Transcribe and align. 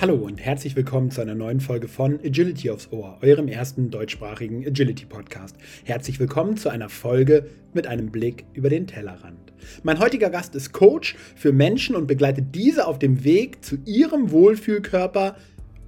Hallo 0.00 0.14
und 0.14 0.38
herzlich 0.38 0.76
willkommen 0.76 1.10
zu 1.10 1.20
einer 1.22 1.34
neuen 1.34 1.58
Folge 1.58 1.88
von 1.88 2.20
Agility 2.20 2.70
aufs 2.70 2.92
Ohr, 2.92 3.18
eurem 3.20 3.48
ersten 3.48 3.90
deutschsprachigen 3.90 4.64
Agility-Podcast. 4.64 5.56
Herzlich 5.84 6.20
willkommen 6.20 6.56
zu 6.56 6.68
einer 6.68 6.88
Folge 6.88 7.50
mit 7.74 7.88
einem 7.88 8.12
Blick 8.12 8.44
über 8.52 8.70
den 8.70 8.86
Tellerrand. 8.86 9.52
Mein 9.82 9.98
heutiger 9.98 10.30
Gast 10.30 10.54
ist 10.54 10.72
Coach 10.72 11.16
für 11.34 11.52
Menschen 11.52 11.96
und 11.96 12.06
begleitet 12.06 12.54
diese 12.54 12.86
auf 12.86 13.00
dem 13.00 13.24
Weg 13.24 13.64
zu 13.64 13.76
ihrem 13.86 14.30
Wohlfühlkörper 14.30 15.34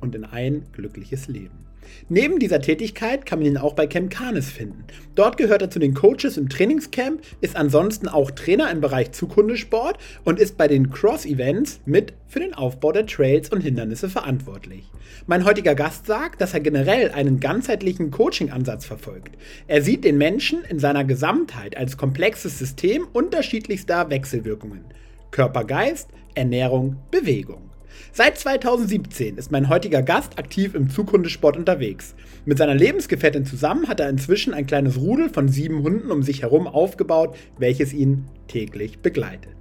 und 0.00 0.16
in 0.16 0.24
ein 0.24 0.66
glückliches 0.72 1.28
Leben. 1.28 1.69
Neben 2.08 2.38
dieser 2.38 2.60
Tätigkeit 2.60 3.26
kann 3.26 3.38
man 3.38 3.48
ihn 3.48 3.56
auch 3.56 3.74
bei 3.74 3.86
Camp 3.86 4.10
Canis 4.10 4.50
finden. 4.50 4.84
Dort 5.14 5.36
gehört 5.36 5.62
er 5.62 5.70
zu 5.70 5.78
den 5.78 5.94
Coaches 5.94 6.36
im 6.36 6.48
Trainingscamp, 6.48 7.20
ist 7.40 7.56
ansonsten 7.56 8.08
auch 8.08 8.30
Trainer 8.30 8.70
im 8.70 8.80
Bereich 8.80 9.12
Zukundesport 9.12 9.98
und 10.24 10.38
ist 10.38 10.56
bei 10.56 10.68
den 10.68 10.90
Cross-Events 10.90 11.80
mit 11.84 12.14
für 12.26 12.40
den 12.40 12.54
Aufbau 12.54 12.92
der 12.92 13.06
Trails 13.06 13.50
und 13.50 13.60
Hindernisse 13.60 14.08
verantwortlich. 14.08 14.90
Mein 15.26 15.44
heutiger 15.44 15.74
Gast 15.74 16.06
sagt, 16.06 16.40
dass 16.40 16.54
er 16.54 16.60
generell 16.60 17.10
einen 17.10 17.40
ganzheitlichen 17.40 18.10
Coaching-Ansatz 18.10 18.84
verfolgt. 18.84 19.36
Er 19.66 19.82
sieht 19.82 20.04
den 20.04 20.18
Menschen 20.18 20.64
in 20.68 20.78
seiner 20.78 21.04
Gesamtheit 21.04 21.76
als 21.76 21.96
komplexes 21.96 22.58
System 22.58 23.06
unterschiedlichster 23.12 24.10
Wechselwirkungen. 24.10 24.84
Körper, 25.30 25.64
Geist, 25.64 26.08
Ernährung, 26.34 26.96
Bewegung. 27.10 27.69
Seit 28.12 28.38
2017 28.38 29.36
ist 29.36 29.52
mein 29.52 29.68
heutiger 29.68 30.02
Gast 30.02 30.36
aktiv 30.36 30.74
im 30.74 30.90
Zukundesport 30.90 31.56
unterwegs. 31.56 32.16
Mit 32.44 32.58
seiner 32.58 32.74
Lebensgefährtin 32.74 33.46
zusammen 33.46 33.86
hat 33.86 34.00
er 34.00 34.08
inzwischen 34.08 34.52
ein 34.52 34.66
kleines 34.66 34.98
Rudel 34.98 35.28
von 35.28 35.46
sieben 35.46 35.84
Hunden 35.84 36.10
um 36.10 36.24
sich 36.24 36.42
herum 36.42 36.66
aufgebaut, 36.66 37.36
welches 37.58 37.92
ihn 37.92 38.24
täglich 38.48 38.98
begleitet. 38.98 39.54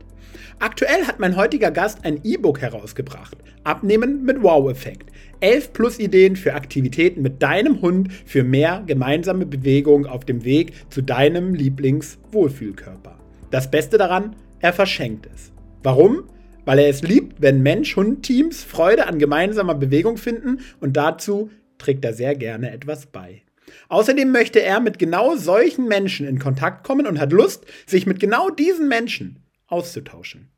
Aktuell 0.58 1.06
hat 1.06 1.20
mein 1.20 1.36
heutiger 1.36 1.70
Gast 1.70 2.04
ein 2.06 2.22
E-Book 2.24 2.60
herausgebracht. 2.60 3.38
Abnehmen 3.64 4.26
mit 4.26 4.42
Wow-Effekt. 4.42 5.12
11 5.42 5.74
plus 5.74 6.00
Ideen 6.00 6.36
für 6.36 6.56
Aktivitäten 6.56 7.22
mit 7.22 7.44
deinem 7.44 7.82
Hund 7.82 8.12
für 8.26 8.44
mehr 8.44 8.84
gemeinsame 8.88 9.46
Bewegung 9.46 10.08
auf 10.08 10.26
dem 10.26 10.44
Weg 10.44 10.74
zu 10.90 11.04
deinem 11.04 11.54
Lieblings-Wohlfühlkörper. 11.54 13.16
Das 13.52 13.70
Beste 13.70 14.00
daran, 14.00 14.36
er 14.60 14.74
verschenkt 14.74 15.30
es. 15.34 15.52
Warum? 15.84 16.24
Weil 16.70 16.78
er 16.78 16.90
es 16.90 17.02
liebt, 17.02 17.42
wenn 17.42 17.64
Mensch-Hund-Teams 17.64 18.64
Freude 18.64 19.08
an 19.08 19.18
gemeinsamer 19.18 19.74
Bewegung 19.74 20.18
finden 20.18 20.60
und 20.80 20.98
dazu 20.98 21.50
trägt 21.80 22.06
er 22.06 22.14
sehr 22.14 22.36
gerne 22.36 22.70
etwas 22.70 23.08
bei. 23.08 23.42
Außerdem 23.88 24.32
möchte 24.32 24.62
er 24.62 24.80
mit 24.80 25.00
genau 25.00 25.36
solchen 25.36 25.88
Menschen 25.88 26.28
in 26.28 26.38
Kontakt 26.38 26.86
kommen 26.86 27.08
und 27.08 27.20
hat 27.20 27.32
Lust, 27.32 27.66
sich 27.88 28.06
mit 28.06 28.20
genau 28.20 28.52
diesen 28.52 28.88
Menschen 28.88 29.42
auszutauschen. 29.66 30.52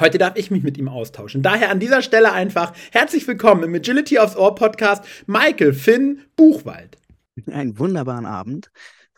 Heute 0.00 0.18
darf 0.18 0.34
ich 0.34 0.50
mich 0.50 0.64
mit 0.64 0.76
ihm 0.76 0.88
austauschen. 0.88 1.40
Daher 1.40 1.70
an 1.70 1.78
dieser 1.78 2.02
Stelle 2.02 2.32
einfach 2.32 2.72
herzlich 2.90 3.28
willkommen 3.28 3.62
im 3.62 3.74
Agility 3.76 4.18
aufs 4.18 4.34
Ohr 4.34 4.56
Podcast 4.56 5.04
Michael 5.28 5.72
Finn 5.72 6.22
Buchwald. 6.34 6.98
Einen 7.46 7.78
wunderbaren 7.78 8.26
Abend. 8.26 8.72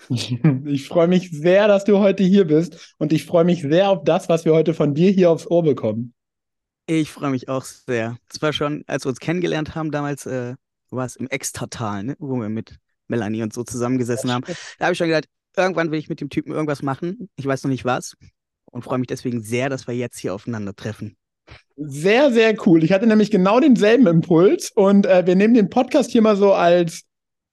Ich 0.67 0.89
freue 0.89 1.09
mich 1.09 1.31
sehr, 1.31 1.69
dass 1.69 1.85
du 1.85 1.99
heute 1.99 2.23
hier 2.23 2.47
bist 2.47 2.95
und 2.99 3.13
ich 3.13 3.25
freue 3.25 3.45
mich 3.45 3.63
sehr 3.63 3.91
auf 3.91 4.05
das, 4.05 4.29
was 4.29 4.45
wir 4.45 4.53
heute 4.53 4.75
von 4.75 4.95
dir 4.95 5.11
hier 5.11 5.31
aufs 5.31 5.51
Ohr 5.51 5.63
bekommen. 5.63 6.15
Ich 6.87 7.11
freue 7.11 7.31
mich 7.31 7.49
auch 7.49 7.65
sehr. 7.65 8.17
Es 8.33 8.43
war 8.43 8.53
schon, 8.53 8.85
als 8.87 9.05
wir 9.05 9.11
uns 9.11 9.21
kennengelernt 9.21 9.75
haben, 9.75 9.91
damals 9.91 10.27
äh, 10.27 10.55
war 10.91 11.07
es 11.07 11.17
im 11.17 11.29
Extratal, 11.29 12.05
ne? 12.05 12.17
wo 12.19 12.37
wir 12.37 12.49
mit 12.49 12.77
Melanie 13.09 13.43
und 13.43 13.53
so 13.53 13.63
zusammengesessen 13.65 14.33
haben. 14.33 14.45
Da 14.79 14.87
habe 14.87 14.93
ich 14.93 14.99
schon 14.99 15.09
gedacht, 15.09 15.29
irgendwann 15.57 15.91
will 15.91 15.99
ich 15.99 16.09
mit 16.09 16.21
dem 16.21 16.29
Typen 16.29 16.53
irgendwas 16.53 16.83
machen. 16.83 17.29
Ich 17.37 17.47
weiß 17.47 17.63
noch 17.65 17.71
nicht 17.71 17.85
was 17.85 18.17
und 18.71 18.83
freue 18.83 18.99
mich 18.99 19.07
deswegen 19.07 19.43
sehr, 19.43 19.69
dass 19.69 19.87
wir 19.87 19.95
jetzt 19.95 20.19
hier 20.19 20.35
aufeinandertreffen. 20.35 21.17
Sehr, 21.77 22.33
sehr 22.33 22.55
cool. 22.67 22.85
Ich 22.85 22.93
hatte 22.93 23.07
nämlich 23.07 23.31
genau 23.31 23.61
denselben 23.61 24.07
Impuls 24.07 24.71
und 24.75 25.07
äh, 25.07 25.27
wir 25.27 25.37
nehmen 25.37 25.55
den 25.55 25.71
Podcast 25.71 26.11
hier 26.11 26.23
mal 26.23 26.37
so 26.37 26.53
als 26.53 27.03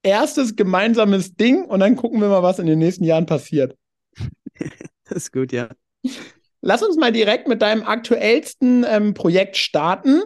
erstes 0.03 0.55
gemeinsames 0.55 1.35
Ding 1.35 1.65
und 1.65 1.79
dann 1.79 1.95
gucken 1.95 2.21
wir 2.21 2.29
mal, 2.29 2.43
was 2.43 2.59
in 2.59 2.67
den 2.67 2.79
nächsten 2.79 3.03
Jahren 3.03 3.25
passiert. 3.25 3.75
das 5.05 5.17
ist 5.17 5.33
gut, 5.33 5.51
ja. 5.51 5.69
Lass 6.61 6.83
uns 6.83 6.97
mal 6.97 7.11
direkt 7.11 7.47
mit 7.47 7.61
deinem 7.61 7.83
aktuellsten 7.83 8.85
ähm, 8.87 9.13
Projekt 9.13 9.57
starten 9.57 10.21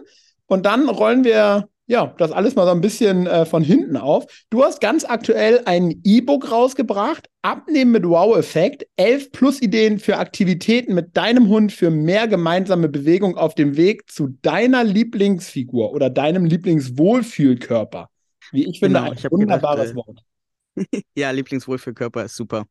und 0.46 0.66
dann 0.66 0.88
rollen 0.88 1.24
wir 1.24 1.68
ja 1.86 2.14
das 2.18 2.32
alles 2.32 2.54
mal 2.54 2.64
so 2.64 2.72
ein 2.72 2.80
bisschen 2.80 3.26
äh, 3.26 3.44
von 3.44 3.62
hinten 3.62 3.96
auf. 3.96 4.26
Du 4.50 4.64
hast 4.64 4.80
ganz 4.80 5.04
aktuell 5.04 5.62
ein 5.66 6.00
E-Book 6.04 6.50
rausgebracht, 6.50 7.28
Abnehmen 7.42 7.92
mit 7.92 8.08
Wow-Effekt, 8.08 8.86
elf 8.96 9.30
Plus-Ideen 9.32 9.98
für 9.98 10.18
Aktivitäten 10.18 10.94
mit 10.94 11.16
deinem 11.16 11.48
Hund 11.48 11.72
für 11.72 11.90
mehr 11.90 12.26
gemeinsame 12.26 12.88
Bewegung 12.88 13.36
auf 13.36 13.54
dem 13.54 13.76
Weg 13.76 14.10
zu 14.10 14.28
deiner 14.42 14.82
Lieblingsfigur 14.82 15.92
oder 15.92 16.10
deinem 16.10 16.46
Lieblingswohlfühlkörper. 16.46 18.08
Wie 18.52 18.68
ich 18.68 18.78
finde, 18.78 19.00
genau, 19.00 19.10
ein 19.10 19.18
ich 19.18 19.30
wunderbares 19.30 19.90
gedacht, 19.90 20.06
Wort. 20.06 20.20
ja, 21.14 21.30
Lieblingswohlfühlkörper 21.30 22.24
ist 22.24 22.36
super. 22.36 22.66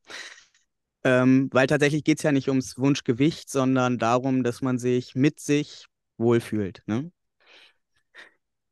Ähm, 1.04 1.50
weil 1.52 1.68
tatsächlich 1.68 2.04
geht 2.04 2.20
es 2.20 2.24
ja 2.24 2.32
nicht 2.32 2.48
ums 2.48 2.78
Wunschgewicht, 2.78 3.50
sondern 3.50 3.98
darum, 3.98 4.44
dass 4.44 4.62
man 4.62 4.78
sich 4.78 5.16
mit 5.16 5.40
sich 5.40 5.88
wohlfühlt. 6.18 6.82
Ne? 6.86 7.12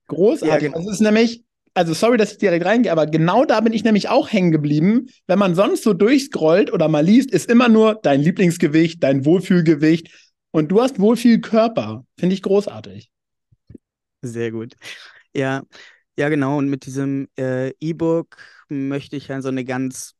Großartig. 0.07 0.49
Ja, 0.49 0.57
genau. 0.57 0.77
Das 0.77 0.93
ist 0.93 1.01
nämlich, 1.01 1.43
also 1.73 1.93
sorry, 1.93 2.17
dass 2.17 2.33
ich 2.33 2.37
direkt 2.37 2.65
reingehe, 2.65 2.91
aber 2.91 3.05
genau 3.05 3.45
da 3.45 3.59
bin 3.59 3.73
ich 3.73 3.83
nämlich 3.83 4.09
auch 4.09 4.31
hängen 4.31 4.51
geblieben. 4.51 5.07
Wenn 5.27 5.39
man 5.39 5.55
sonst 5.55 5.83
so 5.83 5.93
durchscrollt 5.93 6.71
oder 6.71 6.87
mal 6.87 7.03
liest, 7.03 7.31
ist 7.31 7.49
immer 7.49 7.67
nur 7.67 7.95
dein 8.01 8.21
Lieblingsgewicht, 8.21 9.03
dein 9.03 9.25
Wohlfühlgewicht 9.25 10.31
und 10.51 10.69
du 10.69 10.81
hast 10.81 10.99
Wohlfühlkörper. 10.99 12.05
Finde 12.17 12.33
ich 12.33 12.41
großartig. 12.41 13.09
Sehr 14.21 14.51
gut. 14.51 14.75
Ja, 15.33 15.63
ja, 16.21 16.29
genau. 16.29 16.59
Und 16.59 16.69
mit 16.69 16.85
diesem 16.85 17.27
äh, 17.35 17.71
E-Book 17.79 18.37
möchte 18.69 19.15
ich 19.15 19.31
halt 19.31 19.41
so 19.41 19.49
eine 19.49 19.65
ganz 19.65 20.13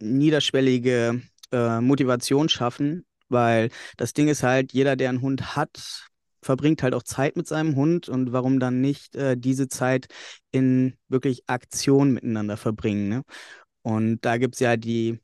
niederschwellige 0.00 1.22
äh, 1.52 1.80
Motivation 1.80 2.48
schaffen, 2.48 3.06
weil 3.28 3.70
das 3.96 4.14
Ding 4.14 4.26
ist 4.26 4.42
halt, 4.42 4.72
jeder, 4.72 4.96
der 4.96 5.10
einen 5.10 5.22
Hund 5.22 5.54
hat, 5.54 6.08
verbringt 6.42 6.82
halt 6.82 6.92
auch 6.92 7.04
Zeit 7.04 7.36
mit 7.36 7.46
seinem 7.46 7.76
Hund 7.76 8.08
und 8.08 8.32
warum 8.32 8.58
dann 8.58 8.80
nicht 8.80 9.14
äh, 9.14 9.36
diese 9.36 9.68
Zeit 9.68 10.06
in 10.50 10.96
wirklich 11.08 11.44
Aktion 11.46 12.10
miteinander 12.12 12.56
verbringen. 12.56 13.08
Ne? 13.08 13.22
Und 13.82 14.24
da 14.24 14.38
gibt 14.38 14.56
es 14.56 14.60
ja 14.60 14.76
die 14.76 15.20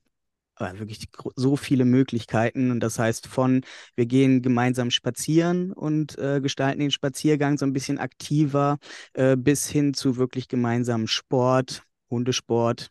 wirklich 0.59 1.09
so 1.37 1.57
viele 1.57 1.85
Möglichkeiten. 1.85 2.71
Und 2.71 2.81
das 2.81 2.99
heißt 2.99 3.27
von, 3.27 3.63
wir 3.97 4.07
gehen 4.07 4.43
gemeinsam 4.43 4.91
spazieren 4.91 5.73
und 5.73 6.19
äh, 6.19 6.41
gestalten 6.41 6.81
den 6.81 6.91
Spaziergang 6.91 7.59
so 7.59 7.67
ein 7.67 7.73
bisschen 7.73 7.99
aktiver, 7.99 8.79
äh, 9.15 9.37
bis 9.37 9.69
hin 9.69 9.95
zu 9.95 10.17
wirklich 10.17 10.49
gemeinsamen 10.49 11.09
Sport, 11.09 11.83
Hundesport, 12.11 12.91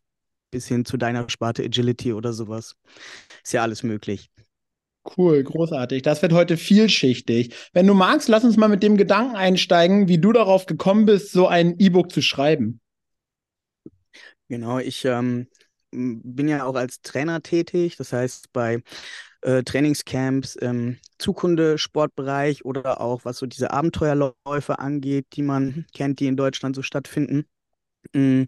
bis 0.52 0.68
hin 0.68 0.86
zu 0.86 0.98
deiner 0.98 1.30
Sparte 1.30 1.64
Agility 1.64 2.14
oder 2.14 2.34
sowas. 2.34 2.76
Ist 3.44 3.54
ja 3.54 3.62
alles 3.64 3.84
möglich. 3.84 4.30
Cool, 5.18 5.44
großartig. 5.44 6.02
Das 6.02 6.22
wird 6.22 6.32
heute 6.32 6.56
vielschichtig. 6.56 7.54
Wenn 7.74 7.88
du 7.88 7.94
magst, 7.94 8.30
lass 8.30 8.46
uns 8.46 8.56
mal 8.56 8.70
mit 8.70 8.84
dem 8.84 8.96
Gedanken 8.96 9.36
einsteigen, 9.36 10.08
wie 10.08 10.18
du 10.18 10.32
darauf 10.32 10.66
gekommen 10.66 11.06
bist, 11.06 11.32
so 11.32 11.48
ein 11.48 11.78
E-Book 11.78 12.12
zu 12.12 12.22
schreiben. 12.22 12.80
Genau, 14.48 14.80
ich 14.80 15.04
ähm, 15.04 15.48
bin 15.94 16.48
ja 16.48 16.66
auch 16.66 16.76
als 16.76 17.02
Trainer 17.02 17.42
tätig, 17.42 17.98
das 17.98 18.14
heißt 18.14 18.52
bei 18.54 18.82
äh, 19.42 19.64
Trainingscamps 19.64 20.56
im 20.56 20.98
Zukunde-Sportbereich 21.20 22.66
oder 22.66 23.02
auch 23.02 23.26
was 23.26 23.38
so 23.38 23.46
diese 23.46 23.72
Abenteuerläufe 23.72 24.80
angeht, 24.80 25.28
die 25.34 25.44
man 25.44 25.86
kennt, 25.94 26.20
die 26.20 26.28
in 26.28 26.38
Deutschland 26.38 26.76
so 26.76 26.82
stattfinden. 26.82 27.46
Mm, 28.14 28.44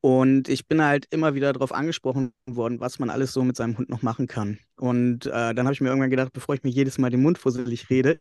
und 0.00 0.48
ich 0.48 0.68
bin 0.68 0.82
halt 0.84 1.06
immer 1.10 1.34
wieder 1.34 1.52
darauf 1.52 1.72
angesprochen 1.72 2.32
worden, 2.48 2.80
was 2.80 2.98
man 3.00 3.10
alles 3.10 3.32
so 3.32 3.42
mit 3.42 3.56
seinem 3.56 3.76
Hund 3.76 3.88
noch 3.88 4.02
machen 4.02 4.28
kann. 4.28 4.58
Und 4.76 5.26
äh, 5.26 5.54
dann 5.54 5.66
habe 5.66 5.72
ich 5.72 5.80
mir 5.80 5.88
irgendwann 5.88 6.10
gedacht, 6.10 6.32
bevor 6.32 6.54
ich 6.54 6.62
mir 6.62 6.70
jedes 6.70 6.98
Mal 6.98 7.10
den 7.10 7.22
Mund 7.22 7.38
fusselig 7.38 7.90
rede, 7.90 8.20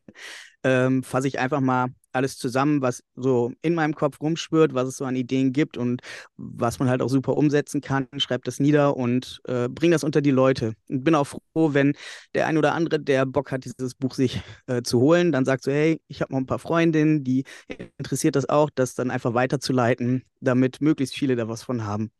ähm, 0.63 1.03
fasse 1.03 1.27
ich 1.27 1.37
einfach 1.39 1.61
mal 1.61 1.89
alles 2.15 2.37
zusammen, 2.37 2.81
was 2.81 3.03
so 3.15 3.51
in 3.61 3.75
meinem 3.75 3.93
Kopf 3.93 4.19
rumspürt, 4.21 4.73
was 4.73 4.87
es 4.87 4.97
so 4.97 5.05
an 5.05 5.15
Ideen 5.15 5.53
gibt 5.53 5.77
und 5.77 6.01
was 6.37 6.79
man 6.79 6.89
halt 6.89 7.01
auch 7.01 7.09
super 7.09 7.37
umsetzen 7.37 7.81
kann, 7.81 8.07
schreibe 8.17 8.43
das 8.45 8.59
nieder 8.59 8.97
und 8.97 9.41
äh, 9.47 9.67
bringe 9.69 9.93
das 9.93 10.03
unter 10.03 10.21
die 10.21 10.31
Leute. 10.31 10.73
Und 10.89 11.03
bin 11.03 11.15
auch 11.15 11.27
froh, 11.27 11.73
wenn 11.73 11.93
der 12.33 12.47
ein 12.47 12.57
oder 12.57 12.73
andere, 12.73 12.99
der 12.99 13.25
Bock 13.25 13.51
hat, 13.51 13.65
dieses 13.65 13.95
Buch 13.95 14.13
sich 14.13 14.41
äh, 14.67 14.81
zu 14.81 14.99
holen, 14.99 15.31
dann 15.31 15.45
sagt 15.45 15.63
so, 15.63 15.71
hey, 15.71 15.99
ich 16.07 16.21
habe 16.21 16.33
noch 16.33 16.39
ein 16.39 16.45
paar 16.45 16.59
Freundinnen, 16.59 17.23
die 17.23 17.43
interessiert 17.97 18.35
das 18.35 18.49
auch, 18.49 18.69
das 18.73 18.95
dann 18.95 19.11
einfach 19.11 19.33
weiterzuleiten, 19.33 20.23
damit 20.41 20.81
möglichst 20.81 21.15
viele 21.15 21.35
da 21.35 21.47
was 21.47 21.63
von 21.63 21.85
haben. 21.85 22.11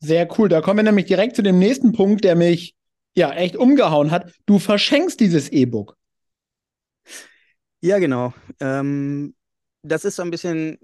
Sehr 0.00 0.28
cool. 0.38 0.48
Da 0.48 0.60
kommen 0.60 0.78
wir 0.78 0.84
nämlich 0.84 1.06
direkt 1.06 1.36
zu 1.36 1.42
dem 1.42 1.58
nächsten 1.58 1.92
Punkt, 1.92 2.24
der 2.24 2.36
mich 2.36 2.74
ja 3.16 3.32
echt 3.32 3.56
umgehauen 3.56 4.10
hat. 4.10 4.32
Du 4.46 4.58
verschenkst 4.58 5.18
dieses 5.18 5.48
E-Book. 5.48 5.96
Ja, 7.84 7.98
genau. 7.98 8.32
Ähm, 8.60 9.34
das 9.82 10.04
ist 10.06 10.16
so 10.16 10.22
ein 10.22 10.30
bisschen, 10.30 10.78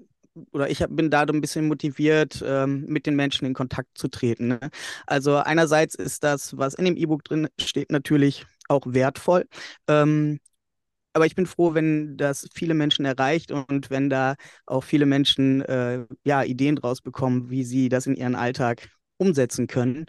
oder 0.52 0.68
ich 0.68 0.82
hab, 0.82 0.94
bin 0.94 1.10
da 1.10 1.22
ein 1.22 1.40
bisschen 1.40 1.66
motiviert, 1.66 2.42
ähm, 2.46 2.84
mit 2.86 3.06
den 3.06 3.16
Menschen 3.16 3.46
in 3.46 3.54
Kontakt 3.54 3.96
zu 3.96 4.08
treten. 4.08 4.48
Ne? 4.48 4.60
Also 5.06 5.36
einerseits 5.36 5.94
ist 5.94 6.22
das, 6.24 6.56
was 6.58 6.74
in 6.74 6.84
dem 6.84 6.96
E-Book 6.96 7.24
drin 7.24 7.48
steht, 7.58 7.90
natürlich 7.90 8.44
auch 8.68 8.82
wertvoll. 8.86 9.46
Ähm, 9.88 10.40
aber 11.14 11.26
ich 11.26 11.34
bin 11.36 11.46
froh, 11.46 11.74
wenn 11.74 12.16
das 12.18 12.48
viele 12.54 12.74
Menschen 12.74 13.04
erreicht 13.06 13.52
und 13.52 13.90
wenn 13.90 14.10
da 14.10 14.36
auch 14.66 14.84
viele 14.84 15.06
Menschen 15.06 15.62
äh, 15.62 16.06
ja, 16.24 16.44
Ideen 16.44 16.76
draus 16.76 17.02
bekommen, 17.02 17.50
wie 17.50 17.64
sie 17.64 17.88
das 17.88 18.06
in 18.06 18.16
ihren 18.16 18.36
Alltag 18.36 18.88
umsetzen 19.18 19.66
können. 19.68 20.06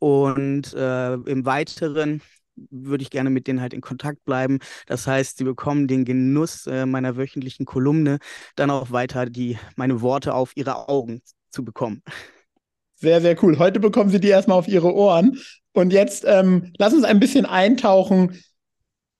Und 0.00 0.74
äh, 0.74 1.14
im 1.14 1.46
Weiteren 1.46 2.22
würde 2.70 3.02
ich 3.02 3.10
gerne 3.10 3.30
mit 3.30 3.46
denen 3.46 3.60
halt 3.60 3.74
in 3.74 3.80
Kontakt 3.80 4.24
bleiben. 4.24 4.58
Das 4.86 5.06
heißt, 5.06 5.38
sie 5.38 5.44
bekommen 5.44 5.86
den 5.88 6.04
Genuss 6.04 6.66
äh, 6.66 6.86
meiner 6.86 7.16
wöchentlichen 7.16 7.66
Kolumne, 7.66 8.18
dann 8.56 8.70
auch 8.70 8.90
weiter 8.90 9.26
die, 9.26 9.58
meine 9.76 10.00
Worte 10.00 10.34
auf 10.34 10.52
ihre 10.56 10.88
Augen 10.88 11.22
zu 11.50 11.64
bekommen. 11.64 12.02
Sehr, 12.96 13.20
sehr 13.20 13.42
cool. 13.42 13.58
Heute 13.58 13.78
bekommen 13.78 14.10
Sie 14.10 14.20
die 14.20 14.28
erstmal 14.28 14.58
auf 14.58 14.66
Ihre 14.66 14.92
Ohren. 14.92 15.38
Und 15.72 15.92
jetzt 15.92 16.24
ähm, 16.26 16.72
lass 16.78 16.92
uns 16.92 17.04
ein 17.04 17.20
bisschen 17.20 17.46
eintauchen 17.46 18.42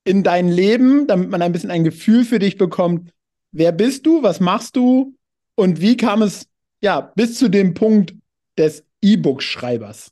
in 0.05 0.25
dein 0.25 0.49
Leben, 0.49 1.07
damit 1.07 1.31
man 1.31 1.43
ein 1.43 1.53
bisschen 1.53 1.71
ein 1.71 1.85
Gefühl 1.85 2.25
für 2.25 2.41
dich 2.41 2.57
bekommt. 2.57 3.13
Wer 3.53 3.73
bist 3.73 4.07
du? 4.07 4.23
Was 4.23 4.41
machst 4.41 4.75
du? 4.75 5.15
Und 5.55 5.81
wie 5.81 5.97
kam 5.97 6.23
es 6.23 6.47
ja 6.81 7.01
bis 7.01 7.39
zu 7.39 7.49
dem 7.49 7.75
Punkt 7.75 8.15
des 8.57 8.85
E-Book-Schreibers? 9.01 10.11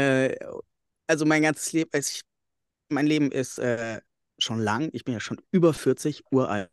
Äh, 0.00 0.36
also 1.06 1.26
mein 1.26 1.42
ganzes 1.42 1.72
Leben, 1.72 1.90
also 1.92 2.10
ich, 2.14 2.22
mein 2.88 3.06
Leben 3.06 3.32
ist 3.32 3.58
äh, 3.58 4.00
schon 4.38 4.60
lang. 4.60 4.90
Ich 4.92 5.04
bin 5.04 5.14
ja 5.14 5.20
schon 5.20 5.40
über 5.50 5.74
40, 5.74 6.24
uralt. 6.30 6.70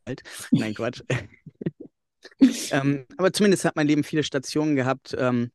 Nein, 0.52 0.74
Quatsch. 0.76 1.02
ähm, 2.72 3.06
aber 3.18 3.34
zumindest 3.34 3.66
hat 3.66 3.76
mein 3.76 3.88
Leben 3.88 4.04
viele 4.04 4.24
Stationen 4.24 4.76
gehabt, 4.76 5.16
ähm, 5.18 5.52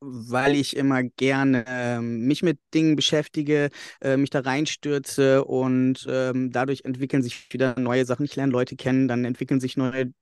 weil 0.00 0.54
ich 0.54 0.76
immer 0.76 1.02
gerne 1.02 1.64
äh, 1.66 2.00
mich 2.00 2.42
mit 2.42 2.58
Dingen 2.72 2.96
beschäftige, 2.96 3.70
äh, 4.00 4.16
mich 4.16 4.30
da 4.30 4.40
reinstürze 4.40 5.44
und 5.44 6.06
ähm, 6.08 6.50
dadurch 6.50 6.84
entwickeln 6.84 7.22
sich 7.22 7.52
wieder 7.52 7.78
neue 7.78 8.04
Sachen. 8.04 8.24
Ich 8.24 8.36
lerne 8.36 8.52
Leute 8.52 8.76
kennen, 8.76 9.08
dann 9.08 9.24
entwickeln 9.24 9.60
sich 9.60 9.76
neue 9.76 10.12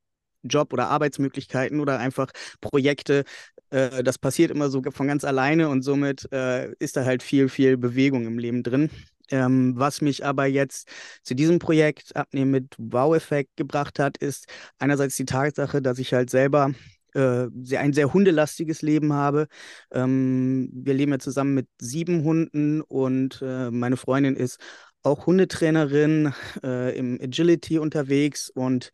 Job- 0.43 0.73
oder 0.73 0.89
Arbeitsmöglichkeiten 0.89 1.81
oder 1.81 1.99
einfach 1.99 2.31
Projekte. 2.61 3.25
Äh, 3.71 4.03
das 4.03 4.19
passiert 4.19 4.51
immer 4.51 4.71
so 4.71 4.83
von 4.91 5.07
ganz 5.09 5.25
alleine 5.25 5.69
und 5.69 5.83
somit 5.83 6.31
äh, 6.33 6.73
ist 6.79 6.97
da 6.97 7.05
halt 7.05 7.23
viel, 7.23 7.49
viel 7.49 7.77
Bewegung 7.77 8.27
im 8.27 8.39
Leben 8.39 8.63
drin. 8.63 8.91
Ähm, 9.31 9.75
was 9.77 10.01
mich 10.01 10.25
aber 10.25 10.47
jetzt 10.47 10.89
zu 11.23 11.35
diesem 11.35 11.59
Projekt 11.61 12.17
Abnehmen 12.17 12.51
mit 12.51 12.75
Wow-Effekt 12.79 13.57
gebracht 13.57 13.99
hat, 14.01 14.19
ist 14.19 14.47
einerseits 14.79 15.15
die 15.17 15.25
Tatsache, 15.25 15.81
dass 15.81 15.99
ich 16.01 16.13
halt 16.13 16.31
selber 16.31 16.73
äh, 17.15 17.47
ein 17.77 17.93
sehr 17.93 18.13
hundelastiges 18.13 18.83
Leben 18.83 19.13
habe. 19.13 19.47
Ähm, 19.93 20.69
wir 20.73 20.95
leben 20.95 21.13
ja 21.13 21.19
zusammen 21.19 21.55
mit 21.55 21.69
sieben 21.81 22.25
Hunden 22.25 22.81
und 22.83 23.41
äh, 23.43 23.71
meine 23.71 23.97
Freundin 23.97 24.37
ist 24.37 24.59
auch 25.03 25.27
Hundetrainerin 25.27 26.35
äh, 26.63 26.97
im 26.99 27.19
Agility 27.23 27.79
unterwegs 27.79 28.51
und 28.51 28.91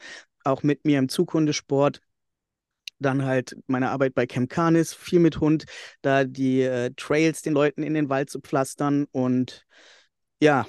auch 0.46 0.62
mit 0.62 0.84
mir 0.84 0.98
im 0.98 1.08
Zukundesport. 1.08 2.00
Dann 2.98 3.24
halt 3.24 3.56
meine 3.66 3.90
Arbeit 3.90 4.14
bei 4.14 4.26
Camp 4.26 4.48
Canis, 4.50 4.94
viel 4.94 5.20
mit 5.20 5.40
Hund, 5.40 5.66
da 6.00 6.24
die 6.24 6.62
äh, 6.62 6.90
Trails 6.96 7.42
den 7.42 7.52
Leuten 7.52 7.82
in 7.82 7.92
den 7.94 8.08
Wald 8.08 8.30
zu 8.30 8.40
pflastern 8.40 9.06
und 9.12 9.66
ja, 10.40 10.66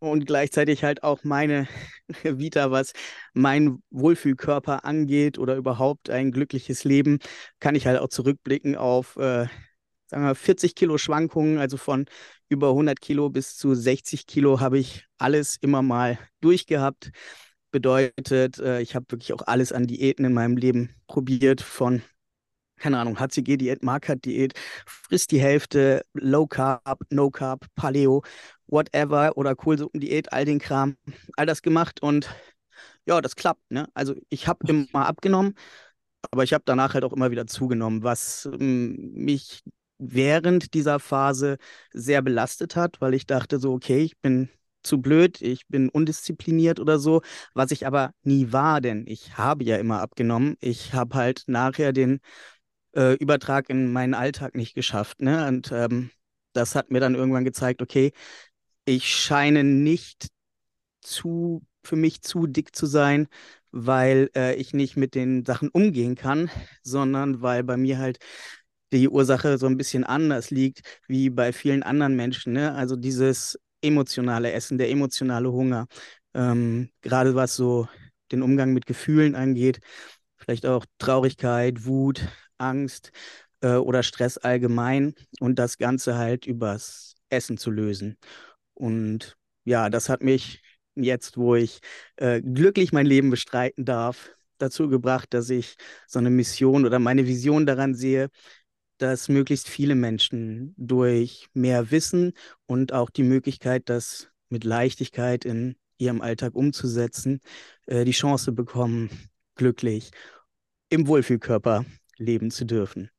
und 0.00 0.26
gleichzeitig 0.26 0.82
halt 0.82 1.02
auch 1.02 1.24
meine 1.24 1.68
Vita, 2.24 2.70
was 2.70 2.92
mein 3.34 3.82
Wohlfühlkörper 3.90 4.84
angeht 4.84 5.38
oder 5.38 5.56
überhaupt 5.56 6.10
ein 6.10 6.32
glückliches 6.32 6.84
Leben, 6.84 7.18
kann 7.60 7.74
ich 7.74 7.86
halt 7.86 8.00
auch 8.00 8.08
zurückblicken 8.08 8.76
auf, 8.76 9.16
äh, 9.16 9.46
sagen 10.06 10.24
wir, 10.24 10.34
40 10.34 10.74
Kilo 10.74 10.98
Schwankungen, 10.98 11.58
also 11.58 11.76
von 11.76 12.06
über 12.48 12.70
100 12.70 13.00
Kilo 13.00 13.30
bis 13.30 13.56
zu 13.56 13.74
60 13.74 14.26
Kilo 14.26 14.60
habe 14.60 14.78
ich 14.78 15.06
alles 15.18 15.56
immer 15.60 15.82
mal 15.82 16.18
durchgehabt. 16.40 17.12
Bedeutet, 17.70 18.58
äh, 18.58 18.80
ich 18.80 18.94
habe 18.94 19.06
wirklich 19.10 19.32
auch 19.32 19.42
alles 19.46 19.72
an 19.72 19.86
Diäten 19.86 20.24
in 20.24 20.32
meinem 20.32 20.56
Leben 20.56 20.94
probiert, 21.06 21.60
von 21.60 22.02
keine 22.78 22.98
Ahnung, 22.98 23.20
HCG-Diät, 23.20 23.82
Marker-Diät, 23.82 24.54
frisst 24.86 25.32
die 25.32 25.40
Hälfte, 25.40 26.02
Low 26.14 26.46
Carb, 26.46 27.00
No 27.10 27.30
Carb, 27.30 27.66
Paleo, 27.76 28.22
whatever 28.66 29.36
oder 29.36 29.54
Kohlsuppendiät, 29.54 30.32
all 30.32 30.44
den 30.46 30.58
Kram, 30.58 30.96
all 31.36 31.46
das 31.46 31.62
gemacht 31.62 32.02
und 32.02 32.30
ja, 33.06 33.20
das 33.20 33.36
klappt. 33.36 33.62
Ne? 33.70 33.88
Also 33.94 34.14
ich 34.30 34.48
habe 34.48 34.66
immer 34.68 35.06
abgenommen, 35.06 35.54
aber 36.30 36.44
ich 36.44 36.52
habe 36.52 36.64
danach 36.66 36.94
halt 36.94 37.04
auch 37.04 37.12
immer 37.12 37.30
wieder 37.30 37.46
zugenommen, 37.46 38.02
was 38.02 38.48
ähm, 38.52 39.12
mich 39.14 39.62
während 39.98 40.74
dieser 40.74 40.98
Phase 41.00 41.58
sehr 41.92 42.22
belastet 42.22 42.76
hat, 42.76 43.00
weil 43.00 43.14
ich 43.14 43.26
dachte 43.26 43.58
so, 43.58 43.72
okay, 43.74 44.00
ich 44.02 44.18
bin 44.18 44.48
zu 44.82 45.00
blöd, 45.00 45.40
ich 45.42 45.66
bin 45.68 45.88
undiszipliniert 45.88 46.80
oder 46.80 46.98
so, 46.98 47.22
was 47.54 47.70
ich 47.70 47.86
aber 47.86 48.12
nie 48.22 48.52
war, 48.52 48.80
denn 48.80 49.06
ich 49.06 49.36
habe 49.36 49.64
ja 49.64 49.76
immer 49.76 50.00
abgenommen. 50.00 50.56
Ich 50.60 50.94
habe 50.94 51.14
halt 51.14 51.44
nachher 51.46 51.92
den 51.92 52.20
äh, 52.94 53.14
Übertrag 53.16 53.70
in 53.70 53.92
meinen 53.92 54.14
Alltag 54.14 54.54
nicht 54.54 54.74
geschafft. 54.74 55.20
Ne? 55.22 55.46
Und 55.46 55.72
ähm, 55.72 56.10
das 56.52 56.74
hat 56.74 56.90
mir 56.90 57.00
dann 57.00 57.14
irgendwann 57.14 57.44
gezeigt, 57.44 57.82
okay, 57.82 58.12
ich 58.84 59.06
scheine 59.08 59.64
nicht 59.64 60.28
zu, 61.02 61.64
für 61.84 61.96
mich 61.96 62.22
zu 62.22 62.46
dick 62.46 62.74
zu 62.74 62.86
sein, 62.86 63.28
weil 63.72 64.30
äh, 64.36 64.54
ich 64.56 64.74
nicht 64.74 64.96
mit 64.96 65.14
den 65.14 65.44
Sachen 65.44 65.68
umgehen 65.70 66.16
kann, 66.16 66.50
sondern 66.82 67.42
weil 67.42 67.64
bei 67.64 67.76
mir 67.76 67.98
halt 67.98 68.18
die 68.92 69.08
Ursache 69.08 69.58
so 69.58 69.66
ein 69.66 69.76
bisschen 69.76 70.04
anders 70.04 70.50
liegt 70.50 70.82
wie 71.06 71.30
bei 71.30 71.52
vielen 71.52 71.82
anderen 71.82 72.16
Menschen. 72.16 72.52
Ne? 72.54 72.74
Also 72.74 72.96
dieses 72.96 73.58
emotionale 73.82 74.52
Essen, 74.52 74.78
der 74.78 74.90
emotionale 74.90 75.50
Hunger, 75.52 75.86
ähm, 76.34 76.90
gerade 77.02 77.34
was 77.34 77.56
so 77.56 77.88
den 78.32 78.42
Umgang 78.42 78.72
mit 78.72 78.86
Gefühlen 78.86 79.34
angeht, 79.34 79.80
vielleicht 80.36 80.66
auch 80.66 80.84
Traurigkeit, 80.98 81.84
Wut, 81.84 82.26
Angst 82.58 83.12
äh, 83.60 83.74
oder 83.74 84.02
Stress 84.02 84.38
allgemein 84.38 85.14
und 85.40 85.58
das 85.58 85.78
Ganze 85.78 86.16
halt 86.16 86.46
übers 86.46 87.14
Essen 87.28 87.58
zu 87.58 87.70
lösen. 87.70 88.16
Und 88.74 89.36
ja, 89.64 89.90
das 89.90 90.08
hat 90.08 90.22
mich 90.22 90.62
jetzt, 90.94 91.36
wo 91.36 91.54
ich 91.54 91.80
äh, 92.16 92.40
glücklich 92.40 92.92
mein 92.92 93.06
Leben 93.06 93.30
bestreiten 93.30 93.84
darf, 93.84 94.30
dazu 94.58 94.88
gebracht, 94.88 95.32
dass 95.32 95.50
ich 95.50 95.76
so 96.06 96.18
eine 96.18 96.30
Mission 96.30 96.84
oder 96.84 96.98
meine 96.98 97.26
Vision 97.26 97.66
daran 97.66 97.94
sehe, 97.94 98.28
dass 99.00 99.28
möglichst 99.28 99.68
viele 99.68 99.94
Menschen 99.94 100.74
durch 100.76 101.48
mehr 101.54 101.90
Wissen 101.90 102.32
und 102.66 102.92
auch 102.92 103.10
die 103.10 103.22
Möglichkeit, 103.22 103.88
das 103.88 104.28
mit 104.48 104.64
Leichtigkeit 104.64 105.44
in 105.44 105.76
ihrem 105.98 106.20
Alltag 106.20 106.54
umzusetzen, 106.54 107.40
äh, 107.86 108.04
die 108.04 108.12
Chance 108.12 108.52
bekommen, 108.52 109.10
glücklich 109.54 110.10
im 110.88 111.06
Wohlfühlkörper 111.06 111.84
leben 112.16 112.50
zu 112.50 112.64
dürfen. 112.64 113.10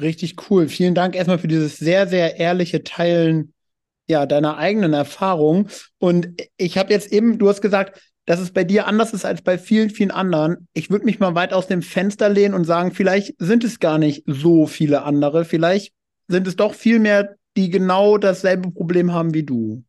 Richtig 0.00 0.50
cool. 0.50 0.68
Vielen 0.68 0.94
Dank 0.94 1.14
erstmal 1.14 1.38
für 1.38 1.48
dieses 1.48 1.76
sehr, 1.76 2.06
sehr 2.06 2.38
ehrliche 2.38 2.82
Teilen 2.84 3.52
ja, 4.08 4.26
deiner 4.26 4.58
eigenen 4.58 4.92
Erfahrung. 4.92 5.68
Und 5.98 6.28
ich 6.56 6.78
habe 6.78 6.92
jetzt 6.92 7.12
eben, 7.12 7.38
du 7.38 7.48
hast 7.48 7.60
gesagt, 7.62 8.00
dass 8.30 8.38
es 8.38 8.52
bei 8.52 8.62
dir 8.62 8.86
anders 8.86 9.12
ist 9.12 9.24
als 9.24 9.42
bei 9.42 9.58
vielen, 9.58 9.90
vielen 9.90 10.12
anderen. 10.12 10.68
Ich 10.72 10.88
würde 10.88 11.04
mich 11.04 11.18
mal 11.18 11.34
weit 11.34 11.52
aus 11.52 11.66
dem 11.66 11.82
Fenster 11.82 12.28
lehnen 12.28 12.54
und 12.54 12.64
sagen, 12.64 12.92
vielleicht 12.92 13.34
sind 13.40 13.64
es 13.64 13.80
gar 13.80 13.98
nicht 13.98 14.22
so 14.24 14.68
viele 14.68 15.02
andere. 15.02 15.44
Vielleicht 15.44 15.92
sind 16.28 16.46
es 16.46 16.54
doch 16.54 16.74
viel 16.74 17.00
mehr, 17.00 17.34
die 17.56 17.70
genau 17.70 18.18
dasselbe 18.18 18.70
Problem 18.70 19.12
haben 19.12 19.34
wie 19.34 19.42
du. 19.42 19.82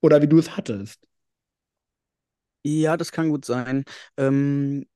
Oder 0.00 0.22
wie 0.22 0.28
du 0.28 0.38
es 0.38 0.56
hattest. 0.56 1.00
Ja, 2.62 2.96
das 2.96 3.10
kann 3.10 3.30
gut 3.30 3.44
sein. 3.44 3.82
Ähm, 4.16 4.86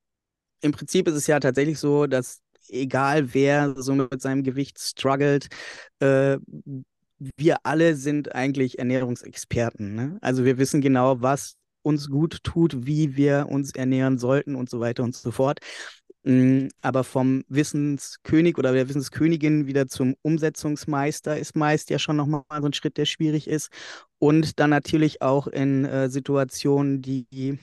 Im 0.61 0.71
Prinzip 0.71 1.09
ist 1.09 1.15
es 1.15 1.27
ja 1.27 1.41
tatsächlich 1.41 1.81
so, 1.81 2.07
dass 2.07 2.41
egal 2.69 3.35
wer 3.35 3.75
so 3.77 3.97
mit 3.97 4.23
seinem 4.23 4.45
Gewicht 4.45 4.79
struggelt, 4.79 5.49
äh, 5.99 6.39
wir 7.37 7.57
alle 7.65 7.97
sind 7.97 8.33
eigentlich 8.33 8.79
Ernährungsexperten. 8.79 9.93
Ne? 9.97 10.19
Also 10.21 10.45
wir 10.45 10.57
wissen 10.57 10.81
genau, 10.81 11.21
was 11.21 11.57
uns 11.87 12.11
gut 12.11 12.43
tut, 12.43 12.87
wie 12.87 13.17
wir 13.17 13.47
uns 13.49 13.75
ernähren 13.75 14.19
sollten 14.19 14.57
und 14.57 14.69
so 14.69 14.81
weiter 14.81 15.05
und 15.05 15.15
so 15.15 15.31
fort. 15.31 15.61
Mm, 16.25 16.69
aber 16.83 17.05
vom 17.05 17.45
Wissenskönig 17.49 18.59
oder 18.59 18.73
der 18.73 18.89
Wissenskönigin 18.89 19.67
wieder 19.67 19.87
zum 19.87 20.17
Umsetzungsmeister 20.23 21.39
ist 21.39 21.55
meist 21.55 21.89
ja 21.91 22.01
schon 22.01 22.17
nochmal 22.17 22.43
so 22.61 22.67
ein 22.67 22.73
Schritt, 22.73 22.97
der 22.97 23.05
schwierig 23.07 23.47
ist. 23.47 23.71
Und 24.19 24.59
dann 24.59 24.71
natürlich 24.71 25.23
auch 25.23 25.47
in 25.47 25.85
äh, 25.85 26.11
Situationen, 26.11 27.01
die 27.01 27.59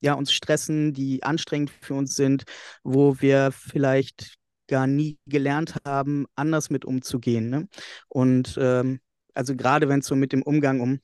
ja, 0.00 0.14
uns 0.14 0.32
stressen, 0.32 0.94
die 0.94 1.22
anstrengend 1.22 1.70
für 1.70 1.94
uns 1.94 2.14
sind, 2.16 2.44
wo 2.84 3.20
wir 3.20 3.52
vielleicht 3.52 4.36
gar 4.68 4.86
nie 4.86 5.18
gelernt 5.26 5.76
haben, 5.84 6.26
anders 6.34 6.70
mit 6.70 6.84
umzugehen. 6.84 7.50
Ne? 7.50 7.68
Und 8.08 8.56
ähm, 8.60 9.00
also 9.34 9.54
gerade 9.54 9.88
wenn 9.88 10.00
es 10.00 10.06
so 10.06 10.16
mit 10.16 10.32
dem 10.32 10.42
Umgang 10.42 10.80
um 10.80 11.00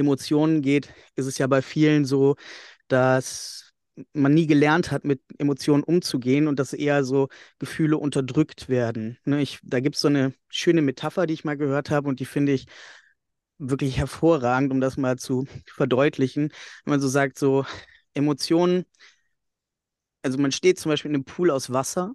Emotionen 0.00 0.62
geht, 0.62 0.92
ist 1.16 1.26
es 1.26 1.38
ja 1.38 1.46
bei 1.46 1.62
vielen 1.62 2.04
so, 2.04 2.36
dass 2.88 3.72
man 4.12 4.34
nie 4.34 4.46
gelernt 4.46 4.90
hat, 4.90 5.04
mit 5.04 5.20
Emotionen 5.38 5.82
umzugehen 5.82 6.48
und 6.48 6.58
dass 6.58 6.72
eher 6.72 7.04
so 7.04 7.28
Gefühle 7.58 7.98
unterdrückt 7.98 8.68
werden. 8.68 9.18
Ne? 9.24 9.42
Ich, 9.42 9.58
da 9.62 9.80
gibt 9.80 9.96
es 9.96 10.02
so 10.02 10.08
eine 10.08 10.32
schöne 10.48 10.82
Metapher, 10.82 11.26
die 11.26 11.34
ich 11.34 11.44
mal 11.44 11.56
gehört 11.56 11.90
habe 11.90 12.08
und 12.08 12.20
die 12.20 12.24
finde 12.24 12.52
ich 12.52 12.66
wirklich 13.58 13.98
hervorragend, 13.98 14.72
um 14.72 14.80
das 14.80 14.96
mal 14.96 15.18
zu 15.18 15.46
verdeutlichen. 15.66 16.50
Wenn 16.84 16.92
man 16.92 17.00
so 17.00 17.08
sagt, 17.08 17.38
so 17.38 17.64
Emotionen, 18.14 18.86
also 20.22 20.38
man 20.38 20.52
steht 20.52 20.78
zum 20.78 20.90
Beispiel 20.90 21.10
in 21.10 21.16
einem 21.16 21.24
Pool 21.24 21.50
aus 21.50 21.72
Wasser 21.72 22.14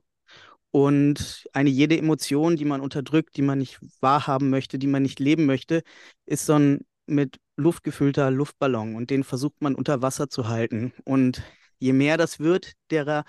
und 0.72 1.48
eine 1.54 1.70
jede 1.70 1.98
Emotion, 1.98 2.56
die 2.56 2.66
man 2.66 2.82
unterdrückt, 2.82 3.38
die 3.38 3.42
man 3.42 3.60
nicht 3.60 3.80
wahrhaben 4.02 4.50
möchte, 4.50 4.80
die 4.80 4.88
man 4.88 5.04
nicht 5.04 5.20
leben 5.20 5.46
möchte, 5.46 5.84
ist 6.26 6.46
so 6.46 6.54
ein 6.54 6.86
mit 7.08 7.40
Luft 7.58 7.84
gefüllter 7.84 8.32
Luftballon 8.32 8.96
und 8.96 9.10
den 9.10 9.24
versucht 9.24 9.62
man 9.62 9.76
unter 9.76 10.02
Wasser 10.02 10.30
zu 10.30 10.48
halten. 10.48 10.94
Und 11.04 11.44
je 11.80 11.94
mehr 11.94 12.18
das 12.18 12.40
wird, 12.40 12.74
derer, 12.92 13.24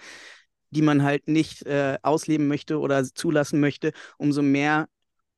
die 0.71 0.83
man 0.83 1.03
halt 1.03 1.29
nicht 1.29 1.65
äh, 1.67 1.99
ausleben 2.03 2.49
möchte 2.49 2.79
oder 2.81 3.05
zulassen 3.05 3.61
möchte, 3.61 3.93
umso 4.19 4.43
mehr 4.43 4.89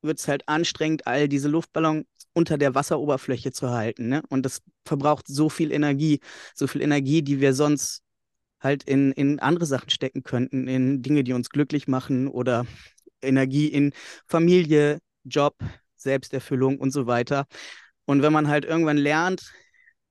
wird 0.02 0.20
es 0.20 0.28
halt 0.28 0.48
anstrengend, 0.48 1.06
all 1.06 1.28
diese 1.28 1.48
Luftballons 1.48 2.06
unter 2.32 2.56
der 2.56 2.74
Wasseroberfläche 2.74 3.52
zu 3.52 3.70
halten. 3.70 4.08
Ne? 4.08 4.22
Und 4.28 4.46
das 4.46 4.62
verbraucht 4.84 5.26
so 5.26 5.48
viel 5.48 5.72
Energie, 5.72 6.20
so 6.54 6.66
viel 6.66 6.82
Energie, 6.82 7.22
die 7.22 7.40
wir 7.40 7.52
sonst 7.52 8.02
halt 8.60 8.84
in, 8.84 9.12
in 9.12 9.38
andere 9.40 9.66
Sachen 9.66 9.90
stecken 9.90 10.22
könnten, 10.22 10.68
in 10.68 11.02
Dinge, 11.02 11.24
die 11.24 11.32
uns 11.32 11.50
glücklich 11.50 11.88
machen 11.88 12.28
oder 12.28 12.66
Energie 13.22 13.66
in 13.66 13.92
Familie, 14.26 14.98
Job, 15.24 15.56
Selbsterfüllung 15.96 16.78
und 16.78 16.92
so 16.92 17.06
weiter. 17.06 17.46
Und 18.08 18.22
wenn 18.22 18.32
man 18.32 18.48
halt 18.48 18.64
irgendwann 18.64 18.96
lernt, 18.96 19.52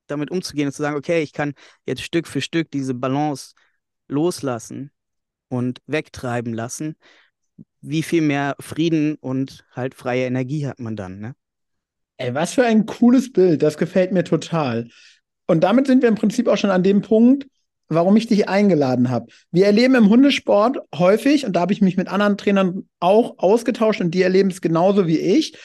damit 0.05 0.29
umzugehen 0.29 0.67
und 0.67 0.71
zu 0.71 0.83
sagen, 0.83 0.95
okay, 0.95 1.23
ich 1.23 1.33
kann 1.33 1.55
jetzt 1.87 2.03
Stück 2.03 2.27
für 2.27 2.41
Stück 2.41 2.69
diese 2.69 2.93
Balance 2.93 3.55
loslassen 4.07 4.91
und 5.49 5.79
wegtreiben 5.87 6.53
lassen, 6.53 6.95
wie 7.81 8.03
viel 8.03 8.21
mehr 8.21 8.55
Frieden 8.59 9.15
und 9.15 9.65
halt 9.71 9.95
freie 9.95 10.27
Energie 10.27 10.67
hat 10.67 10.79
man 10.79 10.95
dann, 10.95 11.19
ne? 11.19 11.35
Ey, 12.17 12.35
was 12.35 12.53
für 12.53 12.65
ein 12.65 12.85
cooles 12.85 13.33
Bild, 13.33 13.63
das 13.63 13.79
gefällt 13.79 14.11
mir 14.11 14.23
total. 14.23 14.89
Und 15.47 15.63
damit 15.63 15.87
sind 15.87 16.03
wir 16.03 16.09
im 16.09 16.15
Prinzip 16.15 16.47
auch 16.47 16.57
schon 16.57 16.69
an 16.69 16.83
dem 16.83 17.01
Punkt, 17.01 17.47
warum 17.87 18.15
ich 18.15 18.27
dich 18.27 18.47
eingeladen 18.47 19.09
habe. 19.09 19.31
Wir 19.49 19.65
erleben 19.65 19.95
im 19.95 20.09
Hundesport 20.09 20.77
häufig, 20.93 21.47
und 21.47 21.53
da 21.53 21.61
habe 21.61 21.73
ich 21.73 21.81
mich 21.81 21.97
mit 21.97 22.09
anderen 22.09 22.37
Trainern 22.37 22.87
auch 22.99 23.39
ausgetauscht 23.39 24.01
und 24.01 24.11
die 24.11 24.21
erleben 24.21 24.51
es 24.51 24.61
genauso 24.61 25.07
wie 25.07 25.17
ich, 25.17 25.57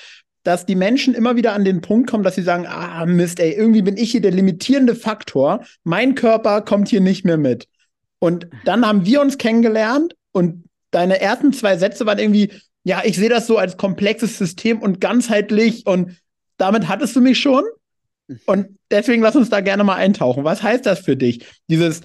dass 0.43 0.67
die 0.67 0.75
Menschen 0.75 1.15
immer 1.15 1.37
wieder 1.37 1.53
an 1.53 1.65
den 1.65 1.81
Punkt 1.81 2.11
kommen, 2.11 2.25
dass 2.25 2.35
sie 2.35 2.43
sagen, 2.43 2.67
ah 2.67 3.07
Mist, 3.07 3.39
ey, 3.41 3.53
irgendwie 3.53 3.83
bin 3.83 3.97
ich 3.97 4.11
hier 4.11 4.21
der 4.21 4.33
limitierende 4.33 4.95
Faktor. 4.95 5.65
Mein 5.85 6.15
Körper 6.15 6.63
kommt 6.63 6.89
hier 6.89 7.01
nicht 7.01 7.25
mehr 7.25 7.39
mit. 7.39 7.69
Und 8.19 8.47
dann 8.65 8.87
haben 8.87 9.05
wir 9.07 9.21
uns 9.21 9.39
kennengelernt 9.39 10.15
und 10.33 10.65
deine 10.91 11.21
ersten 11.21 11.53
zwei 11.53 11.77
Sätze 11.77 12.07
waren 12.07 12.19
irgendwie, 12.19 12.53
ja, 12.85 13.03
ich 13.05 13.17
sehe 13.17 13.29
das 13.29 13.47
so 13.47 13.57
als 13.59 13.77
komplexes 13.77 14.39
System 14.39 14.81
und 14.81 15.01
ganzheitlich 15.01 15.87
und 15.87 16.17
damit 16.57 16.89
hattest 16.89 17.17
du 17.17 17.21
mich 17.21 17.41
schon. 17.41 17.65
Und 18.47 18.79
deswegen 18.91 19.23
lass 19.23 19.37
uns 19.37 19.51
da 19.51 19.61
gerne 19.61 19.85
mal 19.85 19.97
eintauchen. 19.97 20.45
Was 20.45 20.63
heißt 20.63 20.87
das 20.87 21.01
für 21.01 21.17
dich? 21.17 21.45
Dieses 21.69 22.03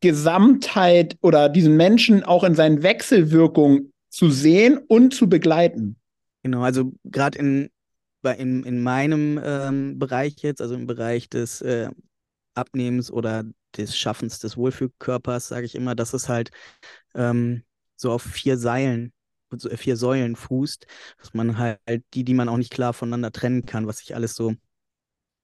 Gesamtheit 0.00 1.16
oder 1.20 1.48
diesen 1.48 1.76
Menschen 1.76 2.24
auch 2.24 2.44
in 2.44 2.54
seinen 2.54 2.82
Wechselwirkungen 2.82 3.92
zu 4.08 4.30
sehen 4.30 4.78
und 4.88 5.14
zu 5.14 5.28
begleiten? 5.28 5.99
Genau, 6.42 6.62
also 6.62 6.92
gerade 7.04 7.38
in, 7.38 7.70
in, 8.38 8.64
in 8.64 8.82
meinem 8.82 9.40
ähm, 9.42 9.98
Bereich 9.98 10.36
jetzt, 10.42 10.60
also 10.62 10.74
im 10.74 10.86
Bereich 10.86 11.28
des 11.28 11.60
äh, 11.62 11.90
Abnehmens 12.54 13.10
oder 13.10 13.44
des 13.76 13.96
Schaffens 13.96 14.38
des 14.40 14.56
Wohlfühlkörpers, 14.56 15.48
sage 15.48 15.66
ich 15.66 15.74
immer, 15.74 15.94
dass 15.94 16.14
es 16.14 16.28
halt 16.28 16.50
ähm, 17.14 17.64
so 17.96 18.12
auf 18.12 18.22
vier 18.22 18.58
Seilen, 18.58 19.12
so 19.56 19.70
vier 19.76 19.96
Säulen 19.96 20.36
fußt, 20.36 20.86
dass 21.18 21.34
man 21.34 21.58
halt 21.58 21.80
die, 22.14 22.24
die 22.24 22.34
man 22.34 22.48
auch 22.48 22.58
nicht 22.58 22.72
klar 22.72 22.94
voneinander 22.94 23.32
trennen 23.32 23.66
kann, 23.66 23.86
was 23.86 23.98
sich 23.98 24.14
alles 24.16 24.34
so 24.34 24.54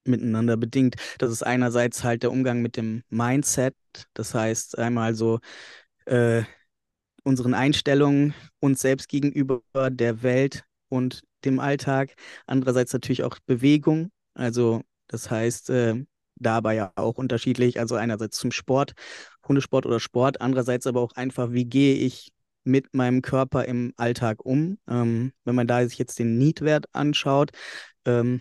miteinander 0.05 0.57
bedingt. 0.57 0.97
Das 1.19 1.31
ist 1.31 1.43
einerseits 1.43 2.05
halt 2.05 2.23
der 2.23 2.31
Umgang 2.33 2.63
mit 2.63 2.77
dem 2.77 3.03
Mindset, 3.09 3.75
das 4.15 4.35
heißt 4.35 4.79
einmal 4.79 5.15
so 5.15 5.41
äh, 6.07 6.45
unseren 7.25 7.55
Einstellungen 7.55 8.35
uns 8.61 8.81
selbst 8.83 9.09
gegenüber 9.09 9.63
der 9.91 10.23
Welt 10.23 10.65
und 10.89 11.23
dem 11.45 11.61
Alltag. 11.61 12.15
Andererseits 12.47 12.93
natürlich 12.93 13.23
auch 13.23 13.39
Bewegung. 13.47 14.11
Also 14.35 14.83
das 15.09 15.31
heißt, 15.31 15.71
äh, 15.71 16.05
dabei 16.37 16.75
ja 16.75 16.93
auch 16.97 17.17
unterschiedlich. 17.17 17.79
Also 17.81 17.95
einerseits 17.97 18.39
zum 18.39 18.53
Sport, 18.53 18.93
Hundesport 19.47 19.87
oder 19.87 20.01
Sport, 20.01 20.41
andererseits 20.41 20.87
aber 20.87 21.01
auch 21.01 21.13
einfach, 21.13 21.53
wie 21.53 21.65
gehe 21.65 21.95
ich 21.95 22.33
mit 22.65 22.95
meinem 22.95 23.23
Körper 23.23 23.65
im 23.65 23.93
Alltag 23.97 24.45
um. 24.45 24.79
Ähm, 24.89 25.33
wenn 25.45 25.55
man 25.55 25.67
da 25.67 25.87
sich 25.87 25.99
jetzt 25.99 26.19
den 26.19 26.37
Need-Wert 26.39 26.87
anschaut, 26.93 27.51
ähm, 28.05 28.41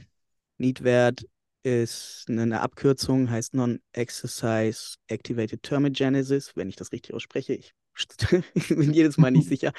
Need-Wert 0.58 1.26
ist 1.64 2.26
eine 2.30 2.62
Abkürzung, 2.62 3.30
heißt 3.30 3.54
Non-Exercise 3.54 4.96
Activated 5.08 5.64
Thermogenesis, 5.64 6.56
wenn 6.56 6.70
ich 6.70 6.76
das 6.76 6.92
richtig 6.92 7.14
ausspreche. 7.14 7.54
Ich 7.54 7.74
ich 8.54 8.68
bin 8.70 8.94
jedes 8.94 9.18
Mal 9.18 9.32
nicht 9.32 9.48
sicher. 9.48 9.72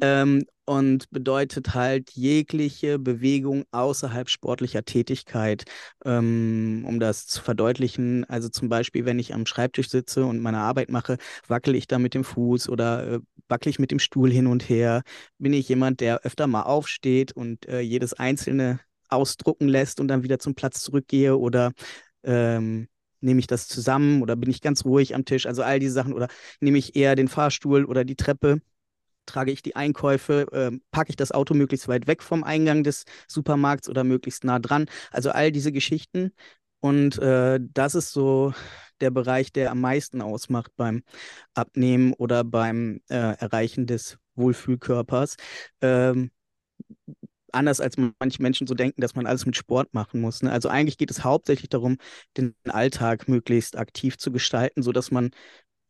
Ähm, 0.00 0.44
und 0.64 1.10
bedeutet 1.10 1.74
halt 1.74 2.10
jegliche 2.12 2.98
Bewegung 2.98 3.64
außerhalb 3.72 4.28
sportlicher 4.28 4.84
Tätigkeit, 4.84 5.64
ähm, 6.04 6.84
um 6.86 7.00
das 7.00 7.26
zu 7.26 7.42
verdeutlichen. 7.42 8.24
Also 8.24 8.48
zum 8.48 8.68
Beispiel, 8.68 9.04
wenn 9.04 9.18
ich 9.18 9.34
am 9.34 9.46
Schreibtisch 9.46 9.88
sitze 9.88 10.24
und 10.24 10.40
meine 10.40 10.58
Arbeit 10.58 10.88
mache, 10.88 11.18
wackel 11.48 11.74
ich 11.74 11.88
da 11.88 11.98
mit 11.98 12.14
dem 12.14 12.24
Fuß 12.24 12.68
oder 12.68 13.14
äh, 13.14 13.20
wackel 13.48 13.70
ich 13.70 13.78
mit 13.78 13.90
dem 13.90 13.98
Stuhl 13.98 14.30
hin 14.30 14.46
und 14.46 14.68
her. 14.68 15.02
Bin 15.38 15.52
ich 15.52 15.68
jemand, 15.68 16.00
der 16.00 16.20
öfter 16.20 16.46
mal 16.46 16.62
aufsteht 16.62 17.32
und 17.32 17.66
äh, 17.68 17.80
jedes 17.80 18.12
einzelne 18.14 18.80
ausdrucken 19.08 19.68
lässt 19.68 20.00
und 20.00 20.08
dann 20.08 20.22
wieder 20.22 20.38
zum 20.38 20.54
Platz 20.54 20.82
zurückgehe 20.82 21.36
oder 21.36 21.72
ähm, 22.24 22.88
nehme 23.22 23.40
ich 23.40 23.46
das 23.46 23.68
zusammen 23.68 24.22
oder 24.22 24.36
bin 24.36 24.50
ich 24.50 24.60
ganz 24.60 24.84
ruhig 24.84 25.14
am 25.14 25.24
Tisch? 25.24 25.46
Also 25.46 25.62
all 25.62 25.78
diese 25.78 25.92
Sachen 25.94 26.12
oder 26.14 26.28
nehme 26.60 26.78
ich 26.78 26.96
eher 26.96 27.16
den 27.16 27.28
Fahrstuhl 27.28 27.84
oder 27.84 28.04
die 28.04 28.16
Treppe? 28.16 28.60
Trage 29.26 29.52
ich 29.52 29.62
die 29.62 29.76
Einkäufe? 29.76 30.46
Äh, 30.52 30.78
packe 30.90 31.10
ich 31.10 31.16
das 31.16 31.32
Auto 31.32 31.54
möglichst 31.54 31.88
weit 31.88 32.06
weg 32.06 32.22
vom 32.22 32.44
Eingang 32.44 32.84
des 32.84 33.04
Supermarkts 33.28 33.88
oder 33.88 34.04
möglichst 34.04 34.44
nah 34.44 34.58
dran? 34.58 34.86
Also 35.10 35.30
all 35.30 35.52
diese 35.52 35.72
Geschichten. 35.72 36.32
Und 36.80 37.18
äh, 37.18 37.60
das 37.62 37.94
ist 37.94 38.12
so 38.12 38.52
der 39.00 39.10
Bereich, 39.10 39.52
der 39.52 39.70
am 39.70 39.80
meisten 39.80 40.20
ausmacht 40.22 40.72
beim 40.76 41.02
Abnehmen 41.54 42.12
oder 42.14 42.44
beim 42.44 43.00
äh, 43.08 43.36
Erreichen 43.38 43.86
des 43.86 44.18
Wohlfühlkörpers. 44.34 45.36
Ähm, 45.80 46.30
anders 47.52 47.80
als 47.80 47.96
manche 47.96 48.42
Menschen 48.42 48.66
so 48.66 48.74
denken, 48.74 49.00
dass 49.00 49.14
man 49.14 49.26
alles 49.26 49.46
mit 49.46 49.56
Sport 49.56 49.94
machen 49.94 50.20
muss. 50.20 50.42
Ne? 50.42 50.50
Also 50.50 50.68
eigentlich 50.68 50.98
geht 50.98 51.10
es 51.10 51.24
hauptsächlich 51.24 51.68
darum, 51.68 51.98
den 52.36 52.54
Alltag 52.68 53.28
möglichst 53.28 53.76
aktiv 53.76 54.18
zu 54.18 54.32
gestalten, 54.32 54.82
sodass 54.82 55.10
man 55.10 55.30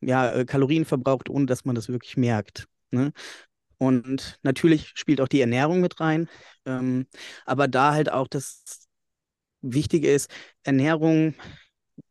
ja 0.01 0.33
äh, 0.33 0.45
Kalorien 0.45 0.85
verbraucht, 0.85 1.31
ohne 1.31 1.47
dass 1.47 1.65
man 1.65 1.75
das 1.75 1.89
wirklich 1.89 2.17
merkt. 2.17 2.67
Ne? 2.91 3.13
Und 3.79 4.39
natürlich 4.43 4.93
spielt 4.95 5.21
auch 5.21 5.29
die 5.29 5.41
Ernährung 5.41 5.81
mit 5.81 5.99
rein, 6.01 6.29
ähm, 6.67 7.07
aber 7.45 7.69
da 7.69 7.93
halt 7.93 8.13
auch 8.13 8.29
das 8.29 8.89
Wichtige 9.61 10.11
ist, 10.11 10.31
Ernährung 10.63 11.35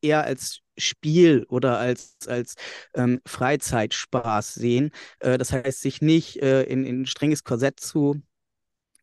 eher 0.01 0.23
als 0.23 0.61
Spiel 0.77 1.45
oder 1.49 1.77
als, 1.77 2.17
als 2.27 2.55
ähm, 2.93 3.21
Freizeitspaß 3.25 4.53
sehen. 4.55 4.91
Äh, 5.19 5.37
das 5.37 5.51
heißt, 5.51 5.81
sich 5.81 6.01
nicht 6.01 6.41
äh, 6.41 6.63
in, 6.63 6.85
in 6.85 7.01
ein 7.01 7.05
strenges 7.05 7.43
Korsett 7.43 7.79
zu 7.79 8.21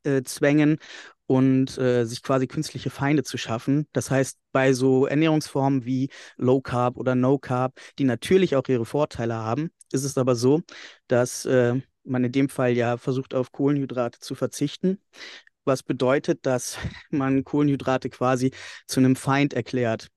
äh, 0.09 0.23
zwängen 0.25 0.79
und 1.27 1.77
äh, 1.79 2.05
sich 2.07 2.23
quasi 2.23 2.47
künstliche 2.47 2.91
Feinde 2.91 3.23
zu 3.23 3.37
schaffen. 3.37 3.87
Das 3.93 4.11
heißt, 4.11 4.38
bei 4.50 4.73
so 4.73 5.07
Ernährungsformen 5.07 5.85
wie 5.85 6.09
Low 6.38 6.61
Carb 6.62 6.97
oder 6.97 7.15
No 7.15 7.38
Carb, 7.38 7.79
die 7.99 8.05
natürlich 8.05 8.57
auch 8.57 8.67
ihre 8.69 8.87
Vorteile 8.87 9.35
haben, 9.35 9.71
ist 9.93 10.05
es 10.05 10.17
aber 10.17 10.35
so, 10.35 10.62
dass 11.07 11.45
äh, 11.45 11.81
man 12.05 12.25
in 12.25 12.33
dem 12.33 12.49
Fall 12.49 12.73
ja 12.73 12.97
versucht, 12.97 13.35
auf 13.35 13.53
Kohlenhydrate 13.53 14.21
zu 14.21 14.35
verzichten, 14.35 14.99
was 15.65 15.83
bedeutet, 15.83 16.47
dass 16.47 16.79
man 17.11 17.45
Kohlenhydrate 17.45 18.09
quasi 18.11 18.53
zu 18.87 19.00
einem 19.00 19.15
Feind 19.15 19.53
erklärt. 19.53 20.09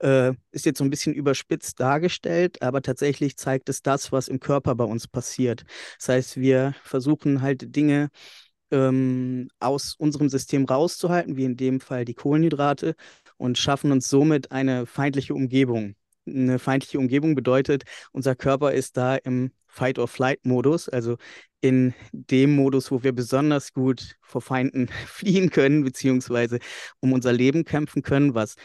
Äh, 0.00 0.34
ist 0.52 0.66
jetzt 0.66 0.78
so 0.78 0.84
ein 0.84 0.90
bisschen 0.90 1.14
überspitzt 1.14 1.80
dargestellt, 1.80 2.62
aber 2.62 2.82
tatsächlich 2.82 3.36
zeigt 3.36 3.68
es 3.68 3.82
das, 3.82 4.12
was 4.12 4.28
im 4.28 4.40
Körper 4.40 4.74
bei 4.76 4.84
uns 4.84 5.08
passiert. 5.08 5.64
Das 5.98 6.08
heißt, 6.08 6.36
wir 6.36 6.74
versuchen 6.84 7.42
halt 7.42 7.74
Dinge 7.74 8.10
ähm, 8.70 9.48
aus 9.60 9.94
unserem 9.98 10.28
System 10.28 10.64
rauszuhalten, 10.64 11.36
wie 11.36 11.44
in 11.44 11.56
dem 11.56 11.80
Fall 11.80 12.04
die 12.04 12.14
Kohlenhydrate, 12.14 12.94
und 13.36 13.58
schaffen 13.58 13.92
uns 13.92 14.08
somit 14.08 14.50
eine 14.52 14.86
feindliche 14.86 15.34
Umgebung. 15.34 15.94
Eine 16.26 16.58
feindliche 16.58 16.98
Umgebung 16.98 17.34
bedeutet, 17.34 17.84
unser 18.12 18.34
Körper 18.34 18.72
ist 18.72 18.96
da 18.96 19.16
im 19.16 19.52
Fight-or-Flight-Modus, 19.66 20.88
also 20.88 21.16
in 21.60 21.94
dem 22.12 22.54
Modus, 22.54 22.90
wo 22.90 23.02
wir 23.02 23.12
besonders 23.12 23.72
gut 23.72 24.16
vor 24.22 24.42
Feinden 24.42 24.88
fliehen 25.06 25.50
können, 25.50 25.84
beziehungsweise 25.84 26.58
um 27.00 27.12
unser 27.12 27.32
Leben 27.32 27.64
kämpfen 27.64 28.02
können, 28.02 28.34
was 28.34 28.56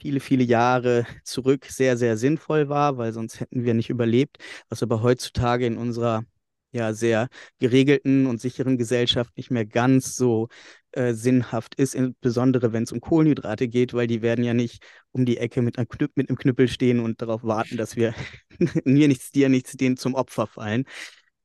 viele, 0.00 0.20
viele 0.20 0.44
Jahre 0.44 1.06
zurück 1.24 1.66
sehr, 1.66 1.96
sehr 1.96 2.16
sinnvoll 2.16 2.68
war, 2.68 2.98
weil 2.98 3.12
sonst 3.12 3.40
hätten 3.40 3.64
wir 3.64 3.74
nicht 3.74 3.88
überlebt, 3.90 4.38
was 4.68 4.82
aber 4.82 5.02
heutzutage 5.02 5.66
in 5.66 5.78
unserer 5.78 6.24
ja 6.72 6.92
sehr 6.94 7.28
geregelten 7.58 8.26
und 8.26 8.40
sicheren 8.40 8.78
Gesellschaft 8.78 9.36
nicht 9.36 9.50
mehr 9.50 9.66
ganz 9.66 10.16
so 10.16 10.48
äh, 10.92 11.14
sinnhaft 11.14 11.74
ist, 11.76 11.94
insbesondere 11.94 12.72
wenn 12.72 12.82
es 12.82 12.92
um 12.92 13.00
Kohlenhydrate 13.00 13.68
geht, 13.68 13.94
weil 13.94 14.06
die 14.06 14.22
werden 14.22 14.44
ja 14.44 14.54
nicht 14.54 14.82
um 15.12 15.24
die 15.24 15.38
Ecke 15.38 15.62
mit, 15.62 15.76
Knüpp 15.76 16.12
mit 16.16 16.28
einem 16.28 16.38
Knüppel 16.38 16.68
stehen 16.68 17.00
und 17.00 17.22
darauf 17.22 17.44
warten, 17.44 17.76
dass 17.76 17.96
wir 17.96 18.14
mir 18.84 19.08
nichts, 19.08 19.30
dir 19.30 19.48
nichts, 19.48 19.72
denen 19.76 19.96
zum 19.96 20.14
Opfer 20.14 20.46
fallen. 20.46 20.84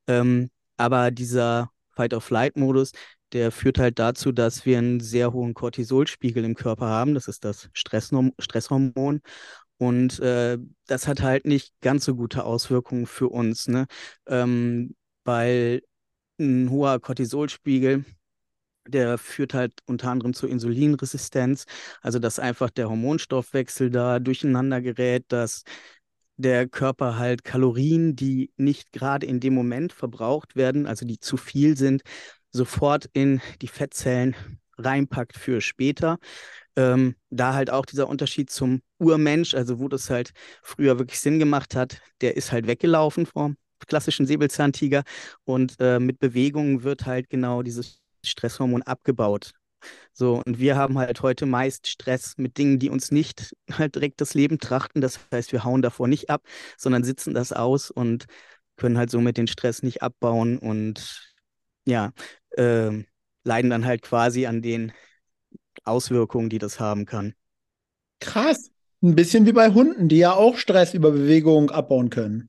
Ähm, 0.06 0.50
aber 0.76 1.10
dieser 1.10 1.70
Fight-of-Flight-Modus, 1.90 2.92
der 3.32 3.52
führt 3.52 3.78
halt 3.78 3.98
dazu, 3.98 4.32
dass 4.32 4.64
wir 4.64 4.78
einen 4.78 5.00
sehr 5.00 5.32
hohen 5.32 5.54
Cortisolspiegel 5.54 6.44
im 6.44 6.54
Körper 6.54 6.86
haben. 6.86 7.14
Das 7.14 7.28
ist 7.28 7.44
das 7.44 7.68
Stresshormon. 7.74 9.20
Und 9.78 10.18
äh, 10.20 10.58
das 10.86 11.06
hat 11.06 11.22
halt 11.22 11.46
nicht 11.46 11.72
ganz 11.80 12.04
so 12.04 12.16
gute 12.16 12.44
Auswirkungen 12.44 13.06
für 13.06 13.28
uns, 13.28 13.68
ne? 13.68 13.86
Ähm, 14.26 14.96
weil 15.28 15.82
ein 16.40 16.70
hoher 16.70 17.00
Cortisolspiegel, 17.00 18.06
der 18.86 19.18
führt 19.18 19.52
halt 19.52 19.74
unter 19.84 20.10
anderem 20.10 20.32
zur 20.32 20.48
Insulinresistenz, 20.48 21.66
also 22.00 22.18
dass 22.18 22.38
einfach 22.38 22.70
der 22.70 22.88
Hormonstoffwechsel 22.88 23.90
da 23.90 24.20
durcheinander 24.20 24.80
gerät, 24.80 25.26
dass 25.28 25.64
der 26.38 26.66
Körper 26.66 27.18
halt 27.18 27.44
Kalorien, 27.44 28.16
die 28.16 28.52
nicht 28.56 28.90
gerade 28.92 29.26
in 29.26 29.38
dem 29.38 29.52
Moment 29.52 29.92
verbraucht 29.92 30.56
werden, 30.56 30.86
also 30.86 31.04
die 31.04 31.20
zu 31.20 31.36
viel 31.36 31.76
sind, 31.76 32.00
sofort 32.50 33.10
in 33.12 33.42
die 33.60 33.68
Fettzellen 33.68 34.34
reinpackt 34.78 35.36
für 35.36 35.60
später. 35.60 36.16
Ähm, 36.74 37.16
da 37.28 37.52
halt 37.52 37.68
auch 37.68 37.84
dieser 37.84 38.08
Unterschied 38.08 38.48
zum 38.48 38.80
Urmensch, 38.98 39.52
also 39.54 39.78
wo 39.78 39.88
das 39.88 40.08
halt 40.08 40.30
früher 40.62 40.98
wirklich 40.98 41.20
Sinn 41.20 41.38
gemacht 41.38 41.76
hat, 41.76 42.00
der 42.22 42.34
ist 42.38 42.50
halt 42.50 42.66
weggelaufen 42.66 43.26
vom 43.26 43.58
klassischen 43.86 44.26
Säbelzahntiger 44.26 45.04
und 45.44 45.76
äh, 45.80 45.98
mit 46.00 46.18
Bewegungen 46.18 46.82
wird 46.82 47.06
halt 47.06 47.30
genau 47.30 47.62
dieses 47.62 48.00
Stresshormon 48.24 48.82
abgebaut. 48.82 49.52
So, 50.12 50.42
und 50.44 50.58
wir 50.58 50.76
haben 50.76 50.98
halt 50.98 51.22
heute 51.22 51.46
meist 51.46 51.86
Stress 51.86 52.34
mit 52.36 52.58
Dingen, 52.58 52.78
die 52.78 52.90
uns 52.90 53.10
nicht 53.10 53.54
halt 53.72 53.94
direkt 53.94 54.20
das 54.20 54.34
Leben 54.34 54.58
trachten. 54.58 55.00
Das 55.00 55.20
heißt, 55.32 55.52
wir 55.52 55.64
hauen 55.64 55.82
davor 55.82 56.08
nicht 56.08 56.30
ab, 56.30 56.42
sondern 56.76 57.04
sitzen 57.04 57.34
das 57.34 57.52
aus 57.52 57.90
und 57.90 58.26
können 58.76 58.98
halt 58.98 59.10
somit 59.10 59.36
den 59.36 59.46
Stress 59.46 59.82
nicht 59.82 60.02
abbauen 60.02 60.58
und 60.58 61.34
ja, 61.84 62.12
äh, 62.50 63.04
leiden 63.44 63.70
dann 63.70 63.84
halt 63.84 64.02
quasi 64.02 64.46
an 64.46 64.62
den 64.62 64.92
Auswirkungen, 65.84 66.48
die 66.48 66.58
das 66.58 66.80
haben 66.80 67.06
kann. 67.06 67.34
Krass. 68.20 68.70
Ein 69.02 69.14
bisschen 69.14 69.46
wie 69.46 69.52
bei 69.52 69.70
Hunden, 69.70 70.08
die 70.08 70.18
ja 70.18 70.32
auch 70.32 70.56
Stress 70.56 70.92
über 70.92 71.12
Bewegung 71.12 71.70
abbauen 71.70 72.10
können. 72.10 72.48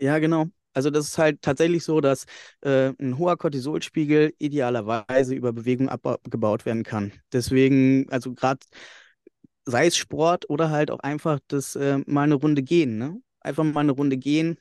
Ja, 0.00 0.18
genau. 0.18 0.46
Also 0.72 0.90
das 0.90 1.08
ist 1.08 1.18
halt 1.18 1.42
tatsächlich 1.42 1.84
so, 1.84 2.00
dass 2.00 2.26
äh, 2.62 2.92
ein 3.00 3.18
hoher 3.18 3.36
Cortisolspiegel 3.36 4.34
idealerweise 4.38 5.34
über 5.34 5.52
Bewegung 5.52 5.88
abgebaut 5.88 6.64
werden 6.64 6.84
kann. 6.84 7.12
Deswegen, 7.32 8.06
also 8.10 8.32
gerade 8.34 8.60
sei 9.64 9.86
es 9.86 9.96
Sport 9.96 10.48
oder 10.48 10.70
halt 10.70 10.90
auch 10.90 11.00
einfach 11.00 11.40
das 11.48 11.76
äh, 11.76 11.98
mal 12.06 12.22
eine 12.24 12.34
Runde 12.34 12.62
gehen. 12.62 12.98
Ne? 12.98 13.20
Einfach 13.40 13.64
mal 13.64 13.80
eine 13.80 13.92
Runde 13.92 14.16
gehen 14.16 14.58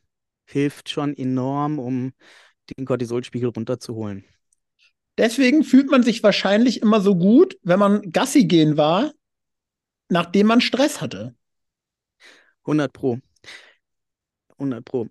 hilft 0.50 0.90
schon 0.90 1.16
enorm, 1.16 1.80
um 1.80 2.14
den 2.78 2.86
Cortisolspiegel 2.86 3.50
runterzuholen. 3.50 4.26
Deswegen 5.18 5.64
fühlt 5.64 5.90
man 5.92 6.04
sich 6.04 6.24
wahrscheinlich 6.24 6.82
immer 6.82 7.02
so 7.02 7.16
gut, 7.16 7.58
wenn 7.62 7.80
man 7.80 8.12
Gassi 8.12 8.46
gehen 8.46 8.78
war, 8.78 9.12
nachdem 10.10 10.48
man 10.48 10.62
Stress 10.62 11.02
hatte. 11.02 11.36
100 12.66 12.94
Pro. 12.94 13.20
100 14.58 14.86
Pro. 14.86 15.08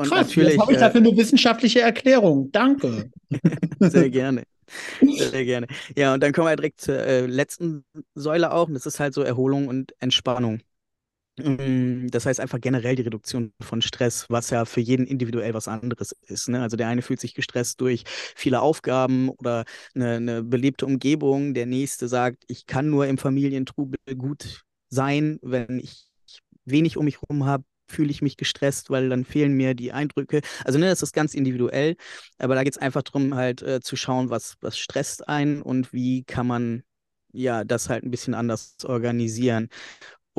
Und 0.00 0.08
Krass, 0.08 0.28
natürlich, 0.28 0.56
was 0.56 0.62
habe 0.62 0.72
ich 0.72 0.78
äh, 0.78 0.80
da 0.80 0.90
für 0.90 0.96
eine 0.96 1.14
wissenschaftliche 1.14 1.80
Erklärung? 1.82 2.50
Danke. 2.52 3.10
Sehr 3.80 4.08
gerne. 4.08 4.44
Sehr 5.02 5.44
gerne. 5.44 5.66
Ja, 5.94 6.14
und 6.14 6.22
dann 6.22 6.32
kommen 6.32 6.48
wir 6.48 6.56
direkt 6.56 6.80
zur 6.80 6.96
äh, 6.96 7.26
letzten 7.26 7.84
Säule 8.14 8.50
auch. 8.50 8.68
Und 8.68 8.74
das 8.74 8.86
ist 8.86 8.98
halt 8.98 9.12
so 9.12 9.20
Erholung 9.20 9.68
und 9.68 9.92
Entspannung. 9.98 10.62
Mm, 11.36 12.06
das 12.06 12.24
heißt 12.24 12.40
einfach 12.40 12.62
generell 12.62 12.96
die 12.96 13.02
Reduktion 13.02 13.52
von 13.60 13.82
Stress, 13.82 14.24
was 14.30 14.48
ja 14.48 14.64
für 14.64 14.80
jeden 14.80 15.06
individuell 15.06 15.52
was 15.52 15.68
anderes 15.68 16.16
ist. 16.28 16.48
Ne? 16.48 16.62
Also 16.62 16.78
der 16.78 16.88
eine 16.88 17.02
fühlt 17.02 17.20
sich 17.20 17.34
gestresst 17.34 17.78
durch 17.82 18.04
viele 18.06 18.62
Aufgaben 18.62 19.28
oder 19.28 19.64
eine, 19.94 20.14
eine 20.14 20.42
belebte 20.42 20.86
Umgebung. 20.86 21.52
Der 21.52 21.66
nächste 21.66 22.08
sagt, 22.08 22.44
ich 22.46 22.64
kann 22.64 22.88
nur 22.88 23.06
im 23.06 23.18
Familientrubel 23.18 23.98
gut 24.16 24.62
sein, 24.88 25.38
wenn 25.42 25.78
ich 25.78 26.06
wenig 26.64 26.96
um 26.96 27.04
mich 27.04 27.20
herum 27.20 27.44
habe, 27.44 27.64
fühle 27.90 28.10
ich 28.10 28.22
mich 28.22 28.36
gestresst, 28.36 28.90
weil 28.90 29.08
dann 29.08 29.24
fehlen 29.24 29.52
mir 29.54 29.74
die 29.74 29.92
Eindrücke. 29.92 30.40
Also 30.64 30.78
ne, 30.78 30.86
das 30.88 31.02
ist 31.02 31.12
ganz 31.12 31.34
individuell, 31.34 31.96
aber 32.38 32.54
da 32.54 32.64
geht 32.64 32.74
es 32.74 32.78
einfach 32.78 33.02
darum, 33.02 33.34
halt 33.34 33.62
äh, 33.62 33.80
zu 33.80 33.96
schauen, 33.96 34.30
was, 34.30 34.56
was 34.60 34.78
stresst 34.78 35.28
einen 35.28 35.62
und 35.62 35.92
wie 35.92 36.24
kann 36.24 36.46
man 36.46 36.82
ja 37.32 37.64
das 37.64 37.88
halt 37.88 38.04
ein 38.04 38.10
bisschen 38.10 38.34
anders 38.34 38.76
organisieren. 38.84 39.68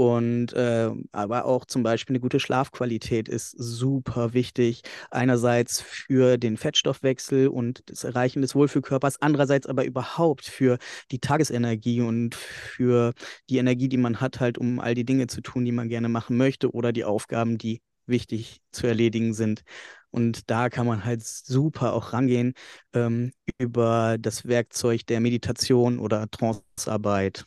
Und 0.01 0.53
äh, 0.53 0.89
aber 1.11 1.45
auch 1.45 1.63
zum 1.65 1.83
Beispiel 1.83 2.15
eine 2.15 2.21
gute 2.21 2.39
Schlafqualität 2.39 3.29
ist 3.29 3.51
super 3.51 4.33
wichtig. 4.33 4.81
Einerseits 5.11 5.79
für 5.79 6.39
den 6.39 6.57
Fettstoffwechsel 6.57 7.47
und 7.47 7.83
das 7.85 8.03
Erreichen 8.03 8.41
des 8.41 8.55
Wohlfühlkörpers, 8.55 9.21
andererseits 9.21 9.67
aber 9.67 9.85
überhaupt 9.85 10.45
für 10.47 10.79
die 11.11 11.19
Tagesenergie 11.19 12.01
und 12.01 12.33
für 12.33 13.13
die 13.47 13.57
Energie, 13.59 13.89
die 13.89 13.97
man 13.97 14.19
hat, 14.21 14.39
halt 14.39 14.57
um 14.57 14.79
all 14.79 14.95
die 14.95 15.05
Dinge 15.05 15.27
zu 15.27 15.41
tun, 15.41 15.65
die 15.65 15.71
man 15.71 15.87
gerne 15.87 16.09
machen 16.09 16.35
möchte 16.35 16.71
oder 16.71 16.91
die 16.93 17.03
Aufgaben, 17.05 17.59
die 17.59 17.83
wichtig 18.07 18.59
zu 18.71 18.87
erledigen 18.87 19.35
sind. 19.35 19.61
Und 20.09 20.49
da 20.49 20.69
kann 20.69 20.87
man 20.87 21.05
halt 21.05 21.23
super 21.23 21.93
auch 21.93 22.11
rangehen 22.13 22.55
ähm, 22.93 23.33
über 23.59 24.17
das 24.19 24.45
Werkzeug 24.47 25.05
der 25.05 25.19
Meditation 25.19 25.99
oder 25.99 26.27
Trancearbeit 26.31 27.45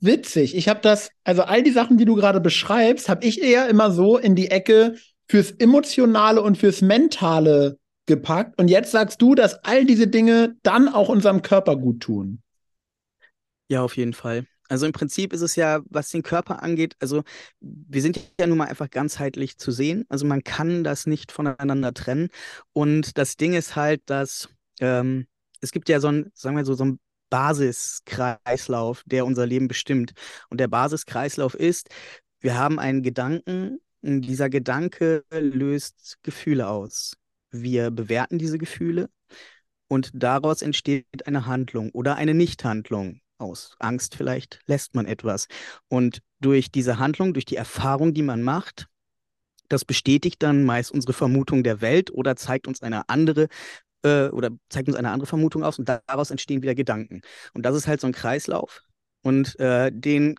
witzig. 0.00 0.56
Ich 0.56 0.68
habe 0.68 0.80
das, 0.80 1.10
also 1.24 1.42
all 1.42 1.62
die 1.62 1.70
Sachen, 1.70 1.98
die 1.98 2.04
du 2.04 2.14
gerade 2.14 2.40
beschreibst, 2.40 3.08
habe 3.08 3.24
ich 3.24 3.42
eher 3.42 3.68
immer 3.68 3.90
so 3.90 4.18
in 4.18 4.34
die 4.34 4.50
Ecke 4.50 4.96
fürs 5.28 5.50
Emotionale 5.50 6.42
und 6.42 6.58
fürs 6.58 6.82
Mentale 6.82 7.78
gepackt. 8.06 8.58
Und 8.60 8.68
jetzt 8.68 8.92
sagst 8.92 9.20
du, 9.20 9.34
dass 9.34 9.64
all 9.64 9.84
diese 9.84 10.06
Dinge 10.06 10.56
dann 10.62 10.88
auch 10.88 11.08
unserem 11.08 11.42
Körper 11.42 11.76
gut 11.76 12.00
tun. 12.00 12.42
Ja, 13.68 13.82
auf 13.82 13.96
jeden 13.96 14.12
Fall. 14.12 14.46
Also 14.68 14.86
im 14.86 14.92
Prinzip 14.92 15.32
ist 15.32 15.42
es 15.42 15.56
ja, 15.56 15.80
was 15.88 16.10
den 16.10 16.22
Körper 16.22 16.62
angeht, 16.62 16.96
also 16.98 17.22
wir 17.60 18.02
sind 18.02 18.20
ja 18.40 18.46
nun 18.46 18.58
mal 18.58 18.66
einfach 18.66 18.90
ganzheitlich 18.90 19.58
zu 19.58 19.70
sehen. 19.70 20.04
Also 20.08 20.26
man 20.26 20.42
kann 20.42 20.82
das 20.82 21.06
nicht 21.06 21.30
voneinander 21.30 21.94
trennen. 21.94 22.30
Und 22.72 23.16
das 23.16 23.36
Ding 23.36 23.54
ist 23.54 23.76
halt, 23.76 24.02
dass 24.06 24.48
ähm, 24.80 25.26
es 25.60 25.70
gibt 25.72 25.88
ja 25.88 26.00
so 26.00 26.08
ein, 26.08 26.30
sagen 26.34 26.56
wir 26.56 26.64
so, 26.64 26.74
so 26.74 26.84
ein 26.84 26.98
Basiskreislauf, 27.30 29.02
der 29.06 29.26
unser 29.26 29.46
Leben 29.46 29.68
bestimmt. 29.68 30.12
Und 30.48 30.58
der 30.58 30.68
Basiskreislauf 30.68 31.54
ist, 31.54 31.88
wir 32.40 32.56
haben 32.56 32.78
einen 32.78 33.02
Gedanken, 33.02 33.78
und 34.02 34.22
dieser 34.22 34.48
Gedanke 34.48 35.24
löst 35.30 36.18
Gefühle 36.22 36.68
aus. 36.68 37.16
Wir 37.50 37.90
bewerten 37.90 38.38
diese 38.38 38.58
Gefühle 38.58 39.08
und 39.88 40.10
daraus 40.14 40.62
entsteht 40.62 41.26
eine 41.26 41.46
Handlung 41.46 41.90
oder 41.90 42.16
eine 42.16 42.34
Nichthandlung. 42.34 43.20
Aus 43.38 43.74
Angst 43.78 44.14
vielleicht 44.14 44.60
lässt 44.66 44.94
man 44.94 45.06
etwas. 45.06 45.48
Und 45.88 46.22
durch 46.40 46.70
diese 46.70 46.98
Handlung, 46.98 47.34
durch 47.34 47.44
die 47.44 47.56
Erfahrung, 47.56 48.14
die 48.14 48.22
man 48.22 48.42
macht, 48.42 48.86
das 49.68 49.84
bestätigt 49.84 50.42
dann 50.42 50.64
meist 50.64 50.92
unsere 50.92 51.12
Vermutung 51.12 51.64
der 51.64 51.80
Welt 51.80 52.10
oder 52.12 52.36
zeigt 52.36 52.68
uns 52.68 52.82
eine 52.82 53.08
andere 53.08 53.48
äh, 54.02 54.28
oder 54.28 54.50
zeigt 54.68 54.88
uns 54.88 54.96
eine 54.96 55.10
andere 55.10 55.26
Vermutung 55.26 55.64
aus 55.64 55.78
und 55.78 55.88
daraus 55.88 56.30
entstehen 56.30 56.62
wieder 56.62 56.74
Gedanken. 56.74 57.22
Und 57.54 57.64
das 57.64 57.76
ist 57.76 57.86
halt 57.86 58.00
so 58.00 58.06
ein 58.06 58.12
Kreislauf. 58.12 58.82
Und 59.22 59.58
äh, 59.58 59.90
den 59.92 60.36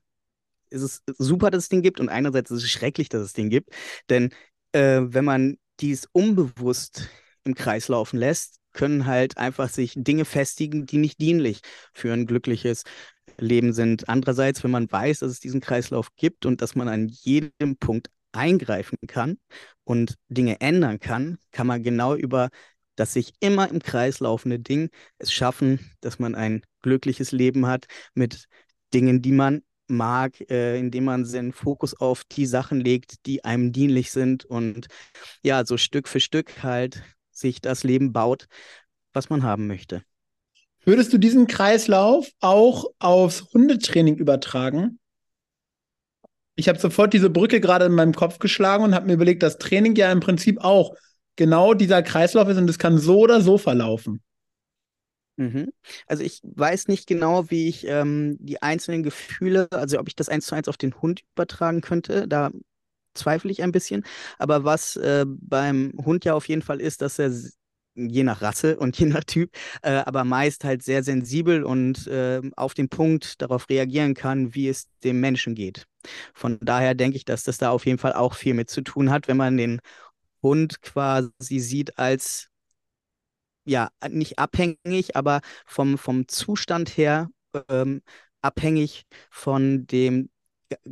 ist 0.70 0.82
es 0.82 1.04
super, 1.17 1.52
dass 1.52 1.63
es 1.63 1.70
den 1.70 1.82
gibt 1.82 2.00
und 2.00 2.10
einerseits 2.10 2.52
ist 2.52 2.63
es 2.63 2.72
schrecklich, 2.72 3.10
dass 3.10 3.22
es 3.22 3.34
den 3.34 3.50
gibt. 3.50 3.70
Denn 4.10 4.34
äh, 4.74 5.02
wenn 5.02 5.26
man 5.26 5.58
dies 5.80 6.08
unbewusst 6.12 7.10
im 7.43 7.56
Kreis 7.56 7.88
laufen 7.88 8.17
lässt, 8.17 8.60
können 8.74 9.06
halt 9.06 9.38
einfach 9.38 9.70
sich 9.70 9.93
Dinge 9.96 10.26
festigen, 10.26 10.86
die 10.86 10.98
nicht 10.98 11.20
dienlich 11.20 11.62
für 11.93 12.13
ein 12.13 12.28
glückliches 12.28 12.84
Leben 13.39 13.74
sind. 13.74 14.08
Andererseits, 14.10 14.63
wenn 14.63 14.72
man 14.72 14.91
weiß, 14.91 15.20
dass 15.20 15.32
es 15.32 15.39
diesen 15.39 15.62
Kreislauf 15.62 16.10
gibt 16.15 16.46
und 16.46 16.62
dass 16.62 16.76
man 16.76 16.88
an 16.88 17.08
jedem 17.08 17.78
Punkt 17.78 18.10
eingreifen 18.32 18.98
kann 19.08 19.38
und 19.84 20.15
Dinge 20.30 20.62
ändern 20.62 21.00
kann, 21.00 21.38
kann 21.52 21.67
man 21.67 21.82
genau 21.82 22.15
über 22.15 22.50
dass 22.98 23.14
sich 23.14 23.34
immer 23.40 23.70
im 23.70 23.80
Kreis 23.80 24.20
laufende 24.20 24.60
Ding 24.60 24.90
es 25.18 25.32
schaffen, 25.32 25.80
dass 26.02 26.20
man 26.20 26.36
ein 26.36 26.62
glückliches 26.82 27.32
Leben 27.32 27.66
hat 27.66 27.86
mit 28.14 28.48
Dingen, 28.94 29.22
die 29.22 29.32
man 29.32 29.62
mag, 29.88 30.42
äh, 30.52 30.78
indem 30.78 31.06
man 31.06 31.24
seinen 31.24 31.54
Fokus 31.54 31.94
auf 31.94 32.24
die 32.26 32.46
Sachen 32.46 32.82
legt, 32.82 33.26
die 33.26 33.46
einem 33.46 33.72
dienlich 33.72 34.12
sind 34.12 34.44
und 34.44 34.88
ja, 35.44 35.66
so 35.66 35.78
Stück 35.78 36.10
für 36.10 36.20
Stück 36.20 36.64
halt 36.64 37.02
sich 37.32 37.62
das 37.62 37.84
Leben 37.84 38.12
baut, 38.12 38.48
was 39.14 39.30
man 39.30 39.44
haben 39.44 39.68
möchte. 39.68 40.04
Würdest 40.84 41.14
du 41.14 41.18
diesen 41.18 41.48
Kreislauf 41.48 42.30
auch 42.40 42.86
aufs 43.00 43.46
Hundetraining 43.54 44.16
übertragen? 44.16 45.00
Ich 46.56 46.68
habe 46.68 46.80
sofort 46.80 47.14
diese 47.14 47.30
Brücke 47.30 47.62
gerade 47.62 47.86
in 47.86 47.92
meinem 47.92 48.14
Kopf 48.14 48.40
geschlagen 48.40 48.84
und 48.84 48.96
habe 48.96 49.06
mir 49.06 49.14
überlegt, 49.14 49.44
dass 49.44 49.60
Training 49.60 49.96
ja 49.96 50.12
im 50.12 50.22
Prinzip 50.22 50.60
auch 50.60 50.96
genau 51.38 51.73
dieser 51.73 52.04
Kreislauf 52.04 52.50
ist 52.50 52.58
und 52.58 52.69
es 52.69 52.80
kann 52.80 52.97
so 52.97 53.19
oder 53.19 53.39
so 53.41 53.58
verlaufen. 53.58 54.21
Mhm. 55.38 55.71
Also 56.08 56.23
ich 56.23 56.41
weiß 56.43 56.88
nicht 56.88 57.08
genau, 57.08 57.50
wie 57.50 57.69
ich 57.69 57.88
ähm, 57.88 58.38
die 58.39 58.62
einzelnen 58.62 59.04
Gefühle, 59.04 59.67
also 59.71 60.00
ob 60.00 60.08
ich 60.08 60.15
das 60.15 60.30
eins 60.30 60.47
zu 60.47 60.56
eins 60.56 60.67
auf 60.67 60.78
den 60.78 61.00
Hund 61.00 61.21
übertragen 61.36 61.82
könnte. 61.82 62.28
Da 62.28 62.50
zweifle 63.13 63.52
ich 63.52 63.62
ein 63.62 63.71
bisschen. 63.71 64.04
Aber 64.39 64.63
was 64.63 64.95
äh, 64.95 65.26
beim 65.28 65.93
Hund 66.04 66.26
ja 66.26 66.34
auf 66.34 66.47
jeden 66.47 66.63
Fall 66.63 66.82
ist, 66.82 67.02
dass 67.02 67.19
er 67.19 67.32
je 67.95 68.23
nach 68.23 68.41
Rasse 68.41 68.78
und 68.78 68.97
je 69.00 69.08
nach 69.08 69.23
Typ, 69.23 69.52
äh, 69.82 69.91
aber 69.91 70.23
meist 70.23 70.63
halt 70.63 70.84
sehr 70.84 71.04
sensibel 71.04 71.63
und 71.63 72.08
äh, 72.08 72.41
auf 72.56 72.73
den 72.73 72.89
Punkt 72.89 73.41
darauf 73.41 73.69
reagieren 73.69 74.13
kann, 74.13 74.54
wie 74.54 74.69
es 74.69 74.88
dem 75.04 75.19
Menschen 75.19 75.56
geht. 75.56 75.88
Von 76.34 76.58
daher 76.62 76.95
denke 76.95 77.17
ich, 77.17 77.26
dass 77.26 77.43
das 77.43 77.58
da 77.58 77.71
auf 77.71 77.86
jeden 77.86 77.97
Fall 77.97 78.13
auch 78.13 78.36
viel 78.36 78.54
mit 78.54 78.69
zu 78.69 78.82
tun 78.82 79.10
hat, 79.12 79.28
wenn 79.28 79.38
man 79.38 79.58
den 79.58 79.82
Hund 80.41 80.82
quasi 80.82 81.60
sieht 81.60 81.97
als 81.97 82.50
ja, 83.65 83.89
nicht 84.10 84.39
abhängig, 84.39 85.15
aber 85.15 85.41
vom, 85.65 85.97
vom 85.97 86.28
Zustand 86.28 86.95
her 86.97 87.30
ähm, 87.69 88.02
abhängig 88.41 89.06
von 89.30 89.86
dem 89.88 90.30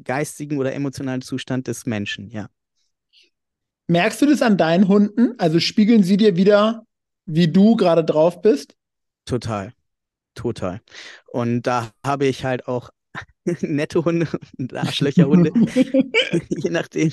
geistigen 0.04 0.58
oder 0.58 0.74
emotionalen 0.74 1.22
Zustand 1.22 1.68
des 1.68 1.86
Menschen, 1.86 2.30
ja. 2.30 2.50
Merkst 3.88 4.22
du 4.22 4.26
das 4.26 4.42
an 4.42 4.58
deinen 4.58 4.88
Hunden? 4.88 5.36
Also 5.38 5.60
spiegeln 5.60 6.04
sie 6.04 6.18
dir 6.18 6.36
wieder, 6.36 6.86
wie 7.26 7.48
du 7.48 7.76
gerade 7.76 8.04
drauf 8.04 8.42
bist? 8.42 8.76
Total. 9.26 9.74
Total. 10.34 10.82
Und 11.32 11.64
da 11.64 11.92
habe 12.06 12.26
ich 12.26 12.44
halt 12.44 12.68
auch 12.68 12.90
nette 13.62 14.04
Hunde 14.04 14.28
und 14.58 14.74
Arschlöcherhunde, 14.76 15.52
je 16.50 16.70
nachdem, 16.70 17.12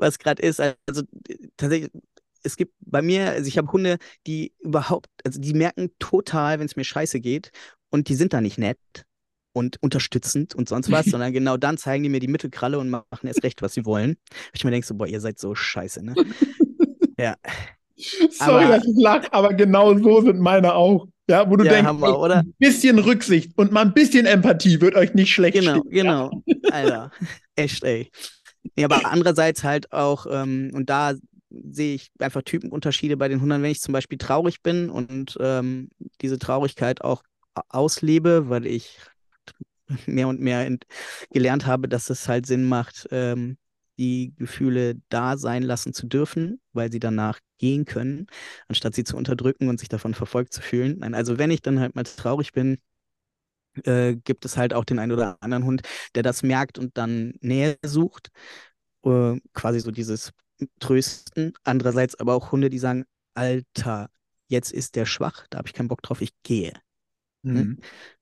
was 0.00 0.18
gerade 0.18 0.42
ist. 0.42 0.60
Also 0.60 1.02
tatsächlich, 1.56 1.90
es 2.42 2.56
gibt 2.56 2.74
bei 2.80 3.02
mir, 3.02 3.30
also 3.30 3.46
ich 3.46 3.58
habe 3.58 3.70
Hunde, 3.70 3.98
die 4.26 4.52
überhaupt, 4.60 5.08
also 5.24 5.40
die 5.40 5.54
merken 5.54 5.90
total, 5.98 6.58
wenn 6.58 6.66
es 6.66 6.76
mir 6.76 6.84
scheiße 6.84 7.20
geht 7.20 7.50
und 7.90 8.08
die 8.08 8.14
sind 8.14 8.32
da 8.32 8.40
nicht 8.40 8.58
nett 8.58 8.78
und 9.52 9.76
unterstützend 9.82 10.54
und 10.54 10.68
sonst 10.68 10.90
was, 10.90 11.06
sondern 11.10 11.32
genau 11.32 11.56
dann 11.56 11.76
zeigen 11.76 12.02
die 12.02 12.08
mir 12.08 12.20
die 12.20 12.28
Mittelkralle 12.28 12.78
und 12.78 12.90
machen 12.90 13.26
erst 13.26 13.42
recht, 13.42 13.62
was 13.62 13.74
sie 13.74 13.84
wollen. 13.84 14.16
Ich 14.52 14.64
mir 14.64 14.70
denke 14.70 14.86
so, 14.86 14.94
boah, 14.94 15.06
ihr 15.06 15.20
seid 15.20 15.38
so 15.38 15.54
scheiße, 15.54 16.04
ne? 16.04 16.14
ja. 17.18 17.36
Sorry, 18.30 18.64
aber, 18.64 18.76
dass 18.78 18.86
ich 18.86 18.96
lache, 18.96 19.32
aber 19.32 19.52
genau 19.52 19.96
so 19.98 20.22
sind 20.22 20.40
meine 20.40 20.74
auch. 20.74 21.06
Ja, 21.28 21.48
wo 21.48 21.56
du 21.56 21.64
ja, 21.64 21.74
denkst, 21.74 21.86
Hammer, 21.86 22.30
ein 22.38 22.54
bisschen 22.58 22.98
Rücksicht 22.98 23.56
und 23.56 23.70
mal 23.70 23.82
ein 23.82 23.94
bisschen 23.94 24.26
Empathie 24.26 24.80
wird 24.80 24.96
euch 24.96 25.14
nicht 25.14 25.32
schlecht 25.32 25.56
Genau, 25.56 25.78
stehen, 25.78 25.90
genau. 25.90 26.42
Alter, 26.72 27.12
echt, 27.54 27.84
ey. 27.84 28.10
Ja, 28.76 28.86
aber 28.86 29.04
andererseits 29.06 29.64
halt 29.64 29.92
auch, 29.92 30.26
ähm, 30.30 30.70
und 30.74 30.90
da 30.90 31.14
sehe 31.50 31.94
ich 31.94 32.10
einfach 32.18 32.42
Typenunterschiede 32.42 33.16
bei 33.16 33.28
den 33.28 33.40
Hunden, 33.40 33.62
wenn 33.62 33.70
ich 33.70 33.80
zum 33.80 33.92
Beispiel 33.92 34.18
traurig 34.18 34.62
bin 34.62 34.90
und 34.90 35.36
ähm, 35.40 35.88
diese 36.20 36.38
Traurigkeit 36.38 37.02
auch 37.02 37.22
auslebe, 37.68 38.48
weil 38.48 38.66
ich 38.66 38.98
mehr 40.06 40.28
und 40.28 40.40
mehr 40.40 40.76
gelernt 41.30 41.66
habe, 41.66 41.88
dass 41.88 42.10
es 42.10 42.28
halt 42.28 42.46
Sinn 42.46 42.64
macht, 42.68 43.08
ähm, 43.10 43.56
die 43.98 44.32
Gefühle 44.36 44.96
da 45.10 45.36
sein 45.36 45.62
lassen 45.62 45.92
zu 45.92 46.06
dürfen, 46.06 46.60
weil 46.72 46.90
sie 46.90 47.00
danach 47.00 47.38
gehen 47.58 47.84
können, 47.84 48.26
anstatt 48.68 48.94
sie 48.94 49.04
zu 49.04 49.16
unterdrücken 49.16 49.68
und 49.68 49.78
sich 49.78 49.88
davon 49.90 50.14
verfolgt 50.14 50.52
zu 50.54 50.62
fühlen. 50.62 50.98
Nein, 51.00 51.14
also 51.14 51.38
wenn 51.38 51.50
ich 51.50 51.60
dann 51.60 51.80
halt 51.80 51.94
mal 51.96 52.04
traurig 52.04 52.52
bin, 52.52 52.78
äh, 53.84 54.16
gibt 54.16 54.44
es 54.44 54.56
halt 54.56 54.74
auch 54.74 54.84
den 54.84 54.98
einen 54.98 55.12
oder 55.12 55.38
anderen 55.40 55.64
Hund, 55.64 55.82
der 56.14 56.22
das 56.22 56.42
merkt 56.42 56.78
und 56.78 56.96
dann 56.96 57.34
Nähe 57.40 57.78
sucht. 57.84 58.30
Äh, 59.04 59.40
quasi 59.54 59.80
so 59.80 59.90
dieses 59.90 60.32
trösten. 60.78 61.54
Andererseits 61.64 62.18
aber 62.18 62.34
auch 62.34 62.52
Hunde, 62.52 62.70
die 62.70 62.78
sagen, 62.78 63.04
Alter, 63.34 64.10
jetzt 64.48 64.72
ist 64.72 64.96
der 64.96 65.06
schwach, 65.06 65.46
da 65.50 65.58
habe 65.58 65.68
ich 65.68 65.74
keinen 65.74 65.88
Bock 65.88 66.02
drauf, 66.02 66.20
ich 66.20 66.32
gehe. 66.42 66.72
Ne? 67.42 67.64
Mhm. 67.64 67.78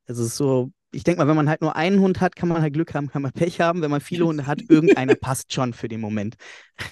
Also 0.07 0.23
es 0.23 0.29
ist 0.29 0.37
so, 0.37 0.71
ich 0.93 1.05
denke 1.05 1.21
mal, 1.21 1.29
wenn 1.29 1.37
man 1.37 1.49
halt 1.49 1.61
nur 1.61 1.77
einen 1.77 2.01
Hund 2.01 2.21
hat, 2.21 2.37
kann 2.37 2.49
man 2.49 2.63
halt 2.63 2.73
Glück 2.73 2.95
haben, 2.95 3.09
kann 3.09 3.23
man 3.23 3.33
Pech 3.33 3.61
haben. 3.61 3.83
Wenn 3.83 3.91
man 3.91 4.01
viele 4.01 4.27
Hunde 4.27 4.47
hat, 4.47 4.61
irgendeiner 4.69 5.15
passt 5.15 5.53
schon 5.53 5.73
für 5.73 5.89
den 5.89 6.01
Moment. 6.01 6.37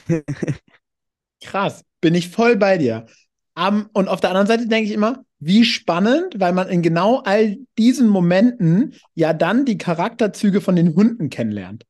Krass, 1.42 1.84
bin 2.00 2.14
ich 2.14 2.30
voll 2.30 2.56
bei 2.56 2.78
dir. 2.78 3.06
Um, 3.54 3.88
und 3.94 4.08
auf 4.08 4.20
der 4.20 4.30
anderen 4.30 4.46
Seite 4.46 4.68
denke 4.68 4.88
ich 4.88 4.94
immer, 4.94 5.24
wie 5.38 5.64
spannend, 5.64 6.40
weil 6.40 6.52
man 6.52 6.68
in 6.68 6.82
genau 6.82 7.20
all 7.20 7.58
diesen 7.78 8.08
Momenten 8.08 8.94
ja 9.14 9.32
dann 9.32 9.64
die 9.64 9.78
Charakterzüge 9.78 10.60
von 10.60 10.76
den 10.76 10.94
Hunden 10.94 11.30
kennenlernt. 11.30 11.84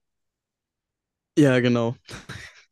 Ja, 1.38 1.60
genau. 1.60 1.96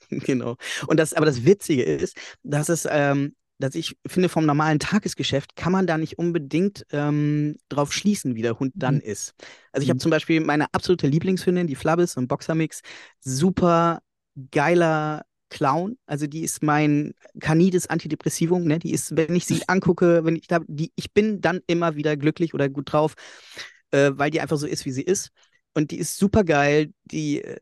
genau. 0.11 0.57
Und 0.87 0.99
das, 0.99 1.15
aber 1.15 1.27
das 1.27 1.45
Witzige 1.45 1.83
ist, 1.83 2.17
dass 2.43 2.69
es, 2.69 2.89
ähm, 2.91 3.35
dass 3.59 3.75
ich 3.75 3.97
finde, 4.07 4.29
vom 4.29 4.47
normalen 4.47 4.81
Tagesgeschäft 4.81 5.55
kann 5.55 5.73
man 5.73 5.87
da 5.87 5.97
nicht 5.97 6.19
unbedingt 6.19 6.85
ähm, 6.91 7.57
drauf 7.69 7.93
schließen, 7.93 8.35
wie 8.35 8.43
der 8.43 8.59
Hund 8.59 8.73
dann 8.75 8.97
mhm. 8.97 9.03
ist. 9.03 9.35
Also 9.73 9.85
ich 9.85 9.91
habe 9.91 9.99
mhm. 9.99 10.01
zum 10.01 10.11
Beispiel 10.11 10.41
meine 10.41 10.67
absolute 10.73 11.07
Lieblingshündin, 11.07 11.67
die 11.67 11.77
Flabbis 11.77 12.17
und 12.17 12.27
Boxermix, 12.27 12.81
super 13.21 14.01
geiler 14.51 15.25
Clown. 15.55 15.97
Also 16.07 16.27
die 16.27 16.43
ist 16.43 16.63
mein 16.63 17.15
Canides 17.39 17.87
Antidepressivum. 17.87 18.65
Ne? 18.65 18.81
Die 18.81 18.93
ist, 18.93 19.17
wenn 19.17 19.35
ich 19.37 19.47
sie 19.47 19.63
angucke, 19.69 20.25
wenn 20.25 20.35
ich 20.37 20.49
da, 20.49 20.59
die, 20.67 20.93
ich 20.97 21.13
bin 21.13 21.41
dann 21.41 21.61
immer 21.69 21.95
wieder 21.95 22.17
glücklich 22.17 22.55
oder 22.55 22.69
gut 22.69 22.93
drauf, 22.93 23.15
äh, 23.93 24.11
weil 24.15 24.31
die 24.31 24.41
einfach 24.41 24.57
so 24.59 24.67
ist, 24.67 24.85
wie 24.85 24.91
sie 24.91 25.03
ist. 25.03 25.31
Und 25.73 25.93
die 25.93 25.99
ist 25.99 26.19
super 26.19 26.43
geil. 26.43 26.93
Die 27.05 27.43
äh, 27.43 27.59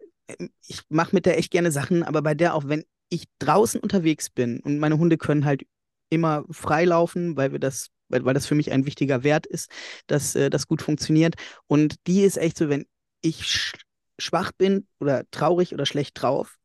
ich 0.67 0.81
mache 0.89 1.15
mit 1.15 1.27
der 1.27 1.39
echt 1.39 1.51
gerne 1.51 1.71
Sachen, 1.71 2.03
aber 2.03 2.23
bei 2.23 2.35
der 2.35 2.55
auch, 2.55 2.67
wenn 2.67 2.85
ich 3.11 3.25
draußen 3.39 3.79
unterwegs 3.79 4.31
bin 4.31 4.61
und 4.61 4.79
meine 4.79 4.97
Hunde 4.97 5.19
können 5.19 5.45
halt 5.45 5.65
immer 6.09 6.45
freilaufen, 6.51 7.37
weil 7.37 7.53
wir 7.53 7.59
das, 7.59 7.89
weil, 8.09 8.25
weil 8.25 8.33
das 8.33 8.47
für 8.47 8.55
mich 8.55 8.73
ein 8.73 8.87
wichtiger 8.87 9.23
Wert 9.23 9.47
ist, 9.47 9.71
dass 10.07 10.35
äh, 10.35 10.49
das 10.49 10.67
gut 10.67 10.81
funktioniert. 10.81 11.35
Und 11.67 11.97
die 12.07 12.23
ist 12.23 12.39
echt 12.39 12.57
so, 12.57 12.71
wenn 12.71 12.87
ich 13.21 13.45
sch 13.47 13.75
schwach 14.19 14.53
bin 14.53 14.87
oder 15.01 15.25
traurig 15.31 15.75
oder 15.75 15.85
schlecht 15.85 16.23
drauf, 16.23 16.57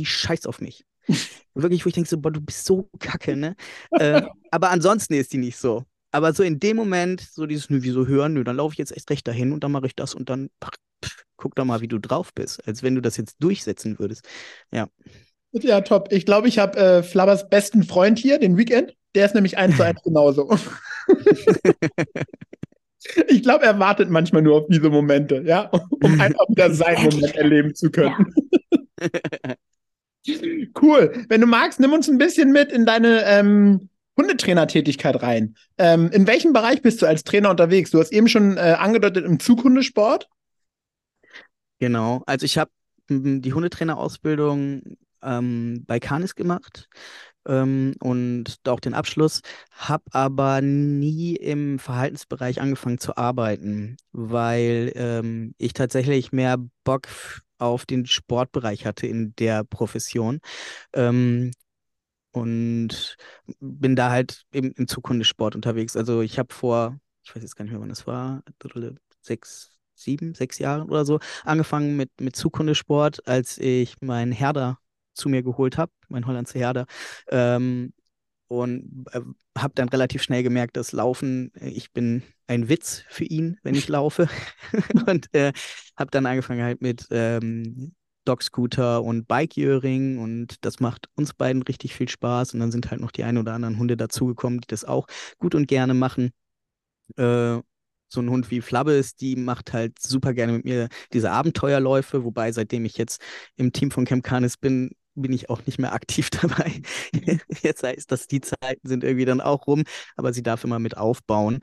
die 0.00 0.06
scheißt 0.06 0.48
auf 0.48 0.60
mich. 0.60 0.84
Wirklich, 1.54 1.84
wo 1.84 1.88
ich 1.88 1.94
denke 1.94 2.08
so, 2.08 2.18
boah, 2.18 2.30
du 2.30 2.40
bist 2.40 2.64
so 2.64 2.88
kacke, 2.98 3.36
ne? 3.36 3.56
äh, 3.92 4.22
aber 4.50 4.70
ansonsten 4.70 5.14
ist 5.14 5.32
die 5.32 5.38
nicht 5.38 5.56
so. 5.56 5.84
Aber 6.12 6.32
so 6.32 6.42
in 6.42 6.58
dem 6.58 6.76
Moment, 6.76 7.20
so 7.20 7.46
dieses, 7.46 7.70
nö, 7.70 7.78
wieso 7.82 8.06
hören, 8.06 8.32
nö, 8.32 8.42
dann 8.42 8.56
laufe 8.56 8.72
ich 8.72 8.78
jetzt 8.78 8.96
echt 8.96 9.10
recht 9.10 9.28
dahin 9.28 9.52
und 9.52 9.62
dann 9.62 9.72
mache 9.72 9.86
ich 9.86 9.94
das 9.94 10.14
und 10.14 10.28
dann 10.28 10.50
pff, 10.64 11.24
guck 11.36 11.54
doch 11.54 11.64
mal, 11.64 11.80
wie 11.80 11.88
du 11.88 11.98
drauf 11.98 12.32
bist, 12.34 12.66
als 12.66 12.82
wenn 12.82 12.94
du 12.94 13.00
das 13.00 13.16
jetzt 13.16 13.36
durchsetzen 13.40 13.98
würdest. 13.98 14.26
Ja. 14.72 14.88
Ja, 15.52 15.80
top. 15.80 16.12
Ich 16.12 16.26
glaube, 16.26 16.48
ich 16.48 16.58
habe 16.58 16.78
äh, 16.78 17.02
Flabbers 17.02 17.48
besten 17.48 17.82
Freund 17.82 18.18
hier, 18.18 18.38
den 18.38 18.56
Weekend. 18.56 18.94
Der 19.14 19.26
ist 19.26 19.34
nämlich 19.34 19.58
eins 19.58 19.76
zu 19.76 19.82
eins 19.84 20.00
genauso. 20.04 20.48
ich 23.28 23.42
glaube, 23.42 23.64
er 23.64 23.78
wartet 23.78 24.10
manchmal 24.10 24.42
nur 24.42 24.58
auf 24.58 24.66
diese 24.68 24.88
Momente, 24.88 25.42
ja, 25.44 25.70
um 25.70 26.20
einfach 26.20 26.48
wieder 26.48 26.72
seinen 26.72 27.04
Moment 27.04 27.34
erleben 27.34 27.74
zu 27.74 27.90
können. 27.90 28.32
Cool. 30.80 31.24
Wenn 31.28 31.40
du 31.40 31.46
magst, 31.46 31.80
nimm 31.80 31.92
uns 31.92 32.08
ein 32.08 32.18
bisschen 32.18 32.52
mit 32.52 32.72
in 32.72 32.86
deine 32.86 33.24
ähm, 33.24 33.88
Hundetrainertätigkeit 34.16 35.22
rein. 35.22 35.56
Ähm, 35.78 36.10
in 36.10 36.26
welchem 36.26 36.52
Bereich 36.52 36.82
bist 36.82 37.00
du 37.00 37.06
als 37.06 37.24
Trainer 37.24 37.50
unterwegs? 37.50 37.90
Du 37.90 37.98
hast 37.98 38.12
eben 38.12 38.28
schon 38.28 38.56
äh, 38.56 38.76
angedeutet 38.78 39.24
im 39.24 39.40
Zughundesport. 39.40 40.28
Genau, 41.78 42.22
also 42.26 42.44
ich 42.44 42.58
habe 42.58 42.70
die 43.08 43.52
Hundetrainerausbildung 43.52 44.96
ähm, 45.22 45.84
bei 45.86 45.98
Canis 45.98 46.34
gemacht 46.34 46.88
ähm, 47.46 47.94
und 48.00 48.58
auch 48.68 48.80
den 48.80 48.94
Abschluss, 48.94 49.40
habe 49.72 50.04
aber 50.12 50.60
nie 50.60 51.36
im 51.36 51.78
Verhaltensbereich 51.78 52.60
angefangen 52.60 52.98
zu 52.98 53.16
arbeiten, 53.16 53.96
weil 54.12 54.92
ähm, 54.94 55.54
ich 55.58 55.72
tatsächlich 55.72 56.32
mehr 56.32 56.58
Bock 56.84 57.08
auf 57.60 57.86
den 57.86 58.06
Sportbereich 58.06 58.86
hatte 58.86 59.06
in 59.06 59.34
der 59.36 59.64
Profession. 59.64 60.40
Ähm, 60.94 61.52
und 62.32 63.16
bin 63.60 63.96
da 63.96 64.10
halt 64.10 64.44
im, 64.52 64.72
im 64.76 64.86
Zukunftssport 64.86 65.54
unterwegs. 65.56 65.96
Also 65.96 66.20
ich 66.22 66.38
habe 66.38 66.54
vor, 66.54 66.98
ich 67.24 67.34
weiß 67.34 67.42
jetzt 67.42 67.56
gar 67.56 67.64
nicht 67.64 67.72
mehr, 67.72 67.80
wann 67.80 67.88
das 67.88 68.06
war, 68.06 68.42
sechs, 69.20 69.76
sieben, 69.94 70.34
sechs 70.34 70.58
Jahren 70.58 70.88
oder 70.88 71.04
so, 71.04 71.18
angefangen 71.44 71.96
mit, 71.96 72.10
mit 72.20 72.36
Zukundesport, 72.36 73.26
als 73.26 73.58
ich 73.58 74.00
meinen 74.00 74.32
Herder 74.32 74.78
zu 75.14 75.28
mir 75.28 75.42
geholt 75.42 75.76
habe, 75.76 75.92
mein 76.08 76.26
Hollandser 76.26 76.58
Herder. 76.58 76.86
Ähm, 77.28 77.92
und 78.48 79.06
äh, 79.12 79.20
habe 79.56 79.74
dann 79.76 79.88
relativ 79.88 80.22
schnell 80.22 80.42
gemerkt, 80.42 80.76
dass 80.76 80.92
Laufen, 80.92 81.52
äh, 81.54 81.68
ich 81.68 81.92
bin 81.92 82.22
ein 82.50 82.68
Witz 82.68 83.04
für 83.08 83.24
ihn, 83.24 83.58
wenn 83.62 83.76
ich 83.76 83.88
laufe. 83.88 84.28
und 85.06 85.32
äh, 85.34 85.52
habe 85.96 86.10
dann 86.10 86.26
angefangen 86.26 86.64
halt 86.64 86.82
mit 86.82 87.06
ähm, 87.10 87.94
Dog-Scooter 88.24 89.04
und 89.04 89.28
Bike-Earring 89.28 90.18
und 90.18 90.56
das 90.64 90.80
macht 90.80 91.08
uns 91.14 91.32
beiden 91.32 91.62
richtig 91.62 91.94
viel 91.94 92.08
Spaß. 92.08 92.52
Und 92.52 92.60
dann 92.60 92.72
sind 92.72 92.90
halt 92.90 93.00
noch 93.00 93.12
die 93.12 93.22
ein 93.22 93.38
oder 93.38 93.54
anderen 93.54 93.78
Hunde 93.78 93.96
dazugekommen, 93.96 94.60
die 94.60 94.66
das 94.66 94.84
auch 94.84 95.06
gut 95.38 95.54
und 95.54 95.68
gerne 95.68 95.94
machen. 95.94 96.32
Äh, 97.16 97.60
so 98.12 98.20
ein 98.20 98.28
Hund 98.28 98.50
wie 98.50 98.60
Flabbes, 98.60 99.14
die 99.14 99.36
macht 99.36 99.72
halt 99.72 100.00
super 100.00 100.34
gerne 100.34 100.52
mit 100.54 100.64
mir 100.64 100.88
diese 101.12 101.30
Abenteuerläufe, 101.30 102.24
wobei 102.24 102.50
seitdem 102.50 102.84
ich 102.84 102.96
jetzt 102.98 103.22
im 103.54 103.72
Team 103.72 103.92
von 103.92 104.04
Camp 104.04 104.24
Canis 104.24 104.56
bin, 104.56 104.90
bin 105.14 105.32
ich 105.32 105.50
auch 105.50 105.64
nicht 105.66 105.78
mehr 105.78 105.92
aktiv 105.92 106.30
dabei. 106.42 106.82
Jetzt 107.62 107.82
heißt 107.82 108.10
das, 108.10 108.26
die 108.26 108.40
Zeiten 108.40 108.86
sind 108.86 109.04
irgendwie 109.04 109.24
dann 109.24 109.40
auch 109.40 109.66
rum, 109.66 109.84
aber 110.16 110.32
sie 110.32 110.42
darf 110.42 110.64
immer 110.64 110.78
mit 110.78 110.96
aufbauen. 110.96 111.60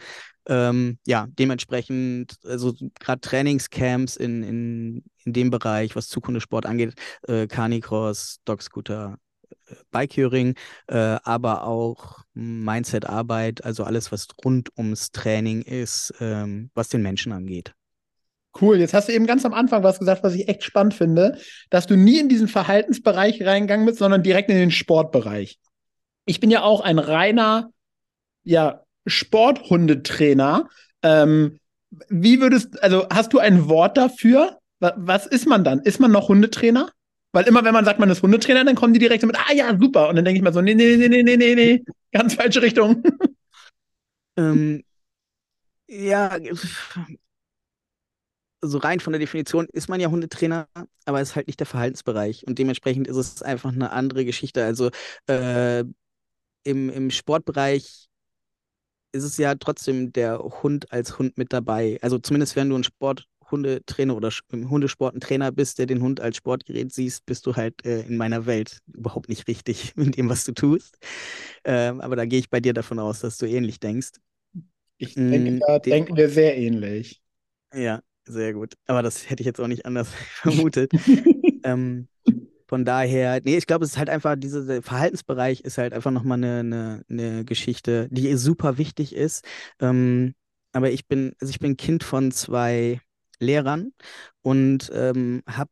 Ähm, 0.47 0.97
ja, 1.05 1.27
dementsprechend, 1.29 2.37
also 2.45 2.73
gerade 2.99 3.21
Trainingscamps 3.21 4.15
in, 4.15 4.43
in, 4.43 5.03
in 5.25 5.33
dem 5.33 5.49
Bereich, 5.49 5.95
was 5.95 6.07
Zukundesport 6.07 6.65
angeht, 6.65 6.93
äh, 7.27 7.47
Canicross, 7.47 8.39
Dogscooter, 8.45 9.17
äh, 9.67 9.75
Bikeuring, 9.91 10.55
äh, 10.87 11.17
aber 11.23 11.63
auch 11.63 12.19
Mindset-Arbeit, 12.33 13.65
also 13.65 13.83
alles, 13.83 14.11
was 14.11 14.27
rund 14.43 14.69
ums 14.77 15.11
Training 15.11 15.63
ist, 15.63 16.13
ähm, 16.21 16.71
was 16.73 16.89
den 16.89 17.01
Menschen 17.01 17.33
angeht. 17.33 17.73
Cool, 18.59 18.79
jetzt 18.79 18.93
hast 18.93 19.07
du 19.07 19.13
eben 19.13 19.27
ganz 19.27 19.45
am 19.45 19.53
Anfang 19.53 19.83
was 19.83 19.99
gesagt, 19.99 20.23
was 20.23 20.33
ich 20.33 20.47
echt 20.47 20.63
spannend 20.63 20.93
finde, 20.93 21.37
dass 21.69 21.85
du 21.85 21.95
nie 21.95 22.19
in 22.19 22.29
diesen 22.29 22.47
Verhaltensbereich 22.47 23.45
reingegangen 23.45 23.85
bist, 23.85 23.99
sondern 23.99 24.23
direkt 24.23 24.49
in 24.49 24.57
den 24.57 24.71
Sportbereich. 24.71 25.59
Ich 26.25 26.39
bin 26.39 26.49
ja 26.49 26.63
auch 26.63 26.81
ein 26.81 26.99
reiner, 26.99 27.69
ja, 28.43 28.81
Sporthundetrainer. 29.05 30.67
Ähm, 31.03 31.59
wie 32.09 32.41
würdest, 32.41 32.81
also 32.83 33.07
hast 33.09 33.33
du 33.33 33.39
ein 33.39 33.69
Wort 33.69 33.97
dafür? 33.97 34.57
Was 34.79 35.25
ist 35.25 35.47
man 35.47 35.63
dann? 35.63 35.79
Ist 35.79 35.99
man 35.99 36.11
noch 36.11 36.27
Hundetrainer? 36.27 36.91
Weil 37.31 37.47
immer, 37.47 37.63
wenn 37.63 37.73
man 37.73 37.85
sagt, 37.85 37.99
man 37.99 38.09
ist 38.09 38.21
Hundetrainer, 38.23 38.63
dann 38.63 38.75
kommen 38.75 38.93
die 38.93 38.99
direkt 38.99 39.25
mit, 39.25 39.37
ah 39.37 39.53
ja, 39.53 39.77
super. 39.79 40.09
Und 40.09 40.15
dann 40.15 40.25
denke 40.25 40.37
ich 40.37 40.43
mal 40.43 40.53
so, 40.53 40.61
nee, 40.61 40.75
nee, 40.75 40.97
nee, 40.97 41.07
nee, 41.07 41.23
nee, 41.23 41.37
nee, 41.37 41.55
nee, 41.55 41.83
ganz 42.11 42.33
falsche 42.33 42.61
Richtung. 42.61 43.03
Ähm, 44.39 44.83
ja, 45.87 46.37
so 48.61 48.77
rein 48.79 48.99
von 48.99 49.13
der 49.13 49.19
Definition 49.19 49.67
ist 49.71 49.89
man 49.89 49.99
ja 49.99 50.09
Hundetrainer, 50.09 50.67
aber 51.05 51.21
es 51.21 51.29
ist 51.29 51.35
halt 51.35 51.47
nicht 51.47 51.59
der 51.59 51.67
Verhaltensbereich. 51.67 52.45
Und 52.47 52.59
dementsprechend 52.59 53.07
ist 53.07 53.17
es 53.17 53.41
einfach 53.41 53.71
eine 53.71 53.91
andere 53.91 54.25
Geschichte. 54.25 54.63
Also 54.63 54.89
äh, 55.27 55.83
im, 56.63 56.89
im 56.89 57.11
Sportbereich 57.11 58.09
ist 59.11 59.23
es 59.23 59.37
ja 59.37 59.55
trotzdem 59.55 60.13
der 60.13 60.39
Hund 60.39 60.91
als 60.91 61.17
Hund 61.19 61.37
mit 61.37 61.53
dabei. 61.53 61.97
Also 62.01 62.19
zumindest 62.19 62.55
wenn 62.55 62.69
du 62.69 62.75
ein 62.75 62.83
Sporthundetrainer 62.83 64.15
oder 64.15 64.31
im 64.51 64.69
Hundesport 64.69 65.15
ein 65.15 65.21
Trainer 65.21 65.51
bist, 65.51 65.79
der 65.79 65.85
den 65.85 66.01
Hund 66.01 66.19
als 66.19 66.37
Sportgerät 66.37 66.93
siehst, 66.93 67.25
bist 67.25 67.45
du 67.45 67.55
halt 67.55 67.85
äh, 67.85 68.01
in 68.01 68.17
meiner 68.17 68.45
Welt 68.45 68.79
überhaupt 68.93 69.29
nicht 69.29 69.47
richtig 69.47 69.95
mit 69.95 70.17
dem, 70.17 70.29
was 70.29 70.43
du 70.45 70.53
tust. 70.53 70.97
Ähm, 71.63 72.01
aber 72.01 72.15
da 72.15 72.25
gehe 72.25 72.39
ich 72.39 72.49
bei 72.49 72.59
dir 72.59 72.73
davon 72.73 72.99
aus, 72.99 73.21
dass 73.21 73.37
du 73.37 73.45
ähnlich 73.47 73.79
denkst. 73.79 74.11
Ich 74.97 75.15
denke, 75.15 75.51
mm, 75.51 75.59
da 75.59 75.79
denken 75.79 76.15
wir 76.15 76.29
sehr 76.29 76.57
ähnlich. 76.57 77.21
Ja, 77.73 78.01
sehr 78.27 78.53
gut. 78.53 78.75
Aber 78.85 79.01
das 79.01 79.29
hätte 79.29 79.41
ich 79.41 79.47
jetzt 79.47 79.59
auch 79.59 79.67
nicht 79.67 79.85
anders 79.85 80.09
vermutet. 80.41 80.91
ähm, 81.63 82.07
von 82.67 82.83
daher, 82.83 83.41
nee, 83.43 83.57
ich 83.57 83.65
glaube, 83.65 83.85
es 83.85 83.91
ist 83.91 83.97
halt 83.97 84.09
einfach, 84.09 84.35
dieser 84.35 84.81
Verhaltensbereich 84.81 85.61
ist 85.61 85.77
halt 85.77 85.93
einfach 85.93 86.11
nochmal 86.11 86.37
eine, 86.37 86.59
eine, 86.59 87.05
eine 87.09 87.45
Geschichte, 87.45 88.09
die 88.11 88.35
super 88.35 88.77
wichtig 88.77 89.15
ist. 89.15 89.45
Ähm, 89.79 90.33
aber 90.73 90.91
ich 90.91 91.07
bin, 91.07 91.33
also 91.39 91.49
ich 91.49 91.59
bin 91.59 91.77
Kind 91.77 92.03
von 92.03 92.31
zwei 92.31 92.99
Lehrern 93.39 93.93
und 94.41 94.91
ähm, 94.93 95.43
habe 95.47 95.69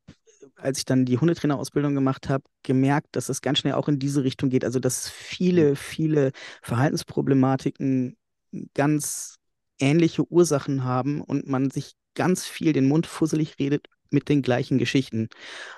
als 0.58 0.78
ich 0.80 0.86
dann 0.86 1.06
die 1.06 1.18
Hundetrainerausbildung 1.18 1.96
gemacht 1.96 2.30
habe, 2.30 2.44
gemerkt, 2.64 3.16
dass 3.16 3.30
es 3.30 3.42
ganz 3.42 3.60
schnell 3.60 3.74
auch 3.74 3.88
in 3.88 4.00
diese 4.00 4.24
Richtung 4.24 4.50
geht. 4.50 4.64
Also, 4.64 4.80
dass 4.80 5.10
viele, 5.10 5.76
viele 5.76 6.32
Verhaltensproblematiken 6.62 8.16
ganz 8.74 9.36
ähnliche 9.80 10.26
Ursachen 10.32 10.84
haben 10.84 11.22
und 11.22 11.48
man 11.48 11.70
sich 11.72 11.96
ganz 12.16 12.46
viel 12.46 12.74
den 12.74 12.88
Mund 12.88 13.08
fusselig 13.08 13.60
redet 13.60 13.88
mit 14.10 14.30
den 14.30 14.42
gleichen 14.42 14.78
Geschichten. 14.78 15.30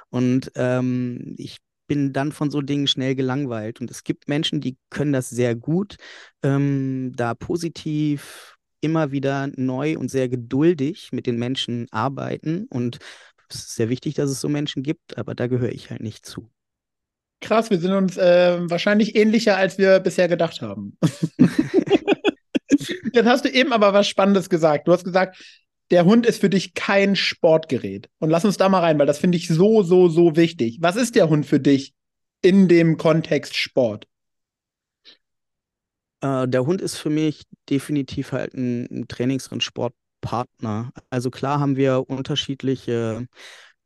Und 0.10 0.52
ähm, 0.56 1.36
ich 1.38 1.58
bin 1.88 2.14
dann 2.14 2.32
von 2.32 2.52
so 2.52 2.62
Dingen 2.62 2.88
schnell 2.88 3.16
gelangweilt. 3.16 3.82
Und 3.82 3.90
es 3.90 4.04
gibt 4.04 4.28
Menschen, 4.28 4.62
die 4.62 4.78
können 4.90 5.14
das 5.14 5.30
sehr 5.30 5.56
gut, 5.56 5.98
ähm, 6.44 7.14
da 7.16 7.34
positiv 7.34 8.58
immer 8.82 9.12
wieder 9.12 9.50
neu 9.56 9.98
und 9.98 10.12
sehr 10.12 10.30
geduldig 10.30 11.10
mit 11.12 11.26
den 11.26 11.40
Menschen 11.40 11.88
arbeiten. 11.92 12.68
Und 12.70 13.00
es 13.50 13.56
ist 13.58 13.76
sehr 13.76 13.90
wichtig, 13.90 14.14
dass 14.16 14.30
es 14.30 14.42
so 14.42 14.50
Menschen 14.50 14.84
gibt, 14.84 15.18
aber 15.18 15.34
da 15.34 15.48
gehöre 15.48 15.72
ich 15.72 15.90
halt 15.90 16.02
nicht 16.02 16.26
zu. 16.26 16.50
Krass, 17.40 17.70
wir 17.70 17.80
sind 17.80 17.94
uns 17.94 18.18
äh, 18.18 18.60
wahrscheinlich 18.70 19.16
ähnlicher, 19.16 19.58
als 19.58 19.78
wir 19.78 20.00
bisher 20.00 20.28
gedacht 20.28 20.62
haben. 20.62 20.98
Jetzt 23.14 23.26
hast 23.26 23.46
du 23.46 23.50
eben 23.50 23.74
aber 23.74 23.94
was 23.94 24.08
Spannendes 24.08 24.50
gesagt. 24.50 24.88
Du 24.88 24.92
hast 24.92 25.04
gesagt, 25.04 25.38
der 25.92 26.06
Hund 26.06 26.26
ist 26.26 26.42
für 26.42 26.50
dich 26.50 26.74
kein 26.74 27.16
Sportgerät. 27.16 28.10
Und 28.20 28.30
lass 28.30 28.46
uns 28.46 28.58
da 28.58 28.70
mal 28.70 28.82
rein, 28.82 29.00
weil 29.00 29.06
das 29.06 29.20
finde 29.20 29.38
ich 29.38 29.48
so, 29.48 29.84
so, 29.84 30.10
so 30.10 30.36
wichtig. 30.36 30.78
Was 30.82 30.96
ist 30.96 31.16
der 31.16 31.30
Hund 31.30 31.46
für 31.46 31.60
dich 31.60 31.94
in 32.42 32.68
dem 32.68 32.98
Kontext 32.98 33.56
Sport? 33.56 34.08
Äh, 36.22 36.48
der 36.48 36.66
Hund 36.66 36.82
ist 36.82 36.98
für 36.98 37.10
mich 37.10 37.44
definitiv 37.70 38.32
halt 38.32 38.54
ein, 38.54 38.88
ein 38.92 39.08
Trainings- 39.08 39.48
und 39.48 39.64
Sportpartner. 39.64 40.92
Also 41.10 41.30
klar 41.30 41.60
haben 41.60 41.78
wir 41.78 42.10
unterschiedliche 42.10 43.28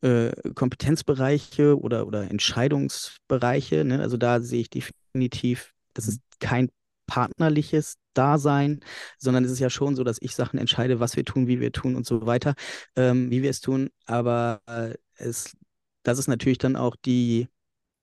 äh, 0.01 0.31
Kompetenzbereiche 0.55 1.79
oder, 1.79 2.07
oder 2.07 2.29
Entscheidungsbereiche. 2.29 3.85
Ne? 3.85 3.99
Also 3.99 4.17
da 4.17 4.41
sehe 4.41 4.61
ich 4.61 4.69
definitiv, 4.69 5.73
das 5.93 6.07
ist 6.07 6.21
kein 6.39 6.69
partnerliches 7.11 7.97
Dasein, 8.13 8.79
sondern 9.17 9.43
es 9.43 9.51
ist 9.51 9.59
ja 9.59 9.69
schon 9.69 9.97
so, 9.97 10.05
dass 10.05 10.17
ich 10.21 10.33
Sachen 10.33 10.57
entscheide, 10.57 11.01
was 11.01 11.17
wir 11.17 11.25
tun, 11.25 11.45
wie 11.45 11.59
wir 11.59 11.73
tun 11.73 11.97
und 11.97 12.05
so 12.05 12.25
weiter, 12.25 12.55
ähm, 12.95 13.29
wie 13.29 13.41
wir 13.41 13.49
es 13.49 13.59
tun. 13.59 13.89
Aber 14.05 14.61
äh, 14.65 14.95
es, 15.15 15.57
das 16.03 16.19
ist 16.19 16.29
natürlich 16.29 16.57
dann 16.57 16.77
auch 16.77 16.95
die 16.95 17.49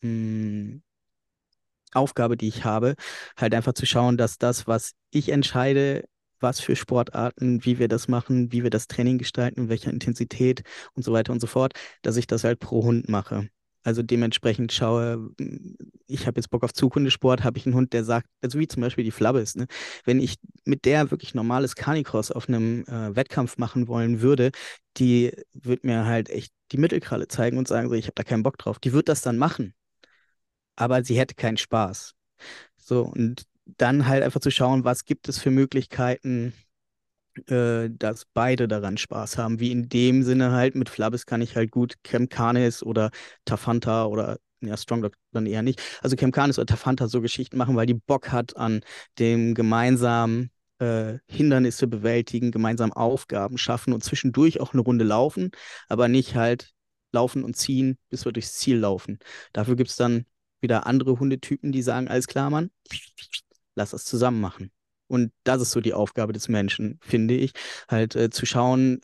mh, 0.03 0.11
hm, 0.11 0.83
Aufgabe, 1.93 2.37
die 2.37 2.49
ich 2.49 2.65
habe, 2.65 2.97
halt 3.39 3.55
einfach 3.55 3.73
zu 3.73 3.87
schauen, 3.87 4.19
dass 4.19 4.37
das, 4.37 4.67
was 4.67 4.93
ich 5.11 5.31
entscheide, 5.31 6.05
was 6.39 6.61
für 6.61 6.77
Sportarten, 6.77 7.65
wie 7.65 7.79
wir 7.79 7.89
das 7.89 8.09
machen, 8.09 8.53
wie 8.53 8.63
wir 8.63 8.71
das 8.71 8.89
Training 8.89 9.17
gestalten, 9.17 9.63
in 9.63 9.69
welcher 9.71 9.91
Intensität 9.91 10.63
und 10.93 11.03
so 11.03 11.15
weiter 11.15 11.33
und 11.33 11.41
so 11.41 11.47
fort, 11.47 11.73
dass 12.03 12.19
ich 12.19 12.27
das 12.27 12.45
halt 12.45 12.61
pro 12.61 12.85
Hund 12.85 13.09
mache. 13.09 13.49
Also 13.89 14.03
dementsprechend 14.03 14.71
schaue, 14.71 15.31
ich 16.09 16.27
habe 16.27 16.39
jetzt 16.39 16.51
Bock 16.51 16.63
auf 16.63 16.75
Zukundesport, 16.75 17.43
habe 17.43 17.57
ich 17.57 17.65
einen 17.65 17.75
Hund, 17.75 17.95
der 17.95 18.05
sagt, 18.05 18.29
also 18.43 18.59
wie 18.59 18.69
zum 18.69 18.83
Beispiel 18.83 19.03
die 19.03 19.11
Flabbes, 19.11 19.57
ne? 19.57 19.67
wenn 20.05 20.21
ich 20.21 20.35
mit 20.67 20.85
der 20.85 21.11
wirklich 21.11 21.35
normales 21.35 21.75
Carnicross 21.75 22.31
auf 22.31 22.51
einem 22.51 22.85
äh, 22.85 23.17
Wettkampf 23.17 23.57
machen 23.57 23.89
wollen 23.89 24.21
würde, 24.21 24.51
die 24.99 25.33
wird 25.55 25.85
mir 25.85 26.05
halt 26.05 26.29
echt 26.29 26.53
die 26.71 26.77
Mittelkralle 26.77 27.29
zeigen 27.29 27.57
und 27.57 27.67
sagen, 27.67 27.89
so, 27.89 27.95
ich 27.95 28.05
habe 28.05 28.15
da 28.15 28.25
keinen 28.25 28.43
Bock 28.43 28.59
drauf. 28.59 28.79
Die 28.79 28.93
wird 28.93 29.09
das 29.09 29.23
dann 29.23 29.39
machen, 29.39 29.73
aber 30.77 31.03
sie 31.03 31.19
hätte 31.19 31.35
keinen 31.35 31.57
Spaß. 31.57 32.13
So, 32.77 33.05
und 33.05 33.45
dann 33.79 34.07
halt 34.07 34.23
einfach 34.23 34.41
zu 34.41 34.51
schauen, 34.51 34.85
was 34.85 35.07
gibt 35.07 35.31
es 35.31 35.39
für 35.39 35.51
Möglichkeiten, 35.51 36.53
äh, 37.51 37.91
dass 37.91 38.25
beide 38.35 38.69
daran 38.69 38.97
Spaß 38.97 39.39
haben. 39.39 39.61
Wie 39.61 39.71
in 39.71 39.89
dem 39.89 40.23
Sinne 40.23 40.53
halt, 40.53 40.75
mit 40.75 40.89
Flabis 40.89 41.27
kann 41.27 41.41
ich 41.43 41.57
halt 41.57 41.71
gut 41.71 41.95
Canis 42.03 42.83
oder 42.83 43.11
Tafanta 43.45 44.07
oder 44.07 44.39
ja, 44.61 44.77
Strongdog 44.77 45.15
dann 45.33 45.47
eher 45.47 45.63
nicht. 45.63 45.81
Also 46.03 46.17
Canis 46.17 46.59
oder 46.59 46.67
Tafanta 46.67 47.09
so 47.09 47.21
Geschichten 47.21 47.57
machen, 47.59 47.77
weil 47.77 47.87
die 47.87 47.95
Bock 47.95 48.33
hat 48.33 48.57
an 48.57 48.81
dem 49.19 49.55
gemeinsamen 49.55 50.51
äh, 50.79 51.19
Hindernisse 51.27 51.87
bewältigen, 51.87 52.51
gemeinsam 52.51 52.93
Aufgaben 52.93 53.59
schaffen 53.59 53.93
und 53.93 54.05
zwischendurch 54.05 54.61
auch 54.61 54.73
eine 54.73 54.83
Runde 54.83 55.05
laufen, 55.05 55.51
aber 55.89 56.09
nicht 56.09 56.35
halt 56.35 56.73
laufen 57.13 57.45
und 57.45 57.57
ziehen, 57.57 57.99
bis 58.11 58.25
wir 58.25 58.33
durchs 58.33 58.55
Ziel 58.55 58.79
laufen. 58.79 59.19
Dafür 59.53 59.77
gibt 59.77 59.91
es 59.91 59.97
dann 59.97 60.27
wieder 60.61 60.87
andere 60.87 61.19
Hundetypen, 61.19 61.73
die 61.73 61.83
sagen, 61.83 62.09
alles 62.09 62.27
klar, 62.27 62.51
Mann, 62.51 62.71
lass 63.75 63.91
das 63.91 64.05
zusammen 64.05 64.41
machen. 64.41 64.71
Und 65.09 65.33
das 65.45 65.63
ist 65.63 65.71
so 65.73 65.81
die 65.81 65.95
Aufgabe 65.95 66.33
des 66.33 66.49
Menschen, 66.49 66.99
finde 67.03 67.35
ich, 67.35 67.53
halt 67.89 68.15
äh, 68.17 68.31
zu 68.31 68.47
schauen, 68.47 69.01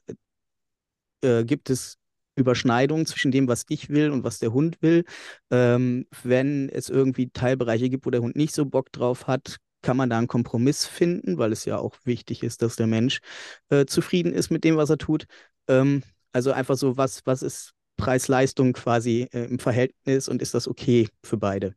äh, 1.22 1.44
gibt 1.44 1.70
es 1.70 1.98
Überschneidungen 2.36 3.06
zwischen 3.06 3.30
dem, 3.30 3.48
was 3.48 3.64
ich 3.68 3.90
will 3.90 4.10
und 4.10 4.24
was 4.24 4.38
der 4.38 4.52
Hund 4.52 4.78
will. 4.82 5.04
Ähm, 5.50 6.06
wenn 6.22 6.68
es 6.68 6.88
irgendwie 6.88 7.30
Teilbereiche 7.30 7.88
gibt, 7.88 8.06
wo 8.06 8.10
der 8.10 8.22
Hund 8.22 8.36
nicht 8.36 8.54
so 8.54 8.66
Bock 8.66 8.92
drauf 8.92 9.26
hat, 9.26 9.58
kann 9.82 9.96
man 9.96 10.10
da 10.10 10.18
einen 10.18 10.28
Kompromiss 10.28 10.86
finden, 10.86 11.38
weil 11.38 11.52
es 11.52 11.64
ja 11.64 11.78
auch 11.78 11.94
wichtig 12.04 12.42
ist, 12.42 12.62
dass 12.62 12.76
der 12.76 12.86
Mensch 12.86 13.20
äh, 13.68 13.86
zufrieden 13.86 14.32
ist 14.32 14.50
mit 14.50 14.64
dem, 14.64 14.76
was 14.76 14.90
er 14.90 14.98
tut. 14.98 15.26
Ähm, 15.68 16.02
also 16.32 16.52
einfach 16.52 16.76
so, 16.76 16.96
was, 16.96 17.20
was 17.26 17.42
ist 17.42 17.72
Preis-Leistung 17.96 18.72
quasi 18.72 19.28
äh, 19.32 19.44
im 19.44 19.58
Verhältnis 19.58 20.28
und 20.28 20.42
ist 20.42 20.54
das 20.54 20.66
okay 20.66 21.08
für 21.22 21.36
beide? 21.36 21.74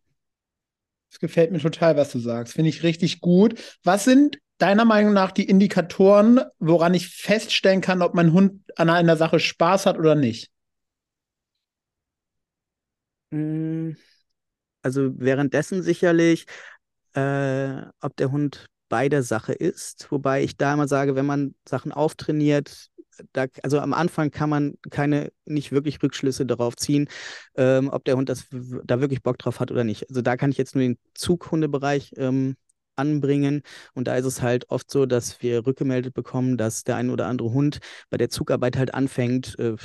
Es 1.12 1.20
gefällt 1.20 1.52
mir 1.52 1.60
total, 1.60 1.98
was 1.98 2.12
du 2.12 2.20
sagst. 2.20 2.54
Finde 2.54 2.70
ich 2.70 2.84
richtig 2.84 3.22
gut. 3.22 3.60
Was 3.84 4.04
sind 4.04 4.40
deiner 4.58 4.86
Meinung 4.86 5.14
nach 5.14 5.32
die 5.32 5.48
Indikatoren, 5.48 6.42
woran 6.60 6.94
ich 6.94 7.10
feststellen 7.10 7.82
kann, 7.82 8.02
ob 8.02 8.14
mein 8.14 8.34
Hund 8.34 8.62
an 8.78 8.90
einer 8.90 9.18
Sache 9.18 9.40
Spaß 9.40 9.86
hat 9.86 9.98
oder 9.98 10.16
nicht? 10.16 10.50
Hm, 13.32 13.98
also 14.84 15.12
währenddessen 15.20 15.84
sicherlich, 15.84 16.48
äh, 17.16 17.84
ob 18.02 18.16
der 18.18 18.32
Hund 18.32 18.68
bei 18.90 19.10
der 19.10 19.24
Sache 19.24 19.54
ist. 19.54 20.12
Wobei 20.12 20.44
ich 20.44 20.58
da 20.58 20.74
immer 20.74 20.88
sage, 20.88 21.16
wenn 21.16 21.26
man 21.26 21.56
Sachen 21.68 21.92
auftrainiert, 21.92 22.90
da, 23.34 23.46
also 23.64 23.80
am 23.80 23.94
Anfang 23.94 24.32
kann 24.32 24.50
man 24.50 24.76
keine, 24.90 25.32
nicht 25.46 25.72
wirklich 25.72 26.02
Rückschlüsse 26.02 26.46
darauf 26.46 26.76
ziehen, 26.76 27.10
ähm, 27.56 27.90
ob 27.92 28.06
der 28.06 28.16
Hund 28.16 28.30
das 28.30 28.46
da 28.84 29.02
wirklich 29.02 29.24
Bock 29.24 29.38
drauf 29.40 29.60
hat 29.60 29.72
oder 29.72 29.84
nicht. 29.84 30.10
Also 30.10 30.22
da 30.22 30.38
kann 30.38 30.52
ich 30.52 30.58
jetzt 30.58 30.76
nur 30.76 30.84
den 30.84 30.98
Zughundebereich 31.16 32.14
ähm, 32.18 32.56
anbringen. 32.96 33.62
Und 33.94 34.08
da 34.08 34.16
ist 34.16 34.26
es 34.26 34.42
halt 34.42 34.70
oft 34.70 34.90
so, 34.92 35.06
dass 35.06 35.42
wir 35.42 35.66
rückgemeldet 35.66 36.14
bekommen, 36.14 36.58
dass 36.58 36.84
der 36.84 36.96
ein 36.96 37.10
oder 37.10 37.28
andere 37.28 37.52
Hund 37.52 37.80
bei 38.10 38.18
der 38.18 38.30
Zugarbeit 38.30 38.78
halt 38.78 38.94
anfängt, 38.94 39.58
äh, 39.60 39.76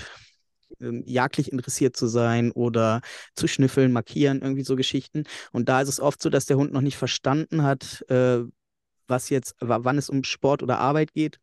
ähm, 0.80 1.02
jagdlich 1.06 1.52
interessiert 1.52 1.96
zu 1.96 2.06
sein 2.06 2.50
oder 2.52 3.00
zu 3.34 3.46
schnüffeln, 3.46 3.92
markieren, 3.92 4.40
irgendwie 4.42 4.64
so 4.64 4.76
Geschichten. 4.76 5.24
Und 5.52 5.68
da 5.68 5.80
ist 5.82 5.88
es 5.88 6.00
oft 6.00 6.22
so, 6.22 6.30
dass 6.30 6.46
der 6.46 6.56
Hund 6.56 6.72
noch 6.72 6.80
nicht 6.80 6.96
verstanden 6.96 7.62
hat, 7.62 8.04
äh, 8.08 8.40
was 9.12 9.30
jetzt, 9.30 9.54
wann 9.60 9.98
es 9.98 10.08
um 10.10 10.24
Sport 10.24 10.64
oder 10.64 10.78
Arbeit 10.78 11.12
geht 11.12 11.38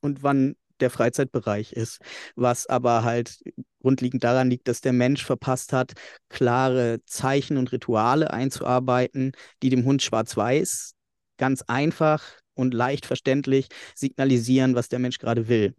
und 0.00 0.22
wann 0.22 0.54
der 0.80 0.90
Freizeitbereich 0.90 1.72
ist, 1.72 1.98
was 2.36 2.66
aber 2.66 3.02
halt 3.04 3.40
grundlegend 3.80 4.22
daran 4.22 4.50
liegt, 4.50 4.68
dass 4.68 4.80
der 4.80 4.92
Mensch 4.92 5.24
verpasst 5.24 5.72
hat, 5.72 5.94
klare 6.28 7.00
Zeichen 7.06 7.56
und 7.56 7.72
Rituale 7.72 8.32
einzuarbeiten, 8.32 9.32
die 9.62 9.70
dem 9.70 9.84
Hund 9.84 10.02
schwarz-weiß 10.02 10.94
ganz 11.36 11.62
einfach 11.62 12.22
und 12.54 12.74
leicht 12.74 13.06
verständlich 13.06 13.68
signalisieren, 13.94 14.74
was 14.74 14.88
der 14.88 15.00
Mensch 15.00 15.18
gerade 15.18 15.48
will. 15.48 15.74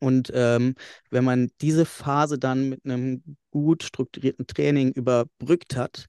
Und 0.00 0.30
ähm, 0.34 0.74
wenn 1.10 1.24
man 1.24 1.50
diese 1.60 1.84
Phase 1.84 2.38
dann 2.38 2.68
mit 2.68 2.84
einem 2.84 3.36
gut 3.50 3.82
strukturierten 3.82 4.46
Training 4.46 4.92
überbrückt 4.92 5.76
hat, 5.76 6.06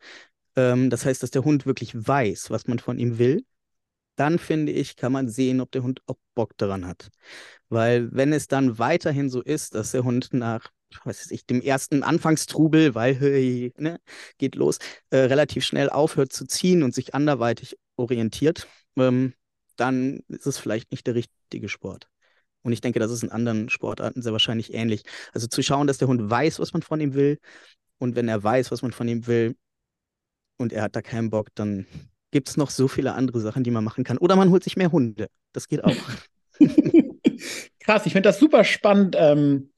ähm, 0.56 0.90
das 0.90 1.06
heißt, 1.06 1.22
dass 1.24 1.32
der 1.32 1.44
Hund 1.44 1.66
wirklich 1.66 1.94
weiß, 1.96 2.50
was 2.50 2.68
man 2.68 2.80
von 2.80 2.98
ihm 2.98 3.18
will, 3.18 3.44
dann 4.16 4.40
finde 4.40 4.72
ich, 4.72 4.96
kann 4.96 5.12
man 5.12 5.30
sehen, 5.30 5.62
ob 5.62 5.72
der 5.72 5.84
Hund 5.84 6.02
auch 6.08 6.18
Bock 6.36 6.58
daran 6.58 6.86
hat. 6.86 7.10
Weil 7.70 8.12
wenn 8.12 8.34
es 8.34 8.48
dann 8.48 8.80
weiterhin 8.80 9.30
so 9.30 9.42
ist, 9.42 9.76
dass 9.76 9.92
der 9.92 10.04
Hund 10.04 10.34
nach 10.34 10.72
was 11.06 11.20
weiß 11.22 11.32
ich, 11.32 11.46
dem 11.46 11.62
ersten 11.62 12.04
Anfangstrubel, 12.04 12.96
weil 12.96 13.16
hey, 13.16 13.74
ne, 13.78 14.00
geht 14.38 14.56
los, 14.56 14.80
äh, 15.10 15.18
relativ 15.18 15.66
schnell 15.66 15.90
aufhört 15.90 16.34
zu 16.34 16.46
ziehen 16.46 16.84
und 16.84 16.94
sich 16.94 17.16
anderweitig 17.16 17.78
orientiert, 17.96 18.68
ähm, 18.98 19.34
dann 19.76 20.22
ist 20.28 20.48
es 20.48 20.58
vielleicht 20.58 20.92
nicht 20.92 21.08
der 21.08 21.16
richtige 21.16 21.70
Sport. 21.70 22.08
Und 22.64 22.72
ich 22.72 22.82
denke, 22.82 23.00
das 23.00 23.12
ist 23.12 23.24
in 23.24 23.32
anderen 23.32 23.70
Sportarten 23.70 24.22
sehr 24.22 24.32
wahrscheinlich 24.32 24.74
ähnlich. 24.74 25.04
Also 25.34 25.48
zu 25.48 25.62
schauen, 25.62 25.88
dass 25.88 25.98
der 25.98 26.08
Hund 26.08 26.30
weiß, 26.30 26.60
was 26.60 26.74
man 26.74 26.82
von 26.82 27.02
ihm 27.02 27.14
will. 27.14 27.40
Und 27.98 28.16
wenn 28.16 28.30
er 28.30 28.42
weiß, 28.42 28.72
was 28.72 28.82
man 28.82 28.92
von 28.94 29.08
ihm 29.08 29.28
will 29.28 29.56
und 30.58 30.72
er 30.72 30.84
hat 30.84 30.96
da 30.96 31.02
keinen 31.02 31.30
Bock, 31.30 31.50
dann 31.56 31.86
gibt 32.34 32.50
es 32.50 32.58
noch 32.58 32.70
so 32.70 32.90
viele 32.90 33.14
andere 33.14 33.40
Sachen, 33.40 33.64
die 33.64 33.72
man 33.72 33.84
machen 33.84 34.04
kann. 34.04 34.18
Oder 34.18 34.36
man 34.36 34.50
holt 34.50 34.64
sich 34.64 34.76
mehr 34.76 34.92
Hunde. 34.92 35.30
Das 35.54 35.70
geht 35.70 35.84
auch. 35.84 35.96
Krass, 37.80 38.06
ich 38.06 38.12
finde 38.12 38.28
das 38.28 38.40
super 38.40 38.66
spannend, 38.66 39.16
ähm, 39.18 39.72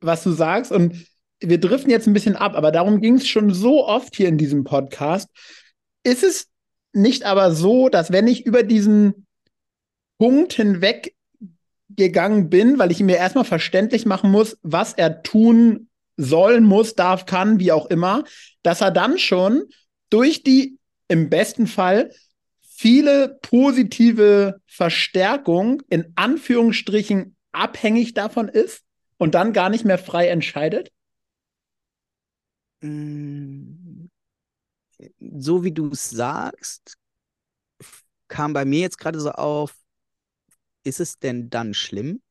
was 0.00 0.24
du 0.24 0.32
sagst. 0.32 0.72
Und 0.72 1.06
wir 1.40 1.60
driften 1.60 1.90
jetzt 1.90 2.08
ein 2.08 2.14
bisschen 2.14 2.36
ab, 2.36 2.56
aber 2.56 2.72
darum 2.72 3.00
ging 3.00 3.16
es 3.16 3.28
schon 3.28 3.52
so 3.52 3.86
oft 3.86 4.16
hier 4.16 4.28
in 4.28 4.38
diesem 4.38 4.64
Podcast. 4.64 5.28
Ist 6.02 6.24
es 6.24 6.48
nicht 6.92 7.24
aber 7.24 7.52
so, 7.52 7.88
dass 7.88 8.10
wenn 8.10 8.26
ich 8.26 8.46
über 8.46 8.62
diesen 8.62 9.26
Punkt 10.18 10.54
hinweg 10.54 11.14
gegangen 11.90 12.48
bin, 12.48 12.78
weil 12.78 12.90
ich 12.90 13.00
mir 13.00 13.16
erstmal 13.16 13.44
verständlich 13.44 14.06
machen 14.06 14.30
muss, 14.30 14.56
was 14.62 14.94
er 14.94 15.22
tun 15.22 15.88
soll, 16.16 16.60
muss, 16.60 16.94
darf, 16.94 17.26
kann, 17.26 17.58
wie 17.58 17.72
auch 17.72 17.86
immer, 17.86 18.24
dass 18.62 18.80
er 18.80 18.90
dann 18.90 19.18
schon 19.18 19.64
durch 20.08 20.42
die 20.42 20.78
im 21.12 21.28
besten 21.28 21.66
Fall 21.66 22.10
viele 22.62 23.38
positive 23.42 24.62
Verstärkung 24.66 25.82
in 25.90 26.10
Anführungsstrichen 26.14 27.36
abhängig 27.52 28.14
davon 28.14 28.48
ist 28.48 28.82
und 29.18 29.34
dann 29.34 29.52
gar 29.52 29.68
nicht 29.68 29.84
mehr 29.84 29.98
frei 29.98 30.28
entscheidet? 30.28 30.90
Mm, 32.80 34.06
so 35.20 35.62
wie 35.64 35.72
du 35.72 35.90
es 35.90 36.08
sagst, 36.08 36.96
kam 38.28 38.54
bei 38.54 38.64
mir 38.64 38.80
jetzt 38.80 38.96
gerade 38.96 39.20
so 39.20 39.32
auf, 39.32 39.76
ist 40.82 40.98
es 40.98 41.18
denn 41.18 41.50
dann 41.50 41.74
schlimm? 41.74 42.22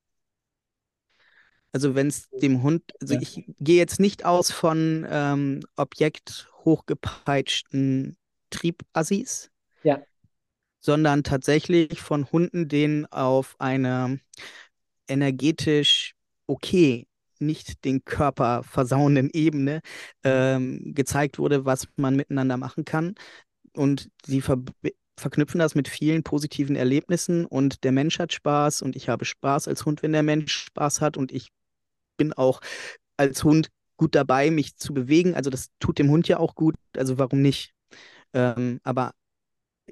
Also 1.71 1.93
wenn 1.93 2.07
es 2.07 2.29
dem 2.31 2.63
Hund, 2.63 2.81
also 2.99 3.13
ja. 3.13 3.21
ich 3.21 3.45
gehe 3.59 3.77
jetzt 3.77 3.99
nicht 3.99 4.25
aus 4.25 4.49
von 4.49 5.05
ähm, 5.07 5.59
Objekt 5.75 6.49
hochgepeitschten 6.65 8.17
Triebassis, 8.51 9.49
ja. 9.83 10.01
sondern 10.79 11.23
tatsächlich 11.23 12.01
von 12.01 12.31
Hunden, 12.31 12.67
denen 12.67 13.07
auf 13.07 13.55
einer 13.59 14.17
energetisch 15.07 16.13
okay, 16.47 17.07
nicht 17.39 17.83
den 17.85 18.05
Körper 18.05 18.63
versauenden 18.63 19.29
Ebene 19.33 19.81
ähm, 20.23 20.93
gezeigt 20.93 21.39
wurde, 21.39 21.65
was 21.65 21.87
man 21.95 22.15
miteinander 22.15 22.57
machen 22.57 22.85
kann. 22.85 23.15
Und 23.73 24.09
sie 24.25 24.41
ver 24.41 24.57
verknüpfen 25.17 25.59
das 25.59 25.75
mit 25.75 25.87
vielen 25.87 26.23
positiven 26.23 26.75
Erlebnissen 26.75 27.45
und 27.45 27.83
der 27.83 27.91
Mensch 27.91 28.17
hat 28.17 28.33
Spaß 28.33 28.81
und 28.81 28.95
ich 28.95 29.07
habe 29.07 29.23
Spaß 29.23 29.67
als 29.67 29.85
Hund, 29.85 30.01
wenn 30.01 30.13
der 30.13 30.23
Mensch 30.23 30.51
Spaß 30.51 30.99
hat 30.99 31.15
und 31.15 31.31
ich 31.31 31.49
bin 32.17 32.33
auch 32.33 32.59
als 33.17 33.43
Hund 33.43 33.69
gut 33.97 34.15
dabei, 34.15 34.49
mich 34.49 34.77
zu 34.77 34.93
bewegen. 34.93 35.35
Also 35.35 35.51
das 35.51 35.67
tut 35.79 35.99
dem 35.99 36.09
Hund 36.09 36.27
ja 36.27 36.39
auch 36.39 36.55
gut, 36.55 36.75
also 36.97 37.19
warum 37.19 37.41
nicht? 37.41 37.73
Ähm, 38.33 38.79
aber 38.83 39.13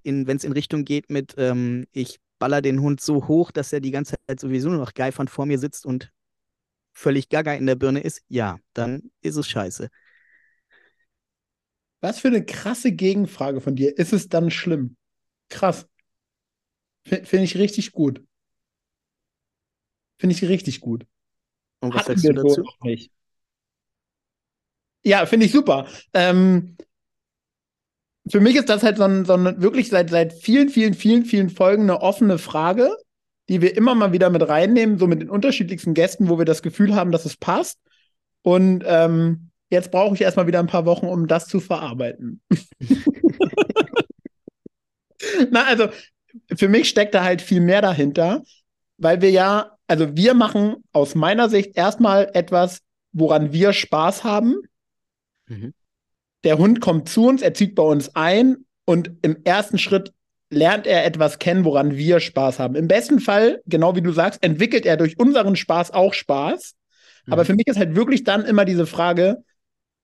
wenn 0.03 0.27
es 0.27 0.43
in 0.43 0.53
Richtung 0.53 0.85
geht 0.85 1.09
mit, 1.09 1.35
ähm, 1.37 1.85
ich 1.91 2.19
baller 2.39 2.61
den 2.61 2.81
Hund 2.81 3.01
so 3.01 3.27
hoch, 3.27 3.51
dass 3.51 3.73
er 3.73 3.81
die 3.81 3.91
ganze 3.91 4.15
Zeit 4.27 4.39
sowieso 4.39 4.69
nur 4.69 4.79
noch 4.79 4.93
geifernd 4.93 5.29
vor 5.29 5.45
mir 5.45 5.59
sitzt 5.59 5.85
und 5.85 6.11
völlig 6.93 7.29
gaga 7.29 7.53
in 7.53 7.65
der 7.65 7.75
Birne 7.75 7.99
ist, 7.99 8.21
ja, 8.27 8.59
dann 8.73 9.11
ist 9.21 9.35
es 9.35 9.47
scheiße. 9.47 9.89
Was 12.01 12.19
für 12.19 12.29
eine 12.29 12.45
krasse 12.45 12.93
Gegenfrage 12.93 13.59
von 13.59 13.75
dir. 13.75 13.97
Ist 13.97 14.13
es 14.13 14.29
dann 14.29 14.51
schlimm? 14.51 14.95
Krass. 15.49 15.85
Finde 17.03 17.43
ich 17.43 17.57
richtig 17.57 17.91
gut. 17.91 18.23
Finde 20.17 20.35
ich 20.35 20.43
richtig 20.43 20.79
gut. 20.79 21.05
Und 21.81 21.93
was 21.93 22.03
Hatten 22.03 22.19
sagst 22.19 22.25
du 22.25 22.33
dazu? 22.33 22.63
Nicht. 22.83 23.11
Ja, 25.03 25.25
finde 25.25 25.45
ich 25.45 25.51
super. 25.51 25.87
Ähm, 26.13 26.77
für 28.29 28.39
mich 28.39 28.55
ist 28.55 28.69
das 28.69 28.83
halt 28.83 28.97
so 28.97 29.03
ein, 29.03 29.25
so 29.25 29.33
ein 29.33 29.61
wirklich 29.61 29.89
seit, 29.89 30.09
seit 30.09 30.33
vielen, 30.33 30.69
vielen, 30.69 30.93
vielen, 30.93 31.25
vielen 31.25 31.49
Folgen 31.49 31.83
eine 31.83 32.01
offene 32.01 32.37
Frage, 32.37 32.95
die 33.49 33.61
wir 33.61 33.75
immer 33.75 33.95
mal 33.95 34.13
wieder 34.13 34.29
mit 34.29 34.47
reinnehmen, 34.47 34.99
so 34.99 35.07
mit 35.07 35.21
den 35.21 35.29
unterschiedlichsten 35.29 35.93
Gästen, 35.93 36.29
wo 36.29 36.37
wir 36.37 36.45
das 36.45 36.61
Gefühl 36.61 36.95
haben, 36.95 37.11
dass 37.11 37.25
es 37.25 37.37
passt. 37.37 37.79
Und 38.43 38.83
ähm, 38.85 39.49
jetzt 39.69 39.91
brauche 39.91 40.13
ich 40.13 40.21
erstmal 40.21 40.47
wieder 40.47 40.59
ein 40.59 40.67
paar 40.67 40.85
Wochen, 40.85 41.07
um 41.07 41.27
das 41.27 41.47
zu 41.47 41.59
verarbeiten. 41.59 42.41
Na, 45.49 45.65
also 45.65 45.89
für 46.55 46.69
mich 46.69 46.89
steckt 46.89 47.15
da 47.15 47.23
halt 47.23 47.41
viel 47.41 47.61
mehr 47.61 47.81
dahinter, 47.81 48.43
weil 48.97 49.21
wir 49.21 49.31
ja, 49.31 49.75
also 49.87 50.15
wir 50.15 50.35
machen 50.35 50.75
aus 50.91 51.15
meiner 51.15 51.49
Sicht 51.49 51.75
erstmal 51.75 52.29
etwas, 52.33 52.81
woran 53.11 53.51
wir 53.51 53.73
Spaß 53.73 54.23
haben. 54.23 54.57
Mhm 55.47 55.73
der 56.43 56.57
Hund 56.57 56.81
kommt 56.81 57.09
zu 57.09 57.27
uns, 57.27 57.41
er 57.41 57.53
zieht 57.53 57.75
bei 57.75 57.83
uns 57.83 58.15
ein 58.15 58.65
und 58.85 59.11
im 59.21 59.37
ersten 59.43 59.77
Schritt 59.77 60.13
lernt 60.49 60.87
er 60.87 61.05
etwas 61.05 61.39
kennen, 61.39 61.63
woran 61.65 61.95
wir 61.95 62.19
Spaß 62.19 62.59
haben. 62.59 62.75
Im 62.75 62.87
besten 62.87 63.19
Fall, 63.19 63.61
genau 63.65 63.95
wie 63.95 64.01
du 64.01 64.11
sagst, 64.11 64.43
entwickelt 64.43 64.85
er 64.85 64.97
durch 64.97 65.19
unseren 65.19 65.55
Spaß 65.55 65.91
auch 65.91 66.13
Spaß. 66.13 66.75
Mhm. 67.25 67.33
Aber 67.33 67.45
für 67.45 67.53
mich 67.53 67.67
ist 67.67 67.77
halt 67.77 67.95
wirklich 67.95 68.23
dann 68.23 68.45
immer 68.45 68.65
diese 68.65 68.87
Frage, 68.87 69.43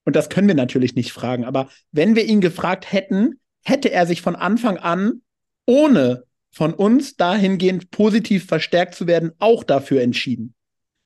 und 0.04 0.16
das 0.16 0.30
können 0.30 0.48
wir 0.48 0.56
natürlich 0.56 0.94
nicht 0.96 1.12
fragen, 1.12 1.46
aber 1.46 1.70
wenn 1.92 2.16
wir 2.16 2.26
ihn 2.26 2.42
gefragt 2.42 2.92
hätten, 2.92 3.40
hätte 3.64 3.92
er 3.92 4.06
sich 4.06 4.22
von 4.22 4.36
Anfang 4.36 4.78
an, 4.78 5.22
ohne 5.66 6.26
von 6.52 6.74
uns 6.74 7.18
dahingehend 7.18 7.90
positiv 7.90 8.46
verstärkt 8.46 8.94
zu 8.94 9.08
werden, 9.08 9.32
auch 9.40 9.64
dafür 9.64 10.02
entschieden? 10.02 10.54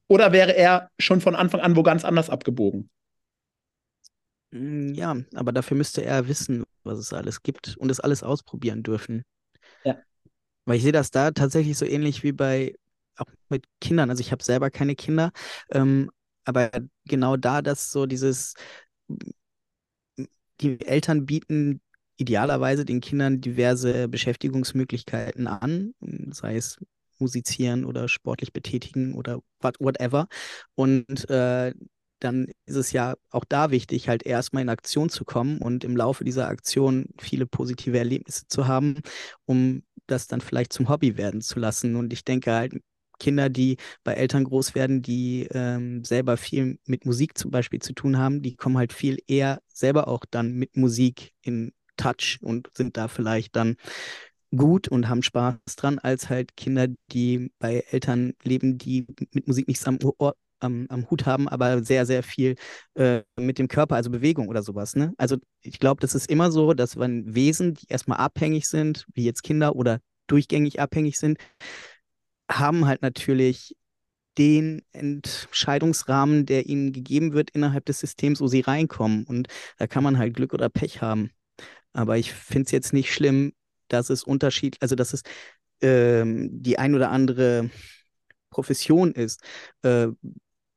Oder 0.09 0.33
wäre 0.33 0.55
er 0.55 0.89
schon 0.99 1.21
von 1.21 1.35
Anfang 1.35 1.61
an 1.61 1.75
wo 1.75 1.83
ganz 1.83 2.03
anders 2.03 2.29
abgebogen? 2.29 2.89
Hm, 4.51 4.93
ja, 4.93 5.15
aber 5.35 5.51
dafür 5.51 5.77
müsste 5.77 6.03
er 6.03 6.27
wissen, 6.27 6.63
was 6.83 6.99
es 6.99 7.13
alles 7.13 7.43
gibt 7.43 7.77
und 7.77 7.89
es 7.91 7.99
alles 7.99 8.23
ausprobieren 8.23 8.83
dürfen. 8.83 9.23
Ja. 9.83 9.97
Weil 10.65 10.77
ich 10.77 10.83
sehe 10.83 10.91
das 10.91 11.11
da 11.11 11.31
tatsächlich 11.31 11.77
so 11.77 11.85
ähnlich 11.85 12.23
wie 12.23 12.31
bei 12.31 12.75
auch 13.17 13.25
mit 13.49 13.65
Kindern. 13.81 14.09
Also 14.09 14.21
ich 14.21 14.31
habe 14.31 14.43
selber 14.43 14.69
keine 14.71 14.95
Kinder, 14.95 15.31
ähm, 15.71 16.09
aber 16.45 16.71
genau 17.05 17.37
da, 17.37 17.61
dass 17.61 17.91
so 17.91 18.05
dieses, 18.05 18.53
die 20.61 20.79
Eltern 20.85 21.25
bieten 21.25 21.81
idealerweise 22.17 22.85
den 22.85 22.99
Kindern 23.01 23.39
diverse 23.41 24.07
Beschäftigungsmöglichkeiten 24.09 25.47
an, 25.47 25.93
sei 26.31 26.55
es 26.57 26.77
musizieren 27.17 27.85
oder 27.85 28.07
sportlich 28.07 28.51
betätigen 28.53 29.13
oder 29.13 29.41
whatever. 29.79 30.27
Und 30.75 31.29
äh, 31.29 31.73
dann 32.19 32.47
ist 32.65 32.75
es 32.75 32.91
ja 32.91 33.15
auch 33.31 33.45
da 33.45 33.71
wichtig, 33.71 34.09
halt 34.09 34.23
erstmal 34.23 34.63
in 34.63 34.69
Aktion 34.69 35.09
zu 35.09 35.25
kommen 35.25 35.59
und 35.59 35.83
im 35.83 35.95
Laufe 35.95 36.23
dieser 36.23 36.47
Aktion 36.47 37.07
viele 37.19 37.45
positive 37.45 37.97
Erlebnisse 37.97 38.47
zu 38.47 38.67
haben, 38.67 39.01
um 39.45 39.83
das 40.07 40.27
dann 40.27 40.41
vielleicht 40.41 40.73
zum 40.73 40.89
Hobby 40.89 41.17
werden 41.17 41.41
zu 41.41 41.59
lassen. 41.59 41.95
Und 41.95 42.13
ich 42.13 42.23
denke 42.25 42.53
halt, 42.53 42.73
Kinder, 43.19 43.49
die 43.49 43.77
bei 44.03 44.13
Eltern 44.13 44.45
groß 44.45 44.75
werden, 44.75 45.01
die 45.01 45.47
ähm, 45.51 46.03
selber 46.03 46.37
viel 46.37 46.79
mit 46.85 47.05
Musik 47.05 47.37
zum 47.37 47.51
Beispiel 47.51 47.79
zu 47.81 47.93
tun 47.93 48.17
haben, 48.17 48.41
die 48.41 48.55
kommen 48.55 48.77
halt 48.77 48.93
viel 48.93 49.17
eher 49.27 49.61
selber 49.67 50.07
auch 50.07 50.25
dann 50.29 50.53
mit 50.53 50.77
Musik 50.77 51.33
in 51.41 51.73
Touch 51.97 52.39
und 52.41 52.69
sind 52.73 52.95
da 52.97 53.09
vielleicht 53.09 53.55
dann 53.55 53.75
gut 54.55 54.87
und 54.87 55.09
haben 55.09 55.21
Spaß 55.21 55.57
dran, 55.75 55.99
als 55.99 56.29
halt 56.29 56.55
Kinder, 56.57 56.87
die 57.11 57.51
bei 57.59 57.83
Eltern 57.91 58.33
leben, 58.43 58.77
die 58.77 59.05
mit 59.31 59.47
Musik 59.47 59.67
nichts 59.67 59.85
am, 59.85 59.99
am, 60.59 60.85
am 60.89 61.09
Hut 61.09 61.25
haben, 61.25 61.47
aber 61.47 61.83
sehr, 61.83 62.05
sehr 62.05 62.23
viel 62.23 62.55
äh, 62.95 63.21
mit 63.37 63.59
dem 63.59 63.67
Körper, 63.67 63.95
also 63.95 64.09
Bewegung 64.09 64.47
oder 64.47 64.63
sowas. 64.63 64.95
Ne? 64.95 65.13
Also 65.17 65.37
ich 65.61 65.79
glaube, 65.79 66.01
das 66.01 66.15
ist 66.15 66.29
immer 66.29 66.51
so, 66.51 66.73
dass 66.73 66.97
wenn 66.97 67.35
Wesen, 67.35 67.75
die 67.75 67.87
erstmal 67.87 68.19
abhängig 68.19 68.67
sind, 68.67 69.05
wie 69.13 69.25
jetzt 69.25 69.43
Kinder 69.43 69.75
oder 69.75 69.99
durchgängig 70.27 70.79
abhängig 70.79 71.17
sind, 71.17 71.37
haben 72.49 72.85
halt 72.87 73.01
natürlich 73.01 73.75
den 74.37 74.81
Entscheidungsrahmen, 74.93 76.45
der 76.45 76.65
ihnen 76.67 76.93
gegeben 76.93 77.33
wird 77.33 77.49
innerhalb 77.51 77.85
des 77.85 77.99
Systems, 77.99 78.39
wo 78.39 78.47
sie 78.47 78.61
reinkommen. 78.61 79.25
Und 79.25 79.47
da 79.77 79.87
kann 79.87 80.03
man 80.03 80.17
halt 80.17 80.33
Glück 80.33 80.53
oder 80.53 80.69
Pech 80.69 81.01
haben. 81.01 81.31
Aber 81.93 82.17
ich 82.17 82.31
finde 82.33 82.65
es 82.65 82.71
jetzt 82.71 82.93
nicht 82.93 83.13
schlimm, 83.13 83.53
dass 83.89 84.09
es 84.09 84.23
Unterschied, 84.23 84.77
also 84.81 84.95
dass 84.95 85.13
es 85.13 85.23
ähm, 85.81 86.49
die 86.61 86.77
ein 86.77 86.95
oder 86.95 87.11
andere 87.11 87.69
Profession 88.49 89.11
ist. 89.11 89.41
Äh, 89.83 90.07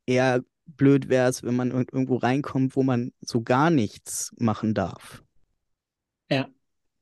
eher 0.07 0.43
blöd 0.67 1.09
wäre 1.09 1.29
es, 1.29 1.43
wenn 1.43 1.57
man 1.57 1.71
irgendwo 1.71 2.17
reinkommt, 2.17 2.77
wo 2.77 2.83
man 2.83 3.13
so 3.21 3.43
gar 3.43 3.71
nichts 3.71 4.33
machen 4.39 4.75
darf. 4.75 5.23
Ja, 6.31 6.49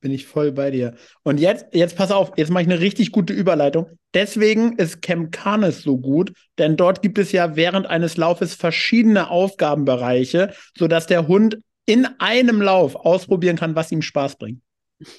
bin 0.01 0.13
ich 0.13 0.27
voll 0.27 0.53
bei 0.53 0.71
dir. 0.71 0.97
Und 1.23 1.39
jetzt, 1.39 1.67
jetzt 1.73 1.97
pass 1.97 2.11
auf, 2.11 2.33
jetzt 2.37 2.51
mache 2.51 2.63
ich 2.63 2.69
eine 2.69 2.81
richtig 2.81 3.13
gute 3.13 3.33
Überleitung. 3.33 3.87
Deswegen 4.15 4.77
ist 4.77 5.03
Camp 5.03 5.31
Canis 5.31 5.83
so 5.83 5.99
gut, 5.99 6.33
denn 6.59 6.77
dort 6.77 7.03
gibt 7.03 7.19
es 7.19 7.33
ja 7.33 7.55
während 7.55 7.87
eines 7.87 8.17
Laufes 8.17 8.55
verschiedene 8.55 9.31
Aufgabenbereiche, 9.31 10.55
sodass 10.77 11.07
der 11.07 11.29
Hund 11.29 11.59
in 11.87 12.07
einem 12.19 12.61
Lauf 12.61 12.97
ausprobieren 12.97 13.57
kann, 13.57 13.75
was 13.75 13.93
ihm 13.93 14.03
Spaß 14.03 14.37
bringt. 14.37 14.63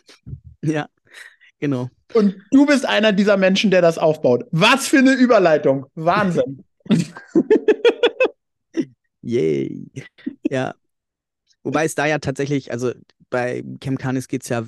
Ja, 0.63 0.89
genau. 1.57 1.89
Und 2.13 2.35
du 2.51 2.67
bist 2.67 2.85
einer 2.85 3.13
dieser 3.13 3.35
Menschen, 3.35 3.71
der 3.71 3.81
das 3.81 3.97
aufbaut. 3.97 4.45
Was 4.51 4.87
für 4.87 4.99
eine 4.99 5.13
Überleitung. 5.13 5.87
Wahnsinn. 5.95 6.63
Yay. 9.21 9.85
Ja. 10.49 10.75
Wobei 11.63 11.85
es 11.85 11.95
da 11.95 12.07
ja 12.07 12.19
tatsächlich, 12.19 12.71
also 12.71 12.91
bei 13.29 13.63
Camp 13.79 13.99
Canis 13.99 14.27
geht 14.27 14.43
es 14.43 14.49
ja 14.49 14.65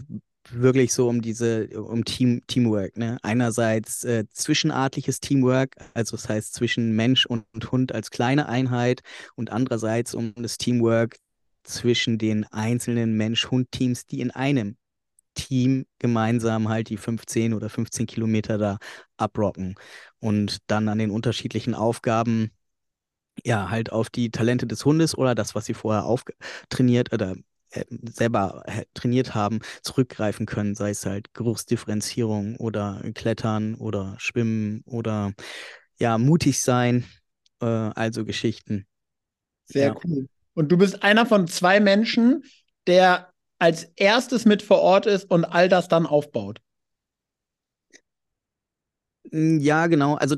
wirklich 0.51 0.93
so 0.93 1.07
um 1.07 1.21
diese, 1.21 1.67
um 1.69 2.05
Team, 2.05 2.41
Teamwork. 2.47 2.97
Ne? 2.97 3.17
Einerseits 3.23 4.03
äh, 4.03 4.25
zwischenartliches 4.29 5.19
Teamwork, 5.19 5.75
also 5.93 6.15
das 6.15 6.29
heißt 6.29 6.53
zwischen 6.53 6.95
Mensch 6.95 7.25
und, 7.25 7.45
und 7.53 7.71
Hund 7.71 7.91
als 7.93 8.11
kleine 8.11 8.49
Einheit 8.49 9.01
und 9.35 9.51
andererseits 9.51 10.13
um 10.13 10.33
das 10.35 10.57
Teamwork 10.57 11.17
zwischen 11.63 12.17
den 12.17 12.43
einzelnen 12.45 13.15
Mensch-Hund-Teams, 13.15 14.05
die 14.05 14.19
in 14.19 14.31
einem 14.31 14.75
Team 15.33 15.85
gemeinsam 15.99 16.69
halt 16.69 16.89
die 16.89 16.97
15 16.97 17.53
oder 17.53 17.69
15 17.69 18.05
Kilometer 18.07 18.57
da 18.57 18.77
abrocken 19.17 19.75
und 20.19 20.57
dann 20.67 20.87
an 20.89 20.99
den 20.99 21.11
unterschiedlichen 21.11 21.75
Aufgaben 21.75 22.51
ja 23.43 23.69
halt 23.69 23.91
auf 23.91 24.09
die 24.09 24.31
Talente 24.31 24.67
des 24.67 24.85
Hundes 24.85 25.17
oder 25.17 25.35
das, 25.35 25.55
was 25.55 25.65
sie 25.65 25.73
vorher 25.73 26.05
auftrainiert 26.05 27.13
oder 27.13 27.35
äh, 27.71 27.85
selber 28.03 28.63
äh, 28.65 28.85
trainiert 28.93 29.33
haben, 29.33 29.59
zurückgreifen 29.81 30.45
können, 30.45 30.75
sei 30.75 30.91
es 30.91 31.05
halt 31.05 31.33
Geruchsdifferenzierung 31.33 32.57
oder 32.57 33.01
Klettern 33.15 33.75
oder 33.75 34.15
Schwimmen 34.19 34.83
oder 34.85 35.33
ja, 35.97 36.17
mutig 36.17 36.61
sein, 36.61 37.05
äh, 37.61 37.65
also 37.65 38.25
Geschichten. 38.25 38.85
Sehr 39.65 39.87
ja. 39.87 39.95
cool. 40.03 40.27
Und 40.53 40.71
du 40.71 40.77
bist 40.77 41.01
einer 41.01 41.25
von 41.25 41.47
zwei 41.47 41.79
Menschen, 41.79 42.43
der 42.85 43.32
als 43.63 43.85
erstes 43.95 44.43
mit 44.43 44.61
vor 44.61 44.81
Ort 44.81 45.05
ist 45.05 45.31
und 45.31 45.45
all 45.45 45.69
das 45.69 45.87
dann 45.87 46.05
aufbaut. 46.05 46.59
Hm, 49.31 49.59
ja, 49.59 49.87
genau. 49.87 50.15
Also 50.15 50.35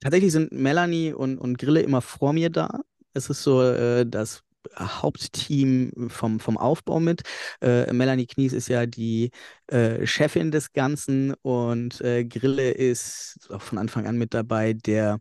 tatsächlich 0.00 0.32
sind 0.32 0.52
Melanie 0.52 1.12
und, 1.12 1.38
und 1.38 1.58
Grille 1.58 1.82
immer 1.82 2.00
vor 2.02 2.32
mir 2.32 2.50
da. 2.50 2.80
Es 3.14 3.28
ist 3.30 3.42
so 3.42 3.62
äh, 3.62 4.06
das 4.06 4.42
Hauptteam 4.78 6.08
vom, 6.10 6.40
vom 6.40 6.56
Aufbau 6.58 7.00
mit. 7.00 7.22
Äh, 7.60 7.92
Melanie 7.92 8.26
Knies 8.26 8.52
ist 8.52 8.68
ja 8.68 8.86
die 8.86 9.30
äh, 9.68 10.06
Chefin 10.06 10.50
des 10.50 10.72
Ganzen 10.72 11.34
und 11.42 12.00
äh, 12.02 12.24
Grille 12.24 12.70
ist 12.70 13.48
auch 13.50 13.62
von 13.62 13.78
Anfang 13.78 14.06
an 14.06 14.18
mit 14.18 14.34
dabei, 14.34 14.74
der 14.74 15.20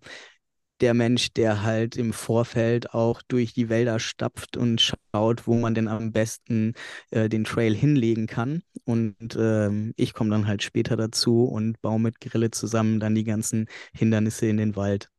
der 0.82 0.94
Mensch, 0.94 1.34
der 1.34 1.64
halt 1.64 1.96
im 1.98 2.14
Vorfeld 2.14 2.94
auch 2.94 3.22
durch 3.22 3.54
die 3.54 3.70
Wälder 3.70 4.00
stapft 4.00 4.58
und 4.58 4.82
schaut, 4.82 5.48
wo 5.48 5.56
man 5.56 5.74
denn 5.74 5.88
am 5.88 6.12
besten 6.12 6.74
äh, 7.12 7.30
den 7.30 7.44
Trail 7.44 7.76
hinlegen 7.76 8.28
kann. 8.28 8.64
Und 8.86 9.36
ähm, 9.40 9.94
ich 9.98 10.14
komme 10.14 10.30
dann 10.30 10.48
halt 10.48 10.64
später 10.64 10.96
dazu 10.96 11.46
und 11.46 11.82
baue 11.82 12.00
mit 12.00 12.20
Grille 12.20 12.52
zusammen 12.52 13.00
dann 13.00 13.16
die 13.16 13.24
ganzen 13.24 13.68
Hindernisse 13.94 14.48
in 14.48 14.58
den 14.58 14.76
Wald. 14.76 15.10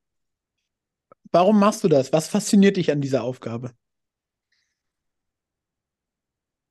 Warum 1.31 1.59
machst 1.59 1.85
du 1.85 1.89
das? 1.89 2.13
Was 2.13 2.29
fasziniert 2.29 2.77
dich 2.77 2.91
an 2.91 3.01
dieser 3.01 3.23
Aufgabe? 3.23 3.73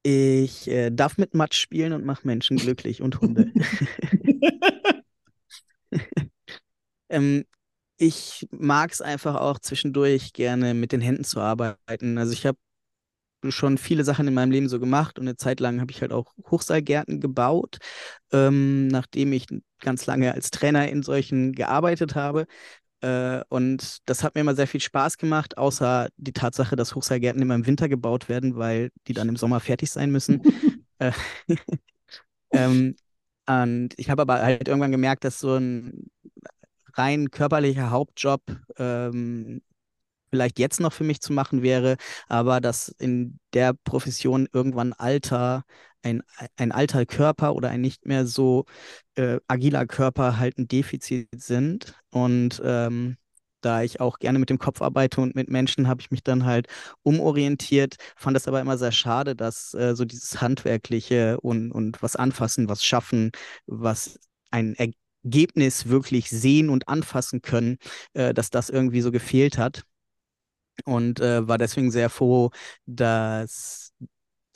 Ich 0.03 0.67
äh, 0.69 0.89
darf 0.89 1.17
mit 1.17 1.33
Matsch 1.33 1.59
spielen 1.59 1.93
und 1.93 2.05
mache 2.05 2.25
Menschen 2.25 2.57
glücklich 2.57 3.01
und 3.01 3.19
Hunde. 3.19 3.51
ähm, 7.09 7.45
ich 7.98 8.48
mag 8.52 8.91
es 8.91 9.02
einfach 9.02 9.36
auch 9.36 9.60
zwischendurch 9.60 10.34
gerne 10.34 10.74
mit 10.74 10.91
den 10.91 11.02
Händen 11.02 11.24
zu 11.24 11.39
arbeiten. 11.39 12.18
Also 12.18 12.34
ich 12.34 12.45
habe 12.45 12.58
schon 13.50 13.78
viele 13.78 14.04
Sachen 14.04 14.28
in 14.28 14.34
meinem 14.34 14.52
Leben 14.52 14.70
so 14.70 14.80
gemacht 14.80 15.20
und 15.20 15.28
eine 15.28 15.38
Zeit 15.38 15.60
lang 15.60 15.80
habe 15.80 15.91
ich 15.91 16.02
halt 16.02 16.12
auch 16.12 16.34
Hochseilgärten 16.50 17.22
gebaut, 17.22 17.78
ähm, 18.32 18.88
nachdem 18.88 19.32
ich 19.34 19.48
ganz 19.80 20.06
lange 20.06 20.34
als 20.34 20.52
Trainer 20.52 20.89
in 20.89 21.04
solchen 21.04 21.54
gearbeitet 21.54 22.16
habe. 22.16 22.48
Äh, 23.02 23.41
und 23.50 24.00
das 24.10 24.24
hat 24.24 24.36
mir 24.36 24.41
immer 24.41 24.56
sehr 24.56 24.68
viel 24.68 24.82
Spaß 24.82 25.18
gemacht, 25.18 25.58
außer 25.58 26.10
die 26.18 26.34
Tatsache, 26.34 26.76
dass 26.76 26.95
Hochseilgärten 26.95 27.41
immer 27.41 27.56
im 27.56 27.68
Winter 27.68 27.89
gebaut 27.89 28.30
werden, 28.30 28.58
weil 28.58 28.91
die 29.08 29.14
dann 29.14 29.30
im 29.30 29.38
Sommer 29.38 29.60
fertig 29.60 29.91
sein 29.91 30.12
müssen. 30.12 30.41
Äh, 31.00 31.12
ähm, 32.52 32.95
und 33.48 33.89
ich 33.98 34.10
habe 34.10 34.24
aber 34.24 34.41
halt 34.41 34.68
irgendwann 34.68 34.91
gemerkt, 34.91 35.24
dass 35.24 35.39
so 35.39 35.56
ein 35.56 36.10
rein 36.98 37.32
körperlicher 37.32 37.91
Hauptjob 37.91 38.41
ähm, 38.78 39.62
vielleicht 40.30 40.60
jetzt 40.60 40.80
noch 40.80 40.93
für 40.93 41.04
mich 41.04 41.22
zu 41.22 41.34
machen 41.34 41.62
wäre, 41.62 41.98
aber 42.28 42.62
dass 42.62 42.89
in 42.89 43.39
der 43.54 43.74
Profession 43.74 44.48
irgendwann 44.52 44.93
Alter, 44.93 45.64
ein, 46.04 46.22
ein 46.58 46.72
alter 46.72 47.06
Körper 47.06 47.56
oder 47.56 47.70
ein 47.70 47.82
nicht 47.82 48.06
mehr 48.06 48.26
so 48.26 48.66
äh, 49.16 49.39
agiler 49.48 49.86
Körper 49.86 50.38
halt 50.38 50.58
ein 50.58 50.68
Defizit 50.68 51.30
sind. 51.36 51.95
Und 52.12 52.62
ähm, 52.64 53.18
da 53.62 53.82
ich 53.84 54.00
auch 54.00 54.20
gerne 54.20 54.39
mit 54.39 54.50
dem 54.50 54.60
Kopf 54.60 54.82
arbeite 54.82 55.22
und 55.22 55.36
mit 55.36 55.50
Menschen, 55.50 55.88
habe 55.88 56.02
ich 56.02 56.12
mich 56.12 56.24
dann 56.24 56.45
halt 56.45 56.68
umorientiert, 57.04 57.95
fand 58.16 58.36
das 58.36 58.48
aber 58.48 58.62
immer 58.62 58.78
sehr 58.78 58.91
schade, 58.91 59.36
dass 59.36 59.74
äh, 59.74 59.95
so 59.95 60.06
dieses 60.06 60.41
Handwerkliche 60.41 61.39
und, 61.41 61.72
und 61.72 62.02
was 62.02 62.16
anfassen, 62.16 62.70
was 62.70 62.84
schaffen, 62.86 63.32
was 63.66 64.20
ein 64.52 64.76
Ergebnis 65.24 65.88
wirklich 65.89 66.30
sehen 66.30 66.70
und 66.70 66.88
anfassen 66.88 67.41
können, 67.41 67.78
äh, 68.13 68.34
dass 68.34 68.49
das 68.49 68.70
irgendwie 68.70 69.01
so 69.01 69.11
gefehlt 69.11 69.57
hat. 69.57 69.84
Und 70.86 71.20
äh, 71.20 71.47
war 71.47 71.57
deswegen 71.57 71.91
sehr 71.91 72.09
froh, 72.09 72.51
dass 72.86 73.91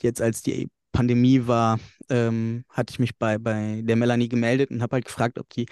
jetzt 0.02 0.22
als 0.22 0.42
die 0.42 0.68
Pandemie 0.92 1.46
war, 1.46 1.80
ähm, 2.10 2.64
hatte 2.68 2.92
ich 2.92 2.98
mich 2.98 3.16
bei, 3.18 3.38
bei 3.38 3.82
der 3.84 3.96
Melanie 3.96 4.28
gemeldet 4.28 4.70
und 4.70 4.82
habe 4.82 4.96
halt 4.96 5.06
gefragt, 5.06 5.38
ob 5.38 5.48
die 5.50 5.66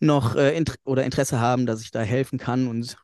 noch 0.00 0.34
äh, 0.34 0.56
int 0.56 0.74
oder 0.84 1.04
Interesse 1.04 1.40
haben, 1.40 1.66
dass 1.66 1.82
ich 1.82 1.90
da 1.90 2.00
helfen 2.00 2.38
kann. 2.38 2.66
Und 2.66 2.96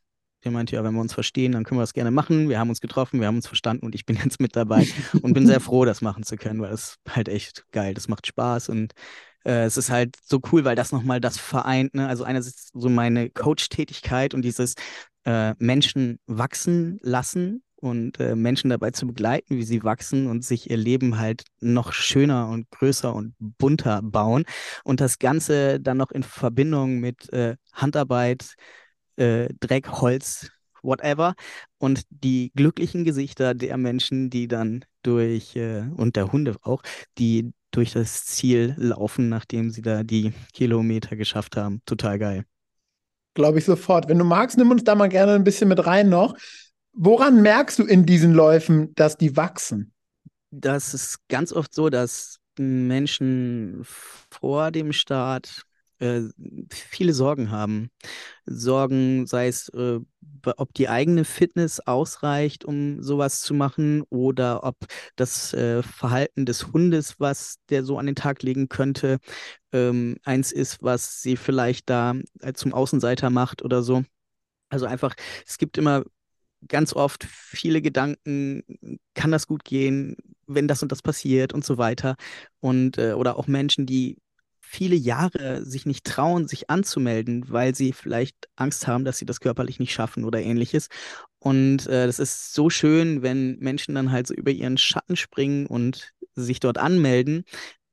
der 0.45 0.51
meinte, 0.51 0.75
ja, 0.75 0.83
wenn 0.83 0.95
wir 0.95 1.01
uns 1.01 1.15
verstehen, 1.15 1.53
dann 1.53 1.65
können 1.65 1.79
wir 1.79 1.83
das 1.83 1.93
gerne 1.93 2.11
machen. 2.11 2.49
Wir 2.49 2.59
haben 2.59 2.69
uns 2.69 2.81
getroffen, 2.81 3.21
wir 3.21 3.27
haben 3.27 3.37
uns 3.37 3.47
verstanden 3.47 3.87
und 3.87 3.95
ich 3.95 4.07
bin 4.07 4.17
jetzt 4.17 4.41
mit 4.41 4.57
dabei 4.57 4.87
und 5.23 5.35
bin 5.35 5.47
sehr 5.47 5.61
froh, 5.61 5.85
das 5.85 6.01
machen 6.01 6.25
zu 6.25 6.37
können, 6.37 6.61
weil 6.61 6.71
das 6.71 6.97
halt 7.09 7.29
echt 7.29 7.65
geil, 7.71 7.95
das 7.95 8.09
macht 8.09 8.27
Spaß 8.27 8.69
und 8.69 8.93
äh, 9.45 9.65
es 9.65 9.77
ist 9.77 9.91
halt 9.91 10.17
so 10.25 10.41
cool, 10.53 10.65
weil 10.65 10.77
das 10.77 10.93
nochmal 10.93 11.21
das 11.21 11.39
vereint. 11.39 11.95
Ne? 11.95 12.09
Also 12.09 12.25
einerseits 12.25 12.71
so 12.73 12.89
meine 12.89 13.31
Coach-Tätigkeit 13.31 14.35
und 14.35 14.43
dieses 14.43 14.75
äh, 15.25 15.55
Menschen 15.59 16.19
wachsen 16.27 16.99
lassen 17.03 17.63
und 17.77 18.21
äh, 18.21 18.37
Menschen 18.37 18.71
dabei 18.71 18.93
zu 18.93 19.07
begleiten, 19.07 19.57
wie 19.57 19.65
sie 19.65 19.83
wachsen 19.83 20.29
und 20.29 20.45
sich 20.45 20.71
ihr 20.71 20.77
Leben 20.77 21.19
halt 21.19 21.45
noch 21.61 21.93
schöner 21.93 22.49
und 22.49 22.71
größer 22.71 23.13
und 23.15 23.35
bunter 23.39 24.01
bauen. 24.03 24.45
Und 24.85 25.01
das 25.01 25.19
Ganze 25.19 25.81
dann 25.81 25.97
noch 25.97 26.13
in 26.13 26.23
Verbindung 26.23 27.01
mit 27.01 27.33
äh, 27.33 27.57
Handarbeit, 27.73 28.55
äh, 29.17 29.49
Dreck, 29.61 29.89
Holz, 30.01 30.49
whatever. 30.83 31.35
Und 31.79 32.03
die 32.11 32.53
glücklichen 32.55 33.05
Gesichter 33.05 33.55
der 33.55 33.77
Menschen, 33.77 34.31
die 34.31 34.47
dann 34.47 34.85
durch, 35.03 35.57
äh, 35.57 35.83
und 35.97 36.15
der 36.17 36.31
Hunde 36.33 36.57
auch, 36.63 36.83
die 37.19 37.53
durch 37.73 37.93
das 37.93 38.25
Ziel 38.25 38.75
laufen, 38.79 39.29
nachdem 39.29 39.71
sie 39.71 39.83
da 39.83 40.05
die 40.05 40.33
Kilometer 40.53 41.17
geschafft 41.17 41.57
haben. 41.57 41.83
Total 41.87 42.19
geil. 42.19 42.45
Glaube 43.35 43.59
ich 43.59 43.65
sofort. 43.65 44.09
Wenn 44.09 44.19
du 44.19 44.25
magst, 44.25 44.57
nimm 44.57 44.71
uns 44.71 44.85
da 44.85 44.95
mal 44.95 45.09
gerne 45.09 45.33
ein 45.33 45.45
bisschen 45.45 45.69
mit 45.69 45.85
rein 45.85 46.09
noch. 46.09 46.37
Woran 46.93 47.43
merkst 47.43 47.79
du 47.79 47.85
in 47.85 48.07
diesen 48.07 48.33
Läufen, 48.33 48.95
dass 48.95 49.17
die 49.17 49.37
wachsen? 49.37 49.93
das 50.53 50.95
ist 50.95 51.27
ganz 51.29 51.53
oft 51.53 51.75
so, 51.75 51.89
dass 51.89 52.39
Menschen 52.59 53.83
vor 53.85 54.71
dem 54.71 54.93
Start 54.93 55.63
äh, 56.03 56.23
viele 56.71 57.15
Sorgen 57.15 57.51
haben. 57.51 57.91
Sorgen, 58.47 59.27
sei 59.27 59.49
es, 59.49 59.69
äh, 59.71 60.01
ob 60.57 60.75
die 60.75 60.89
eigene 60.89 61.25
Fitness 61.25 61.81
ausreicht, 61.81 62.65
um 62.65 63.03
sowas 63.03 63.41
zu 63.41 63.55
machen, 63.55 64.03
oder 64.11 64.65
ob 64.65 64.77
das 65.17 65.55
äh, 65.55 65.83
Verhalten 65.83 66.47
des 66.47 66.73
Hundes, 66.73 67.21
was 67.21 67.57
der 67.71 67.85
so 67.85 67.99
an 67.99 68.07
den 68.07 68.17
Tag 68.17 68.43
legen 68.43 68.69
könnte, 68.69 69.19
ähm, 69.73 70.17
eins 70.25 70.53
ist, 70.53 70.83
was 70.83 71.23
sie 71.23 71.37
vielleicht 71.37 71.91
da 71.91 72.15
äh, 72.41 72.53
zum 72.55 72.75
Außenseiter 72.75 73.31
macht 73.31 73.63
oder 73.63 73.83
so. 73.83 74.05
Also 74.71 74.87
einfach, 74.87 75.15
es 75.47 75.59
gibt 75.59 75.79
immer 75.79 76.05
ganz 76.69 76.95
oft 76.95 77.25
viele 77.25 77.83
Gedanken, 77.83 78.63
kann 79.15 79.33
das 79.33 79.47
gut 79.47 79.65
gehen, 79.65 80.17
wenn 80.47 80.69
das 80.69 80.83
und 80.83 80.93
das 80.93 81.03
passiert 81.03 81.53
und 81.53 81.65
so 81.65 81.79
weiter. 81.79 82.17
Und 82.61 82.99
äh, 82.99 83.13
oder 83.15 83.37
auch 83.39 83.47
Menschen, 83.49 83.87
die 83.87 84.19
viele 84.73 84.97
Jahre 84.97 85.65
sich 85.67 85.85
nicht 85.85 86.05
trauen, 86.07 86.49
sich 86.49 86.71
anzumelden, 86.71 87.45
weil 87.49 87.75
sie 87.75 87.93
vielleicht 87.93 88.49
Angst 88.57 88.87
haben, 88.87 89.05
dass 89.05 89.19
sie 89.19 89.27
das 89.27 89.41
körperlich 89.41 89.79
nicht 89.79 89.93
schaffen 89.93 90.25
oder 90.25 90.41
ähnliches. 90.41 90.89
Und 91.39 91.87
äh, 91.89 92.07
das 92.07 92.19
ist 92.19 92.55
so 92.55 92.71
schön, 92.71 93.21
wenn 93.21 93.59
Menschen 93.59 93.95
dann 93.95 94.11
halt 94.11 94.27
so 94.27 94.35
über 94.35 94.51
ihren 94.51 94.79
Schatten 94.79 95.17
springen 95.17 95.67
und 95.67 96.13
sich 96.35 96.59
dort 96.59 96.79
anmelden. 96.79 97.45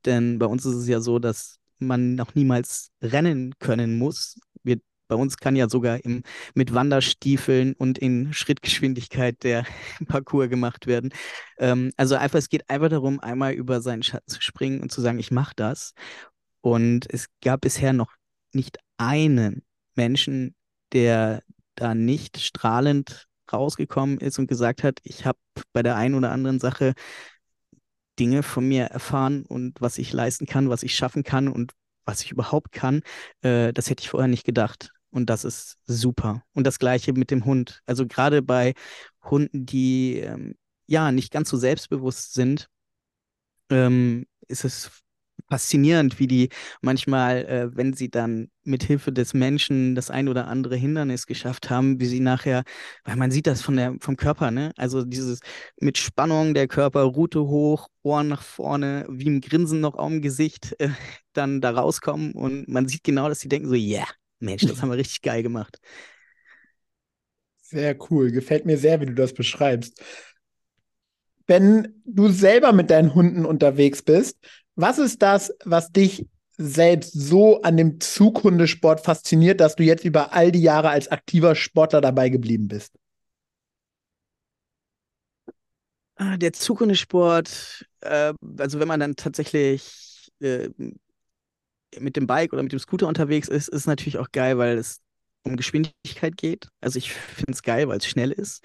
Denn 0.06 0.40
bei 0.40 0.46
uns 0.46 0.66
ist 0.66 0.76
es 0.76 0.88
ja 0.88 1.02
so, 1.02 1.20
dass 1.20 1.58
man 1.80 2.16
noch 2.16 2.34
niemals 2.34 2.92
rennen 3.02 3.56
können 3.60 3.98
muss. 3.98 4.40
Wir 4.64 4.78
bei 5.10 5.16
uns 5.16 5.38
kann 5.38 5.56
ja 5.56 5.68
sogar 5.68 6.06
im, 6.06 6.22
mit 6.54 6.74
Wanderstiefeln 6.74 7.74
und 7.74 7.98
in 7.98 8.32
Schrittgeschwindigkeit 8.32 9.44
der 9.44 9.66
Parcours 10.08 10.50
gemacht 10.50 10.88
werden. 10.88 11.12
Ähm, 11.58 11.92
also 11.98 12.16
einfach, 12.16 12.38
es 12.40 12.48
geht 12.48 12.70
einfach 12.70 12.90
darum, 12.90 13.20
einmal 13.20 13.54
über 13.54 13.82
seinen 13.82 14.04
Schatten 14.04 14.30
zu 14.30 14.40
springen 14.42 14.82
und 14.82 14.92
zu 14.92 15.02
sagen, 15.02 15.20
ich 15.20 15.32
mache 15.32 15.54
das. 15.56 15.94
Und 16.62 17.12
es 17.12 17.28
gab 17.42 17.62
bisher 17.62 17.94
noch 17.94 18.12
nicht 18.54 18.78
einen 18.98 19.64
Menschen, 19.96 20.56
der 20.94 21.44
da 21.76 21.96
nicht 21.96 22.40
strahlend 22.40 23.28
rausgekommen 23.52 24.20
ist 24.20 24.38
und 24.40 24.48
gesagt 24.48 24.84
hat, 24.84 25.00
ich 25.04 25.26
habe 25.26 25.40
bei 25.74 25.82
der 25.82 25.96
einen 25.96 26.16
oder 26.16 26.32
anderen 26.32 26.60
Sache 26.60 26.94
Dinge 28.20 28.44
von 28.44 28.68
mir 28.68 28.86
erfahren 28.86 29.46
und 29.46 29.80
was 29.80 29.98
ich 29.98 30.12
leisten 30.12 30.46
kann, 30.46 30.70
was 30.70 30.84
ich 30.84 30.96
schaffen 30.96 31.24
kann 31.24 31.48
und 31.48 31.74
was 32.06 32.22
ich 32.24 32.32
überhaupt 32.32 32.72
kann, 32.72 33.02
äh, 33.42 33.72
das 33.72 33.90
hätte 33.90 34.02
ich 34.02 34.10
vorher 34.10 34.28
nicht 34.28 34.46
gedacht. 34.46 34.92
Und 35.12 35.30
das 35.30 35.44
ist 35.44 35.78
super. 35.86 36.44
Und 36.54 36.68
das 36.68 36.80
gleiche 36.80 37.14
mit 37.14 37.32
dem 37.32 37.46
Hund. 37.46 37.82
Also 37.86 38.06
gerade 38.06 38.42
bei 38.42 38.74
Hunden, 39.24 39.66
die 39.66 40.18
ähm, 40.20 40.56
ja 40.88 41.12
nicht 41.12 41.32
ganz 41.32 41.50
so 41.50 41.58
selbstbewusst 41.58 42.34
sind, 42.34 42.68
ähm, 43.70 44.26
ist 44.48 44.66
es 44.66 44.92
faszinierend, 45.50 46.20
wie 46.20 46.28
die 46.28 46.50
manchmal, 46.82 47.46
äh, 47.46 47.76
wenn 47.76 47.94
sie 47.94 48.10
dann 48.10 48.50
mit 48.64 48.84
Hilfe 48.84 49.12
des 49.12 49.34
Menschen 49.34 49.96
das 49.96 50.12
ein 50.12 50.28
oder 50.28 50.48
andere 50.48 50.76
Hindernis 50.76 51.26
geschafft 51.26 51.70
haben, 51.70 52.00
wie 52.00 52.06
sie 52.06 52.20
nachher, 52.20 52.64
weil 53.04 53.16
man 53.16 53.32
sieht 53.32 53.48
das 53.48 53.62
von 53.62 53.76
der, 53.76 53.96
vom 54.00 54.16
Körper, 54.16 54.52
ne? 54.52 54.72
Also 54.78 55.04
dieses 55.04 55.40
mit 55.80 55.98
Spannung, 55.98 56.54
der 56.54 56.68
Körper, 56.68 57.02
Rute 57.02 57.42
hoch, 57.42 57.88
Ohren 58.04 58.28
nach 58.28 58.44
vorne, 58.44 59.06
wie 59.10 59.30
ein 59.30 59.42
Grinsen 59.42 59.82
noch 59.82 59.98
am 59.98 60.22
Gesicht, 60.22 60.76
äh, 60.80 60.90
dann 61.34 61.62
da 61.62 61.72
rauskommen 61.72 62.34
und 62.34 62.68
man 62.68 62.88
sieht 62.88 63.04
genau, 63.04 63.28
dass 63.28 63.40
sie 63.40 63.50
denken 63.50 63.70
so, 63.70 63.76
yeah, 63.76 64.08
Mensch, 64.40 64.66
das 64.66 64.82
haben 64.82 64.90
wir 64.90 64.98
richtig 64.98 65.22
geil 65.22 65.44
gemacht. 65.44 65.80
Sehr 67.62 67.96
cool. 68.10 68.32
Gefällt 68.32 68.66
mir 68.66 68.78
sehr, 68.78 69.00
wie 69.00 69.06
du 69.06 69.14
das 69.14 69.34
beschreibst. 69.34 70.02
Wenn 71.46 72.02
du 72.06 72.30
selber 72.30 72.74
mit 72.74 72.90
deinen 72.90 73.14
Hunden 73.14 73.46
unterwegs 73.46 74.02
bist, 74.02 74.38
was 74.80 74.98
ist 74.98 75.22
das, 75.22 75.54
was 75.66 75.92
dich 75.92 76.26
selbst 76.58 77.12
so 77.14 77.62
an 77.62 77.78
dem 77.78 78.00
Zughundesport 78.00 79.02
fasziniert, 79.02 79.60
dass 79.60 79.76
du 79.76 79.84
jetzt 79.84 80.04
über 80.06 80.34
all 80.34 80.52
die 80.52 80.62
Jahre 80.62 80.90
als 80.90 81.10
aktiver 81.10 81.56
Sportler 81.56 82.02
dabei 82.02 82.30
geblieben 82.30 82.68
bist? 82.68 82.94
Ah, 86.16 86.36
der 86.38 86.52
Zughundesport, 86.54 87.86
äh, 88.02 88.34
also 88.58 88.80
wenn 88.80 88.88
man 88.90 89.00
dann 89.00 89.16
tatsächlich 89.16 90.30
äh, 90.42 90.70
mit 91.98 92.16
dem 92.16 92.28
Bike 92.28 92.54
oder 92.54 92.64
mit 92.64 92.72
dem 92.72 92.80
Scooter 92.80 93.08
unterwegs 93.08 93.48
ist, 93.48 93.70
ist 93.70 93.88
natürlich 93.88 94.18
auch 94.18 94.32
geil, 94.32 94.58
weil 94.58 94.78
es 94.78 95.02
um 95.44 95.56
Geschwindigkeit 95.56 96.38
geht. 96.38 96.68
Also 96.82 96.98
ich 97.00 97.12
finde 97.14 97.54
es 97.54 97.64
geil, 97.64 97.88
weil 97.88 97.98
es 97.98 98.06
schnell 98.06 98.32
ist. 98.32 98.64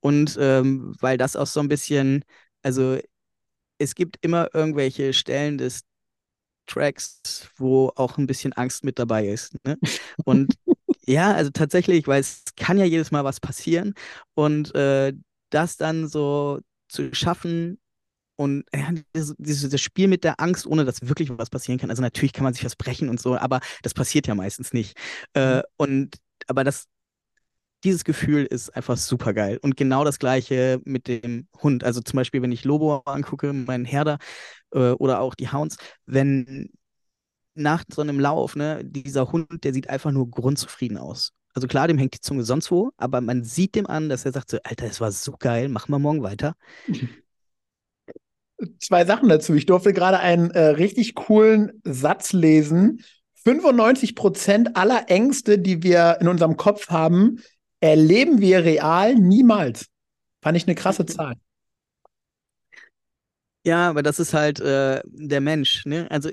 Und 0.00 0.36
ähm, 0.40 0.94
weil 1.00 1.16
das 1.16 1.36
auch 1.36 1.46
so 1.46 1.60
ein 1.60 1.68
bisschen, 1.68 2.24
also 2.62 2.98
es 3.78 3.94
gibt 3.94 4.18
immer 4.22 4.48
irgendwelche 4.54 5.12
Stellen 5.12 5.58
des 5.58 5.82
Tracks, 6.66 7.48
wo 7.56 7.92
auch 7.96 8.18
ein 8.18 8.26
bisschen 8.26 8.52
Angst 8.52 8.84
mit 8.84 8.98
dabei 8.98 9.28
ist. 9.28 9.54
Ne? 9.64 9.78
Und 10.24 10.54
ja, 11.06 11.32
also 11.32 11.50
tatsächlich, 11.50 12.06
weil 12.08 12.20
es 12.20 12.42
kann 12.56 12.78
ja 12.78 12.84
jedes 12.84 13.10
Mal 13.10 13.24
was 13.24 13.40
passieren. 13.40 13.94
Und 14.34 14.74
äh, 14.74 15.12
das 15.50 15.76
dann 15.76 16.08
so 16.08 16.60
zu 16.88 17.14
schaffen, 17.14 17.78
und 18.36 18.64
ja, 18.74 18.90
dieses, 19.14 19.34
dieses 19.38 19.80
Spiel 19.80 20.08
mit 20.08 20.22
der 20.22 20.40
Angst, 20.40 20.66
ohne 20.66 20.84
dass 20.84 21.08
wirklich 21.08 21.30
was 21.36 21.50
passieren 21.50 21.78
kann. 21.78 21.90
Also 21.90 22.02
natürlich 22.02 22.34
kann 22.34 22.44
man 22.44 22.52
sich 22.52 22.64
was 22.64 22.76
brechen 22.76 23.08
und 23.08 23.20
so, 23.20 23.36
aber 23.36 23.60
das 23.82 23.94
passiert 23.94 24.26
ja 24.26 24.34
meistens 24.34 24.72
nicht. 24.72 24.96
Äh, 25.34 25.56
mhm. 25.56 25.62
und 25.78 26.16
aber 26.46 26.62
das, 26.62 26.86
dieses 27.86 28.04
Gefühl 28.04 28.44
ist 28.44 28.74
einfach 28.76 28.96
super 28.96 29.32
geil. 29.32 29.58
Und 29.62 29.76
genau 29.76 30.04
das 30.04 30.18
gleiche 30.18 30.80
mit 30.84 31.06
dem 31.06 31.46
Hund. 31.62 31.84
Also 31.84 32.00
zum 32.00 32.16
Beispiel, 32.16 32.42
wenn 32.42 32.52
ich 32.52 32.64
Lobo 32.64 33.02
angucke, 33.06 33.52
meinen 33.52 33.84
Herder 33.84 34.18
äh, 34.72 34.90
oder 34.90 35.20
auch 35.20 35.34
die 35.34 35.50
Hounds, 35.52 35.76
wenn 36.04 36.70
nach 37.54 37.84
so 37.90 38.02
einem 38.02 38.20
Lauf, 38.20 38.56
ne, 38.56 38.82
dieser 38.84 39.32
Hund, 39.32 39.64
der 39.64 39.72
sieht 39.72 39.88
einfach 39.88 40.10
nur 40.10 40.28
grundzufrieden 40.30 40.98
aus. 40.98 41.32
Also 41.54 41.68
klar, 41.68 41.88
dem 41.88 41.96
hängt 41.96 42.14
die 42.14 42.20
Zunge 42.20 42.42
sonst 42.42 42.70
wo, 42.70 42.90
aber 42.98 43.20
man 43.22 43.44
sieht 43.44 43.76
dem 43.76 43.86
an, 43.86 44.10
dass 44.10 44.26
er 44.26 44.32
sagt 44.32 44.50
so, 44.50 44.58
Alter, 44.62 44.86
es 44.86 45.00
war 45.00 45.10
so 45.10 45.32
geil, 45.38 45.68
machen 45.68 45.90
wir 45.90 45.98
morgen 45.98 46.22
weiter. 46.22 46.54
zwei 48.80 49.04
Sachen 49.04 49.28
dazu. 49.28 49.54
Ich 49.54 49.66
durfte 49.66 49.92
gerade 49.92 50.18
einen 50.18 50.50
äh, 50.50 50.60
richtig 50.60 51.14
coolen 51.14 51.80
Satz 51.84 52.32
lesen. 52.32 53.02
95 53.44 54.16
Prozent 54.16 54.76
aller 54.76 55.08
Ängste, 55.08 55.58
die 55.58 55.82
wir 55.84 56.18
in 56.20 56.26
unserem 56.26 56.56
Kopf 56.56 56.88
haben, 56.88 57.38
erleben 57.80 58.40
wir 58.40 58.64
real 58.64 59.14
niemals. 59.14 59.86
Fand 60.42 60.56
ich 60.56 60.66
eine 60.66 60.74
krasse 60.74 61.02
mhm. 61.02 61.08
Zahl. 61.08 61.34
Ja, 63.64 63.88
aber 63.90 64.02
das 64.02 64.20
ist 64.20 64.32
halt 64.32 64.60
äh, 64.60 65.02
der 65.04 65.40
Mensch. 65.40 65.84
Ne? 65.86 66.08
Also 66.10 66.30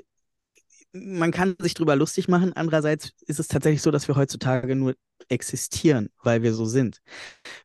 man 0.92 1.32
kann 1.32 1.56
sich 1.58 1.74
drüber 1.74 1.96
lustig 1.96 2.28
machen. 2.28 2.52
Andererseits 2.52 3.10
ist 3.26 3.40
es 3.40 3.48
tatsächlich 3.48 3.82
so, 3.82 3.90
dass 3.90 4.06
wir 4.06 4.14
heutzutage 4.14 4.76
nur 4.76 4.94
existieren, 5.28 6.10
weil 6.22 6.42
wir 6.42 6.54
so 6.54 6.64
sind. 6.64 7.00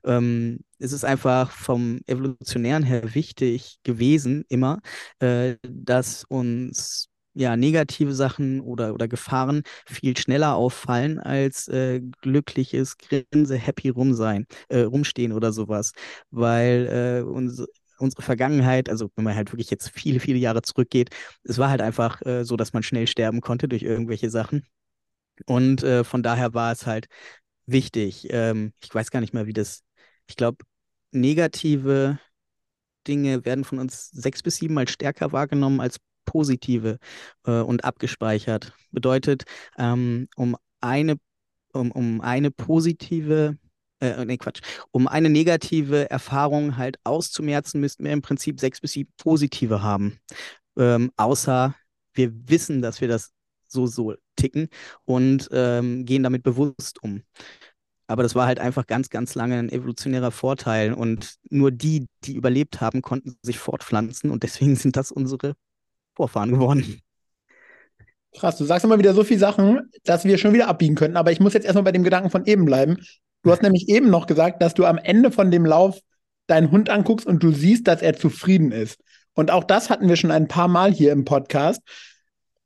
Ähm, 0.03 0.61
es 0.79 0.91
ist 0.91 1.05
einfach 1.05 1.51
vom 1.51 1.99
evolutionären 2.07 2.83
her 2.83 3.13
wichtig 3.13 3.77
gewesen, 3.83 4.45
immer, 4.49 4.79
äh, 5.19 5.57
dass 5.61 6.23
uns 6.23 7.08
ja, 7.39 7.55
negative 7.57 8.13
Sachen 8.13 8.59
oder, 8.61 8.93
oder 8.93 9.07
Gefahren 9.07 9.63
viel 9.87 10.17
schneller 10.17 10.55
auffallen 10.55 11.19
als 11.19 11.67
äh, 11.69 12.01
glückliches 12.21 12.97
Grinse, 12.97 13.55
happy 13.57 13.89
rumsein, 13.89 14.45
äh, 14.69 14.81
rumstehen 14.81 15.31
oder 15.31 15.53
sowas. 15.53 15.93
Weil 16.31 17.21
äh, 17.25 17.29
uns, 17.29 17.65
unsere 17.97 18.21
Vergangenheit, 18.23 18.89
also 18.89 19.09
wenn 19.15 19.23
man 19.23 19.35
halt 19.35 19.51
wirklich 19.53 19.69
jetzt 19.71 19.89
viele, 19.91 20.19
viele 20.19 20.37
Jahre 20.37 20.61
zurückgeht, 20.61 21.09
es 21.43 21.57
war 21.57 21.69
halt 21.69 21.81
einfach 21.81 22.21
äh, 22.25 22.43
so, 22.43 22.57
dass 22.57 22.73
man 22.73 22.83
schnell 22.83 23.07
sterben 23.07 23.41
konnte 23.41 23.67
durch 23.69 23.83
irgendwelche 23.83 24.29
Sachen. 24.29 24.65
Und 25.45 25.83
äh, 25.83 26.03
von 26.03 26.23
daher 26.23 26.53
war 26.53 26.71
es 26.71 26.85
halt 26.85 27.07
wichtig. 27.65 28.27
Ähm, 28.31 28.73
ich 28.83 28.93
weiß 28.93 29.11
gar 29.11 29.21
nicht 29.21 29.33
mehr, 29.33 29.47
wie 29.47 29.53
das, 29.53 29.83
ich 30.27 30.35
glaube, 30.35 30.57
negative 31.11 32.19
Dinge 33.07 33.45
werden 33.45 33.63
von 33.63 33.79
uns 33.79 34.09
sechs 34.11 34.43
bis 34.43 34.57
sieben 34.57 34.73
Mal 34.75 34.87
stärker 34.87 35.31
wahrgenommen 35.31 35.81
als 35.81 35.99
positive 36.31 36.99
äh, 37.45 37.59
und 37.61 37.83
abgespeichert. 37.83 38.73
Bedeutet, 38.91 39.43
ähm, 39.77 40.27
um 40.35 40.55
eine, 40.81 41.17
um, 41.73 41.91
um 41.91 42.21
eine 42.21 42.51
positive 42.51 43.57
äh, 44.01 44.23
nee, 44.25 44.37
Quatsch, 44.37 44.61
um 44.91 45.07
eine 45.07 45.29
negative 45.29 46.09
Erfahrung 46.09 46.77
halt 46.77 46.97
auszumerzen, 47.03 47.81
müssten 47.81 48.05
wir 48.05 48.13
im 48.13 48.21
Prinzip 48.21 48.59
sechs 48.59 48.79
bis 48.79 48.93
sieben 48.93 49.11
positive 49.17 49.81
haben. 49.81 50.19
Ähm, 50.77 51.11
außer 51.17 51.75
wir 52.13 52.31
wissen, 52.49 52.81
dass 52.81 53.01
wir 53.01 53.07
das 53.07 53.31
so, 53.67 53.87
so 53.87 54.15
ticken 54.35 54.69
und 55.05 55.49
ähm, 55.51 56.05
gehen 56.05 56.23
damit 56.23 56.43
bewusst 56.43 57.03
um. 57.03 57.23
Aber 58.09 58.23
das 58.23 58.33
war 58.33 58.47
halt 58.47 58.59
einfach 58.59 58.87
ganz, 58.87 59.09
ganz 59.09 59.35
lange 59.35 59.59
ein 59.59 59.69
evolutionärer 59.69 60.31
Vorteil. 60.31 60.93
Und 60.93 61.35
nur 61.51 61.69
die, 61.69 62.07
die 62.23 62.33
überlebt 62.33 62.81
haben, 62.81 63.03
konnten 63.03 63.37
sich 63.43 63.59
fortpflanzen. 63.59 64.31
Und 64.31 64.41
deswegen 64.41 64.75
sind 64.75 64.97
das 64.97 65.11
unsere 65.11 65.55
Vorfahren 66.19 66.51
geworden. 66.51 66.99
Krass, 68.37 68.57
du 68.57 68.65
sagst 68.65 68.83
immer 68.83 68.99
wieder 68.99 69.13
so 69.13 69.23
viele 69.23 69.39
Sachen, 69.39 69.89
dass 70.03 70.25
wir 70.25 70.37
schon 70.37 70.51
wieder 70.51 70.67
abbiegen 70.67 70.95
könnten. 70.95 71.15
Aber 71.15 71.31
ich 71.31 71.39
muss 71.39 71.53
jetzt 71.53 71.63
erstmal 71.63 71.85
bei 71.85 71.93
dem 71.93 72.03
Gedanken 72.03 72.29
von 72.29 72.45
eben 72.45 72.65
bleiben. 72.65 72.97
Du 73.41 73.51
hast 73.51 73.61
nämlich 73.61 73.87
eben 73.87 74.09
noch 74.09 74.27
gesagt, 74.27 74.61
dass 74.61 74.73
du 74.73 74.83
am 74.83 74.97
Ende 74.97 75.31
von 75.31 75.49
dem 75.49 75.65
Lauf 75.65 76.01
deinen 76.47 76.71
Hund 76.71 76.89
anguckst 76.89 77.25
und 77.25 77.41
du 77.41 77.53
siehst, 77.53 77.87
dass 77.87 78.01
er 78.01 78.17
zufrieden 78.17 78.73
ist. 78.73 78.99
Und 79.33 79.49
auch 79.49 79.63
das 79.63 79.89
hatten 79.89 80.09
wir 80.09 80.17
schon 80.17 80.31
ein 80.31 80.49
paar 80.49 80.67
Mal 80.67 80.91
hier 80.91 81.13
im 81.13 81.23
Podcast. 81.23 81.81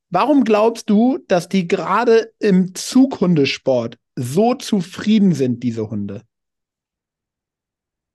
Warum 0.09 0.45
glaubst 0.45 0.89
du, 0.89 1.19
dass 1.27 1.47
die 1.47 1.67
gerade 1.67 2.31
im 2.39 2.73
Zughundesport 2.73 3.99
so 4.15 4.55
zufrieden 4.55 5.35
sind, 5.35 5.61
diese 5.61 5.91
Hunde? 5.91 6.23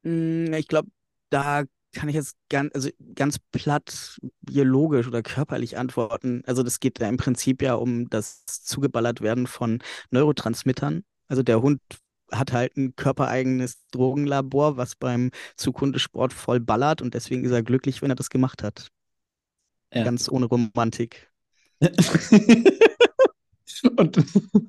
Hm, 0.03 0.53
ich 0.53 0.66
glaube, 0.66 0.89
da 1.30 1.62
kann 1.93 2.09
ich 2.09 2.14
jetzt 2.14 2.36
ganz, 2.49 2.74
also 2.74 2.91
ganz 3.14 3.39
platt 3.53 4.18
biologisch 4.43 5.07
oder 5.07 5.22
körperlich 5.22 5.76
antworten. 5.76 6.43
Also 6.47 6.62
das 6.62 6.80
geht 6.80 6.99
ja 6.99 7.09
im 7.09 7.16
Prinzip 7.16 7.62
ja 7.62 7.74
um 7.74 8.09
das 8.11 8.45
zugeballert 8.47 9.20
werden 9.20 9.47
von 9.47 9.80
Neurotransmittern. 10.11 11.05
Also 11.28 11.43
der 11.43 11.62
Hund 11.62 11.80
hat 12.30 12.53
halt 12.53 12.76
ein 12.76 12.95
körpereigenes 12.95 13.78
Drogenlabor, 13.91 14.76
was 14.76 14.97
beim 14.97 15.30
Zughundesport 15.57 16.32
voll 16.32 16.61
ballert 16.61 17.01
und 17.01 17.14
deswegen 17.14 17.45
ist 17.45 17.53
er 17.53 17.62
glücklich, 17.62 18.03
wenn 18.03 18.11
er 18.11 18.16
das 18.16 18.30
gemacht 18.30 18.62
hat. 18.62 18.89
Ja. 19.93 20.05
Ganz 20.05 20.28
ohne 20.28 20.47
Romantik. 20.47 21.30
Und 23.97 24.18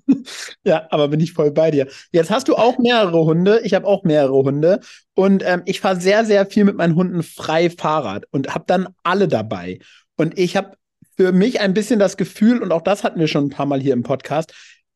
ja, 0.64 0.88
aber 0.90 1.08
bin 1.08 1.20
ich 1.20 1.34
voll 1.34 1.52
bei 1.52 1.72
dir. 1.72 1.88
Jetzt 2.12 2.30
hast 2.30 2.48
du 2.48 2.56
auch 2.56 2.78
mehrere 2.78 3.26
Hunde. 3.26 3.62
Ich 3.64 3.74
habe 3.74 3.88
auch 3.88 4.04
mehrere 4.04 4.44
Hunde. 4.44 4.80
Und 5.16 5.44
ähm, 5.46 5.62
ich 5.66 5.80
fahre 5.80 6.00
sehr, 6.00 6.26
sehr 6.26 6.46
viel 6.46 6.64
mit 6.64 6.76
meinen 6.76 6.96
Hunden 6.96 7.24
frei 7.24 7.70
Fahrrad 7.70 8.26
und 8.32 8.54
habe 8.54 8.66
dann 8.68 8.90
alle 9.04 9.28
dabei. 9.28 9.80
Und 10.16 10.38
ich 10.38 10.56
habe 10.56 10.76
für 11.18 11.32
mich 11.32 11.60
ein 11.60 11.74
bisschen 11.74 12.00
das 12.00 12.18
Gefühl, 12.18 12.62
und 12.62 12.72
auch 12.72 12.82
das 12.82 13.04
hatten 13.04 13.20
wir 13.20 13.28
schon 13.28 13.46
ein 13.46 13.50
paar 13.50 13.66
Mal 13.66 13.82
hier 13.82 13.94
im 13.94 14.04
Podcast, 14.04 14.54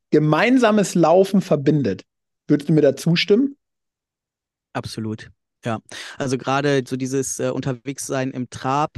gemeinsames 0.09 0.95
Laufen 0.95 1.41
verbindet. 1.41 2.03
Würdest 2.47 2.69
du 2.69 2.73
mir 2.73 2.81
da 2.81 2.95
zustimmen? 2.95 3.57
Absolut. 4.73 5.29
Ja, 5.65 5.79
also 6.17 6.37
gerade 6.37 6.83
so 6.87 6.97
dieses 6.97 7.39
äh, 7.39 7.49
Unterwegssein 7.49 8.31
im 8.31 8.49
Trab, 8.49 8.97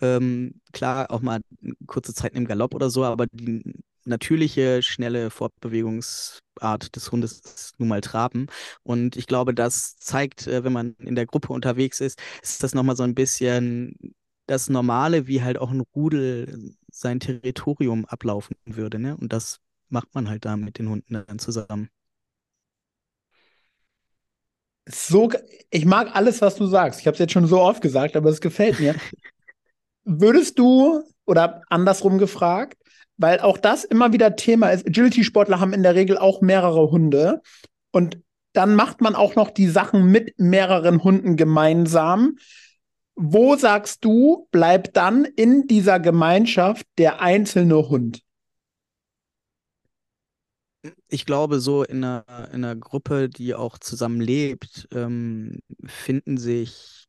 ähm, 0.00 0.60
klar, 0.72 1.10
auch 1.10 1.20
mal 1.20 1.40
kurze 1.86 2.14
Zeit 2.14 2.34
im 2.34 2.46
Galopp 2.46 2.74
oder 2.74 2.88
so, 2.88 3.04
aber 3.04 3.26
die 3.32 3.62
natürliche, 4.08 4.82
schnelle 4.82 5.30
Fortbewegungsart 5.30 6.94
des 6.96 7.12
Hundes 7.12 7.40
ist 7.40 7.78
nun 7.78 7.88
mal 7.88 8.00
Traben. 8.00 8.46
Und 8.82 9.16
ich 9.16 9.26
glaube, 9.26 9.54
das 9.54 9.96
zeigt, 9.98 10.46
äh, 10.46 10.64
wenn 10.64 10.72
man 10.72 10.94
in 10.98 11.14
der 11.14 11.26
Gruppe 11.26 11.52
unterwegs 11.52 12.00
ist, 12.00 12.20
ist 12.42 12.62
das 12.62 12.74
nochmal 12.74 12.96
so 12.96 13.02
ein 13.04 13.14
bisschen 13.14 14.14
das 14.46 14.68
Normale, 14.70 15.26
wie 15.26 15.42
halt 15.42 15.58
auch 15.58 15.70
ein 15.70 15.82
Rudel 15.94 16.74
sein 16.90 17.20
Territorium 17.20 18.06
ablaufen 18.06 18.56
würde. 18.64 18.98
Ne? 18.98 19.16
Und 19.16 19.32
das 19.32 19.60
macht 19.88 20.14
man 20.14 20.28
halt 20.28 20.44
da 20.44 20.56
mit 20.56 20.78
den 20.78 20.88
Hunden 20.88 21.24
dann 21.26 21.38
zusammen. 21.38 21.90
So, 24.90 25.30
ich 25.70 25.84
mag 25.84 26.14
alles, 26.16 26.40
was 26.40 26.56
du 26.56 26.66
sagst. 26.66 27.00
Ich 27.00 27.06
habe 27.06 27.12
es 27.14 27.18
jetzt 27.18 27.32
schon 27.32 27.46
so 27.46 27.60
oft 27.60 27.82
gesagt, 27.82 28.16
aber 28.16 28.30
es 28.30 28.40
gefällt 28.40 28.80
mir. 28.80 28.94
Würdest 30.04 30.58
du, 30.58 31.02
oder 31.26 31.62
andersrum 31.68 32.16
gefragt, 32.16 32.78
weil 33.18 33.40
auch 33.40 33.58
das 33.58 33.84
immer 33.84 34.12
wieder 34.12 34.36
Thema 34.36 34.70
ist, 34.70 34.86
Agility-Sportler 34.86 35.60
haben 35.60 35.74
in 35.74 35.82
der 35.82 35.94
Regel 35.94 36.16
auch 36.16 36.40
mehrere 36.40 36.90
Hunde 36.90 37.42
und 37.90 38.22
dann 38.52 38.74
macht 38.74 39.00
man 39.00 39.14
auch 39.14 39.34
noch 39.34 39.50
die 39.50 39.68
Sachen 39.68 40.10
mit 40.10 40.38
mehreren 40.38 41.04
Hunden 41.04 41.36
gemeinsam. 41.36 42.38
Wo 43.14 43.56
sagst 43.56 44.04
du, 44.04 44.48
bleibt 44.50 44.96
dann 44.96 45.24
in 45.24 45.66
dieser 45.66 46.00
Gemeinschaft 46.00 46.86
der 46.96 47.20
einzelne 47.20 47.88
Hund? 47.88 48.22
Ich 51.08 51.26
glaube, 51.26 51.60
so 51.60 51.82
in 51.82 52.04
einer, 52.04 52.24
in 52.52 52.64
einer 52.64 52.76
Gruppe, 52.76 53.28
die 53.28 53.54
auch 53.54 53.78
zusammen 53.78 54.20
lebt, 54.20 54.88
ähm, 54.92 55.58
finden 55.84 56.38
sich 56.38 57.08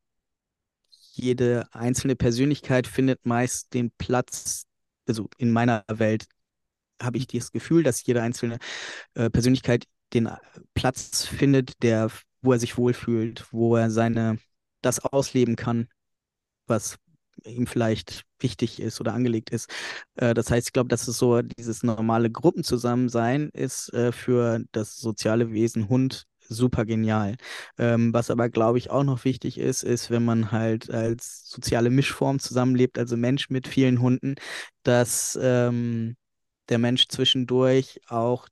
jede 1.14 1.68
einzelne 1.72 2.16
Persönlichkeit 2.16 2.88
findet 2.88 3.26
meist 3.26 3.74
den 3.74 3.92
Platz, 3.92 4.66
also 5.10 5.30
in 5.38 5.52
meiner 5.52 5.84
Welt 5.90 6.28
habe 7.02 7.18
ich 7.18 7.28
das 7.28 7.52
Gefühl, 7.52 7.84
dass 7.84 8.06
jede 8.06 8.22
einzelne 8.22 8.60
äh, 9.16 9.30
Persönlichkeit 9.30 9.86
den 10.14 10.28
äh, 10.28 10.38
Platz 10.74 11.26
findet, 11.26 11.82
der, 11.84 12.10
wo 12.42 12.54
er 12.54 12.60
sich 12.60 12.78
wohlfühlt, 12.78 13.46
wo 13.52 13.76
er 13.76 13.92
seine, 13.92 14.40
das 14.82 15.00
ausleben 15.00 15.56
kann, 15.56 15.90
was 16.68 16.98
ihm 17.46 17.68
vielleicht 17.68 18.24
wichtig 18.40 18.80
ist 18.82 19.00
oder 19.00 19.14
angelegt 19.14 19.50
ist. 19.50 19.70
Äh, 20.16 20.34
das 20.34 20.52
heißt, 20.52 20.68
ich 20.68 20.74
glaube, 20.74 20.90
dass 20.90 21.08
es 21.08 21.18
so 21.18 21.42
dieses 21.42 21.84
normale 21.84 22.30
Gruppenzusammensein 22.30 23.50
ist 23.54 23.94
äh, 23.94 24.12
für 24.12 24.62
das 24.72 24.98
soziale 24.98 25.52
Wesen 25.52 25.90
Hund 25.90 26.26
super 26.50 26.86
genial. 26.86 27.38
Ähm, 27.78 28.14
was 28.14 28.30
aber, 28.32 28.50
glaube 28.50 28.78
ich, 28.78 28.90
auch 28.90 29.04
noch 29.04 29.24
wichtig 29.26 29.58
ist, 29.58 29.84
ist, 29.84 30.12
wenn 30.12 30.26
man 30.26 30.52
halt 30.52 30.90
als 30.92 31.50
soziale 31.50 31.90
Mischform 31.90 32.40
zusammenlebt, 32.40 32.98
also 33.00 33.18
Mensch 33.18 33.50
mit 33.50 33.68
vielen 33.68 34.02
Hunden, 34.02 34.36
dass 34.84 35.38
ähm, 35.42 36.18
der 36.70 36.80
Mensch 36.80 37.08
zwischendurch 37.08 38.02
auch 38.08 38.48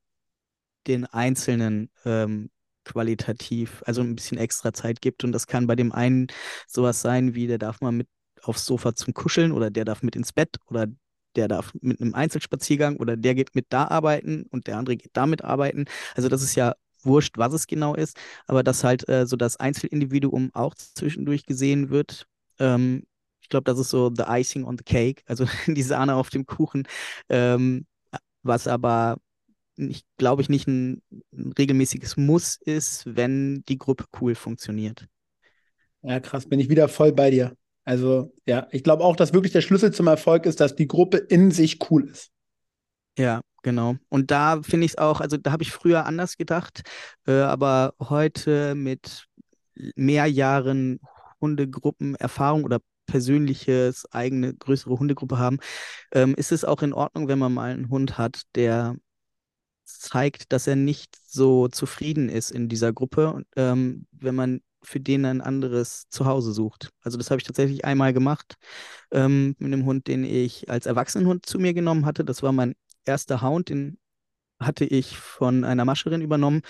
den 0.87 1.05
Einzelnen 1.05 1.89
ähm, 2.05 2.49
qualitativ, 2.85 3.83
also 3.85 4.01
ein 4.01 4.15
bisschen 4.15 4.37
extra 4.37 4.73
Zeit 4.73 5.01
gibt. 5.01 5.23
Und 5.23 5.31
das 5.33 5.47
kann 5.47 5.67
bei 5.67 5.75
dem 5.75 5.91
einen 5.91 6.27
sowas 6.67 7.01
sein, 7.01 7.35
wie 7.35 7.47
der 7.47 7.57
darf 7.57 7.81
mal 7.81 7.91
mit 7.91 8.07
aufs 8.43 8.65
Sofa 8.65 8.95
zum 8.95 9.13
Kuscheln 9.13 9.51
oder 9.51 9.69
der 9.69 9.85
darf 9.85 10.03
mit 10.03 10.15
ins 10.15 10.31
Bett 10.33 10.57
oder 10.67 10.87
der 11.35 11.47
darf 11.47 11.73
mit 11.81 12.01
einem 12.01 12.13
Einzelspaziergang 12.15 12.97
oder 12.97 13.17
der 13.17 13.35
geht 13.35 13.55
mit 13.55 13.67
da 13.69 13.87
arbeiten 13.87 14.43
und 14.49 14.67
der 14.67 14.77
andere 14.77 14.97
geht 14.97 15.11
damit 15.13 15.43
arbeiten. 15.43 15.85
Also 16.15 16.29
das 16.29 16.41
ist 16.41 16.55
ja 16.55 16.73
wurscht, 17.03 17.37
was 17.37 17.53
es 17.53 17.67
genau 17.67 17.95
ist, 17.95 18.17
aber 18.45 18.63
dass 18.63 18.83
halt 18.83 19.07
äh, 19.09 19.25
so 19.25 19.35
das 19.35 19.57
Einzelindividuum 19.57 20.51
auch 20.53 20.75
zwischendurch 20.75 21.45
gesehen 21.45 21.89
wird. 21.89 22.27
Ähm, 22.59 23.03
ich 23.41 23.49
glaube, 23.49 23.63
das 23.65 23.79
ist 23.79 23.89
so 23.89 24.11
the 24.15 24.23
icing 24.27 24.65
on 24.65 24.77
the 24.77 24.83
cake, 24.83 25.23
also 25.25 25.45
die 25.67 25.83
Sahne 25.83 26.15
auf 26.15 26.29
dem 26.29 26.45
Kuchen, 26.45 26.87
ähm, 27.29 27.85
was 28.43 28.67
aber 28.67 29.17
ich 29.77 30.03
glaube 30.17 30.41
ich 30.41 30.49
nicht 30.49 30.67
ein, 30.67 31.01
ein 31.31 31.53
regelmäßiges 31.57 32.17
Muss 32.17 32.57
ist, 32.57 33.03
wenn 33.05 33.63
die 33.69 33.77
Gruppe 33.77 34.05
cool 34.19 34.35
funktioniert. 34.35 35.07
Ja, 36.01 36.19
krass, 36.19 36.47
bin 36.47 36.59
ich 36.59 36.69
wieder 36.69 36.87
voll 36.87 37.11
bei 37.13 37.29
dir. 37.29 37.55
Also, 37.83 38.33
ja, 38.45 38.67
ich 38.71 38.83
glaube 38.83 39.03
auch, 39.03 39.15
dass 39.15 39.33
wirklich 39.33 39.53
der 39.53 39.61
Schlüssel 39.61 39.93
zum 39.93 40.07
Erfolg 40.07 40.45
ist, 40.45 40.59
dass 40.59 40.75
die 40.75 40.87
Gruppe 40.87 41.17
in 41.17 41.51
sich 41.51 41.89
cool 41.89 42.09
ist. 42.09 42.31
Ja, 43.17 43.41
genau. 43.67 43.97
Und 44.07 44.31
da 44.31 44.61
finde 44.61 44.85
ich 44.85 44.93
es 44.93 44.97
auch, 44.97 45.19
also 45.19 45.35
da 45.35 45.51
habe 45.51 45.61
ich 45.61 45.73
früher 45.73 46.05
anders 46.05 46.37
gedacht, 46.37 46.83
äh, 47.27 47.41
aber 47.41 47.93
heute 47.99 48.75
mit 48.75 49.25
mehr 49.97 50.25
Jahren 50.25 51.01
Hundegruppen 51.41 52.15
Erfahrung 52.15 52.63
oder 52.63 52.79
persönliches 53.07 54.09
eigene 54.13 54.53
größere 54.53 54.97
Hundegruppe 54.97 55.37
haben, 55.37 55.59
ähm, 56.13 56.33
ist 56.35 56.53
es 56.53 56.63
auch 56.63 56.81
in 56.81 56.93
Ordnung, 56.93 57.27
wenn 57.27 57.39
man 57.39 57.53
mal 57.53 57.73
einen 57.73 57.89
Hund 57.89 58.17
hat, 58.17 58.43
der 58.55 58.95
zeigt, 59.83 60.53
dass 60.53 60.65
er 60.67 60.77
nicht 60.77 61.17
so 61.27 61.67
zufrieden 61.67 62.29
ist 62.29 62.51
in 62.51 62.69
dieser 62.69 62.93
Gruppe, 62.93 63.43
ähm, 63.57 64.07
wenn 64.11 64.35
man 64.35 64.61
für 64.81 65.01
den 65.01 65.25
ein 65.25 65.41
anderes 65.41 66.07
Zuhause 66.09 66.53
sucht. 66.53 66.91
Also 67.01 67.17
das 67.17 67.31
habe 67.31 67.39
ich 67.39 67.47
tatsächlich 67.47 67.83
einmal 67.83 68.13
gemacht 68.13 68.55
ähm, 69.11 69.55
mit 69.59 69.73
einem 69.73 69.85
Hund, 69.85 70.07
den 70.07 70.23
ich 70.23 70.69
als 70.69 70.85
Erwachsenenhund 70.85 71.45
zu 71.45 71.59
mir 71.59 71.73
genommen 71.73 72.05
hatte. 72.05 72.23
Das 72.23 72.43
war 72.43 72.53
mein 72.53 72.75
erster 73.07 73.41
Hound, 73.41 73.69
den 73.69 73.97
hatte 74.59 74.85
ich 74.85 75.17
von 75.17 75.63
einer 75.63 75.85
Mascherin 75.85 76.21
übernommen 76.21 76.61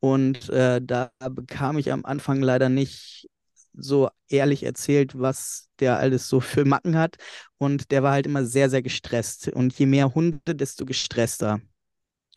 und 0.00 0.48
äh, 0.50 0.80
da 0.82 1.10
bekam 1.30 1.78
ich 1.78 1.92
am 1.92 2.04
Anfang 2.04 2.42
leider 2.42 2.68
nicht 2.68 3.28
so 3.76 4.08
ehrlich 4.28 4.62
erzählt, 4.62 5.18
was 5.18 5.68
der 5.80 5.98
alles 5.98 6.28
so 6.28 6.40
für 6.40 6.64
Macken 6.64 6.96
hat 6.96 7.16
und 7.58 7.90
der 7.90 8.02
war 8.02 8.12
halt 8.12 8.26
immer 8.26 8.44
sehr, 8.44 8.70
sehr 8.70 8.82
gestresst 8.82 9.48
und 9.48 9.78
je 9.78 9.86
mehr 9.86 10.14
Hunde, 10.14 10.54
desto 10.54 10.86
gestresster. 10.86 11.60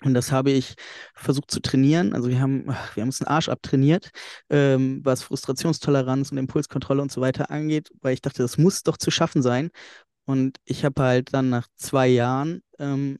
Und 0.03 0.13
das 0.13 0.31
habe 0.31 0.51
ich 0.51 0.75
versucht 1.15 1.49
zu 1.49 1.59
trainieren. 1.59 2.13
Also 2.13 2.29
wir 2.29 2.39
haben, 2.39 2.65
wir 2.67 3.01
haben 3.01 3.07
uns 3.09 3.21
einen 3.21 3.29
Arsch 3.29 3.49
abtrainiert, 3.49 4.11
ähm, 4.49 5.01
was 5.03 5.23
Frustrationstoleranz 5.23 6.31
und 6.31 6.37
Impulskontrolle 6.37 7.01
und 7.01 7.11
so 7.11 7.19
weiter 7.21 7.49
angeht, 7.49 7.91
weil 8.01 8.13
ich 8.13 8.21
dachte, 8.21 8.43
das 8.43 8.57
muss 8.59 8.83
doch 8.83 8.97
zu 8.97 9.09
schaffen 9.09 9.41
sein. 9.41 9.71
Und 10.25 10.57
ich 10.65 10.85
habe 10.85 11.01
halt 11.01 11.33
dann 11.33 11.49
nach 11.49 11.67
zwei 11.77 12.07
Jahren 12.07 12.61
ähm, 12.79 13.17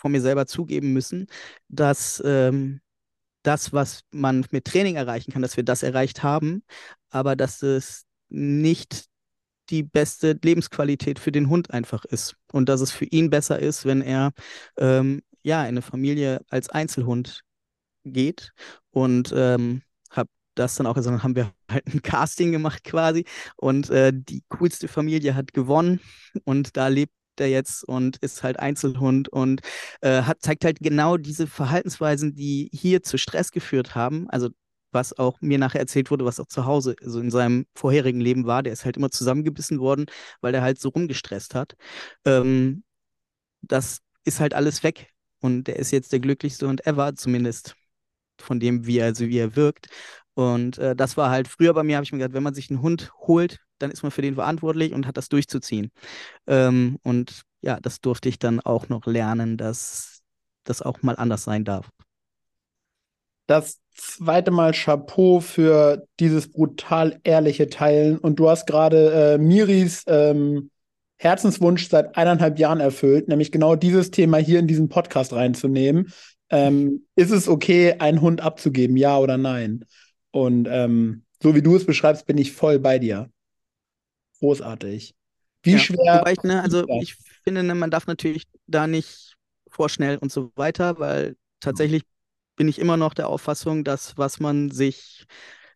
von 0.00 0.12
mir 0.12 0.20
selber 0.20 0.46
zugeben 0.46 0.92
müssen, 0.92 1.26
dass 1.68 2.22
ähm, 2.24 2.80
das, 3.42 3.72
was 3.72 4.02
man 4.10 4.46
mit 4.50 4.64
Training 4.64 4.96
erreichen 4.96 5.32
kann, 5.32 5.42
dass 5.42 5.56
wir 5.56 5.64
das 5.64 5.82
erreicht 5.82 6.22
haben, 6.22 6.62
aber 7.10 7.36
dass 7.36 7.62
es 7.62 8.04
nicht 8.28 9.06
die 9.68 9.82
beste 9.82 10.38
Lebensqualität 10.42 11.18
für 11.18 11.32
den 11.32 11.48
Hund 11.48 11.70
einfach 11.70 12.04
ist 12.04 12.36
und 12.52 12.68
dass 12.68 12.80
es 12.80 12.90
für 12.90 13.04
ihn 13.04 13.30
besser 13.30 13.58
ist, 13.58 13.84
wenn 13.84 14.02
er 14.02 14.32
ähm, 14.78 15.22
ja 15.42 15.62
in 15.62 15.68
eine 15.68 15.82
Familie 15.82 16.40
als 16.48 16.68
Einzelhund 16.70 17.42
geht. 18.04 18.52
Und 18.90 19.32
ähm, 19.36 19.82
habe 20.10 20.28
das 20.54 20.74
dann 20.74 20.86
auch, 20.86 20.96
also 20.96 21.22
haben 21.22 21.36
wir 21.36 21.52
halt 21.70 21.86
ein 21.86 22.02
Casting 22.02 22.52
gemacht 22.52 22.84
quasi. 22.84 23.24
Und 23.56 23.90
äh, 23.90 24.12
die 24.14 24.42
coolste 24.48 24.88
Familie 24.88 25.34
hat 25.34 25.52
gewonnen. 25.52 26.00
Und 26.44 26.76
da 26.76 26.88
lebt 26.88 27.14
er 27.38 27.48
jetzt 27.48 27.84
und 27.84 28.16
ist 28.18 28.42
halt 28.42 28.58
Einzelhund 28.58 29.28
und 29.28 29.60
äh, 30.00 30.22
hat, 30.22 30.40
zeigt 30.40 30.64
halt 30.64 30.78
genau 30.80 31.16
diese 31.16 31.46
Verhaltensweisen, 31.46 32.34
die 32.34 32.70
hier 32.72 33.02
zu 33.02 33.18
Stress 33.18 33.52
geführt 33.52 33.94
haben. 33.94 34.28
Also 34.30 34.48
was 34.92 35.16
auch 35.18 35.40
mir 35.40 35.58
nachher 35.58 35.80
erzählt 35.80 36.10
wurde, 36.10 36.24
was 36.24 36.40
auch 36.40 36.46
zu 36.46 36.66
Hause, 36.66 36.96
also 37.02 37.20
in 37.20 37.30
seinem 37.30 37.66
vorherigen 37.74 38.20
Leben 38.20 38.46
war. 38.46 38.62
Der 38.62 38.72
ist 38.72 38.84
halt 38.84 38.96
immer 38.96 39.10
zusammengebissen 39.10 39.78
worden, 39.78 40.06
weil 40.40 40.52
der 40.52 40.62
halt 40.62 40.80
so 40.80 40.88
rumgestresst 40.88 41.54
hat. 41.54 41.74
Ähm, 42.24 42.82
das 43.62 44.00
ist 44.24 44.40
halt 44.40 44.54
alles 44.54 44.82
weg. 44.82 45.08
Und 45.40 45.64
der 45.64 45.76
ist 45.76 45.90
jetzt 45.90 46.12
der 46.12 46.20
glücklichste 46.20 46.66
und 46.66 46.86
ever, 46.86 47.14
zumindest 47.14 47.74
von 48.38 48.60
dem, 48.60 48.86
wie 48.86 48.98
er, 48.98 49.06
also 49.06 49.26
wie 49.26 49.38
er 49.38 49.56
wirkt. 49.56 49.88
Und 50.34 50.78
äh, 50.78 50.94
das 50.96 51.16
war 51.16 51.30
halt 51.30 51.48
früher 51.48 51.74
bei 51.74 51.82
mir, 51.82 51.96
habe 51.96 52.04
ich 52.04 52.12
mir 52.12 52.18
gedacht, 52.18 52.34
wenn 52.34 52.42
man 52.42 52.54
sich 52.54 52.70
einen 52.70 52.82
Hund 52.82 53.12
holt, 53.26 53.58
dann 53.80 53.90
ist 53.90 54.02
man 54.02 54.12
für 54.12 54.22
den 54.22 54.34
verantwortlich 54.34 54.92
und 54.92 55.06
hat 55.06 55.16
das 55.16 55.28
durchzuziehen. 55.28 55.90
Ähm, 56.46 56.98
und 57.02 57.42
ja, 57.62 57.78
das 57.80 58.00
durfte 58.00 58.28
ich 58.28 58.38
dann 58.38 58.60
auch 58.60 58.88
noch 58.88 59.06
lernen, 59.06 59.56
dass 59.56 60.22
das 60.64 60.82
auch 60.82 61.02
mal 61.02 61.16
anders 61.16 61.44
sein 61.44 61.64
darf. 61.64 61.90
Das 63.46 63.80
zweite 63.96 64.52
Mal 64.52 64.72
Chapeau 64.72 65.40
für 65.40 66.06
dieses 66.20 66.50
brutal 66.52 67.18
ehrliche 67.24 67.68
Teilen. 67.68 68.18
Und 68.18 68.36
du 68.36 68.48
hast 68.48 68.66
gerade 68.66 69.34
äh, 69.34 69.38
Miris 69.38 70.04
ähm, 70.06 70.70
Herzenswunsch 71.18 71.88
seit 71.88 72.16
eineinhalb 72.16 72.58
Jahren 72.58 72.80
erfüllt, 72.80 73.28
nämlich 73.28 73.50
genau 73.52 73.74
dieses 73.74 74.10
Thema 74.10 74.38
hier 74.38 74.60
in 74.60 74.68
diesen 74.68 74.88
Podcast 74.88 75.32
reinzunehmen. 75.32 76.12
Ähm, 76.48 77.06
ist 77.16 77.30
es 77.30 77.48
okay, 77.48 77.94
einen 77.98 78.20
Hund 78.20 78.40
abzugeben, 78.40 78.96
ja 78.96 79.18
oder 79.18 79.36
nein? 79.36 79.84
Und 80.30 80.68
ähm, 80.70 81.24
so 81.42 81.54
wie 81.54 81.62
du 81.62 81.76
es 81.76 81.84
beschreibst, 81.84 82.26
bin 82.26 82.38
ich 82.38 82.52
voll 82.52 82.78
bei 82.78 82.98
dir. 82.98 83.28
Großartig. 84.40 85.14
Wie 85.62 85.72
ja, 85.72 85.78
schwer. 85.78 86.24
Ich, 86.30 86.42
ne, 86.42 86.62
also 86.62 86.86
ich 87.00 87.16
finde, 87.44 87.62
ne, 87.62 87.74
man 87.74 87.90
darf 87.90 88.06
natürlich 88.06 88.44
da 88.66 88.86
nicht 88.86 89.36
vorschnell 89.68 90.18
und 90.18 90.32
so 90.32 90.52
weiter, 90.56 90.98
weil 90.98 91.36
tatsächlich 91.60 92.02
bin 92.56 92.68
ich 92.68 92.78
immer 92.78 92.96
noch 92.96 93.14
der 93.14 93.28
Auffassung, 93.28 93.84
dass 93.84 94.16
was 94.18 94.40
man 94.40 94.70
sich 94.70 95.26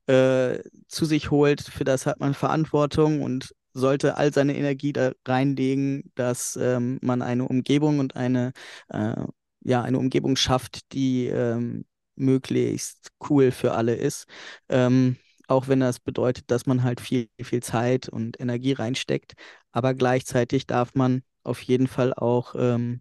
äh, 0.06 0.58
zu 0.88 1.04
sich 1.04 1.30
holt, 1.30 1.62
für 1.62 1.84
das 1.84 2.06
hat 2.06 2.20
man 2.20 2.34
Verantwortung 2.34 3.22
und 3.22 3.54
sollte 3.72 4.16
all 4.16 4.32
seine 4.32 4.56
Energie 4.56 4.92
da 4.92 5.12
reinlegen, 5.26 6.12
dass 6.14 6.56
ähm, 6.56 6.98
man 7.02 7.22
eine 7.22 7.46
Umgebung 7.48 7.98
und 7.98 8.16
eine, 8.16 8.52
äh, 8.88 9.14
ja, 9.62 9.82
eine 9.82 9.98
Umgebung 9.98 10.36
schafft, 10.36 10.92
die 10.92 11.26
ähm, 11.26 11.84
möglichst 12.16 13.08
cool 13.28 13.50
für 13.50 13.72
alle 13.72 13.94
ist. 13.96 14.26
Ähm, 14.68 15.16
auch 15.48 15.68
wenn 15.68 15.80
das 15.80 16.00
bedeutet, 16.00 16.50
dass 16.50 16.66
man 16.66 16.82
halt 16.82 17.00
viel, 17.00 17.28
viel 17.42 17.62
Zeit 17.62 18.08
und 18.08 18.40
Energie 18.40 18.72
reinsteckt. 18.72 19.34
Aber 19.72 19.94
gleichzeitig 19.94 20.66
darf 20.66 20.94
man 20.94 21.22
auf 21.42 21.60
jeden 21.62 21.86
Fall 21.86 22.14
auch 22.14 22.54
ähm, 22.58 23.00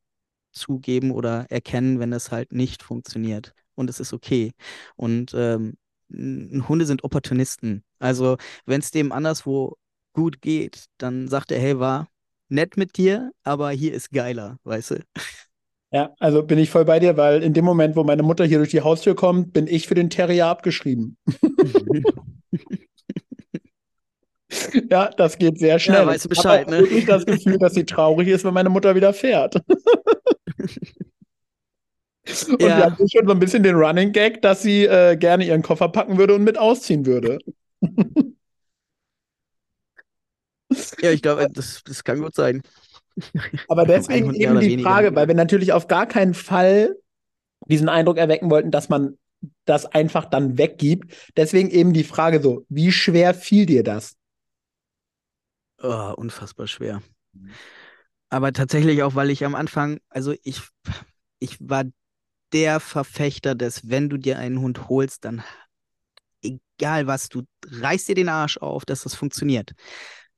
zugeben 0.52 1.12
oder 1.12 1.46
erkennen, 1.50 2.00
wenn 2.00 2.14
es 2.14 2.32
halt 2.32 2.52
nicht 2.54 2.84
funktioniert. 2.84 3.54
Und 3.76 3.89
es 3.89 4.00
ist 4.00 4.14
okay. 4.14 4.54
Und 4.96 5.34
ähm, 5.36 5.78
Hunde 6.12 6.86
sind 6.86 7.04
Opportunisten. 7.04 7.84
Also, 8.00 8.38
wenn 8.66 8.82
es 8.82 8.91
dem 8.91 9.12
anderswo 9.12 9.78
gut 10.14 10.41
geht, 10.41 10.86
dann 10.98 11.28
sagt 11.28 11.52
er, 11.52 11.60
hey, 11.60 11.80
war 11.80 12.08
nett 12.50 12.78
mit 12.78 12.98
dir, 12.98 13.32
aber 13.44 13.72
hier 13.72 13.94
ist 13.94 14.12
geiler, 14.12 14.60
weißt 14.64 14.91
du? 14.91 15.04
Ja, 15.94 16.16
also 16.20 16.41
bin 16.41 16.58
ich 16.58 16.72
voll 16.72 16.86
bei 16.86 17.00
dir, 17.00 17.18
weil 17.18 17.44
in 17.44 17.54
dem 17.54 17.66
Moment, 17.66 17.96
wo 17.96 18.04
meine 18.04 18.24
Mutter 18.24 18.46
hier 18.46 18.58
durch 18.58 18.72
die 18.72 18.82
Haustür 18.82 19.16
kommt, 19.16 19.54
bin 19.54 19.68
ich 19.68 19.88
für 19.88 19.94
den 19.94 20.10
Terrier 20.10 20.48
abgeschrieben. 20.48 21.18
ja, 24.89 25.12
das 25.16 25.38
geht 25.38 25.60
sehr 25.60 25.78
schnell. 25.78 26.00
Ja, 26.00 26.08
weißt 26.08 26.26
du 26.26 26.30
Bescheid, 26.30 26.68
ne? 26.68 26.82
Ich 26.82 27.08
habe 27.08 27.24
das 27.24 27.38
Gefühl, 27.38 27.60
dass 27.60 27.76
sie 27.76 27.86
traurig 27.86 28.28
ist, 28.28 28.44
wenn 28.44 28.56
meine 28.56 28.70
Mutter 28.70 28.96
wieder 28.96 29.14
fährt. 29.14 29.56
Und 32.50 32.62
ja. 32.62 32.68
wir 32.68 32.86
hatten 32.86 33.08
schon 33.08 33.28
so 33.28 33.34
ein 33.34 33.39
bisschen 33.39 33.62
den 33.62 33.76
Running 33.76 34.14
Gag, 34.14 34.41
dass 34.41 34.64
sie 34.64 34.86
äh, 34.86 35.16
gerne 35.16 35.46
ihren 35.46 35.62
Koffer 35.62 35.89
packen 35.89 36.18
würde 36.18 36.34
und 36.34 36.44
mit 36.46 36.58
ausziehen 36.58 37.06
würde. 37.06 37.38
Ja, 41.02 41.12
ich 41.12 41.22
glaube, 41.22 41.48
das, 41.52 41.84
das 41.84 42.04
kann 42.04 42.22
gut 42.22 42.34
sein. 42.34 42.64
Aber 43.68 43.86
deswegen 43.86 44.34
eben 44.34 44.59
die 44.59 44.82
Frage, 44.82 45.16
weil 45.16 45.28
wir 45.28 45.36
natürlich 45.36 45.74
auf 45.74 45.88
gar 45.88 46.05
keinen 46.05 46.34
Fall 46.34 46.95
diesen 47.68 47.89
Eindruck 47.89 48.18
erwecken 48.18 48.49
wollten, 48.49 48.72
dass 48.72 48.89
man 48.89 49.18
das 49.66 49.86
einfach 49.86 50.26
dann 50.26 50.57
weggibt. 50.57 51.14
Deswegen 51.36 51.70
eben 51.70 51.93
die 51.93 52.03
Frage 52.03 52.41
so, 52.41 52.66
wie 52.70 52.91
schwer 52.91 53.34
fiel 53.34 53.66
dir 53.66 53.84
das? 53.84 54.16
Oh, 55.82 56.14
unfassbar 56.16 56.68
schwer. 56.68 57.01
Aber 58.30 58.53
tatsächlich 58.53 59.03
auch, 59.03 59.16
weil 59.16 59.30
ich 59.30 59.45
am 59.45 59.55
Anfang, 59.55 59.99
also 60.09 60.34
ich, 60.43 60.61
ich 61.39 61.57
war 61.59 61.84
der 62.53 62.80
Verfechter 62.80 63.55
des, 63.55 63.89
wenn 63.89 64.09
du 64.09 64.18
dir 64.18 64.38
einen 64.38 64.59
Hund 64.59 64.88
holst, 64.88 65.26
dann 65.26 65.43
egal 66.41 67.07
was, 67.07 67.30
du 67.30 67.43
reißt 67.68 68.07
dir 68.07 68.16
den 68.16 68.30
Arsch 68.30 68.57
auf, 68.57 68.86
dass 68.86 69.03
das 69.03 69.16
funktioniert. 69.16 69.72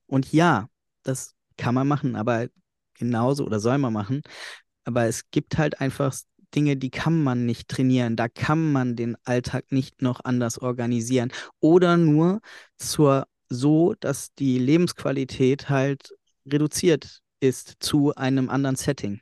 Und 0.08 0.32
ja, 0.32 0.68
das 1.04 1.36
kann 1.58 1.76
man 1.76 1.88
machen, 1.88 2.16
aber 2.16 2.48
genauso 2.96 3.46
oder 3.46 3.60
soll 3.60 3.78
man 3.78 3.94
machen. 3.94 4.22
Aber 4.86 5.06
es 5.06 5.30
gibt 5.32 5.58
halt 5.58 5.82
einfach 5.82 6.16
Dinge, 6.54 6.78
die 6.78 6.90
kann 6.92 7.24
man 7.24 7.46
nicht 7.46 7.68
trainieren. 7.68 8.16
Da 8.16 8.28
kann 8.30 8.72
man 8.72 8.96
den 8.96 9.18
Alltag 9.26 9.72
nicht 9.72 10.02
noch 10.02 10.22
anders 10.24 10.58
organisieren. 10.60 11.32
Oder 11.60 11.98
nur 11.98 12.40
zur 12.78 13.28
so, 13.50 13.94
dass 14.00 14.34
die 14.36 14.58
Lebensqualität 14.58 15.70
halt 15.70 16.16
reduziert 16.46 17.22
ist 17.40 17.76
zu 17.80 18.16
einem 18.16 18.50
anderen 18.50 18.76
Setting. 18.76 19.22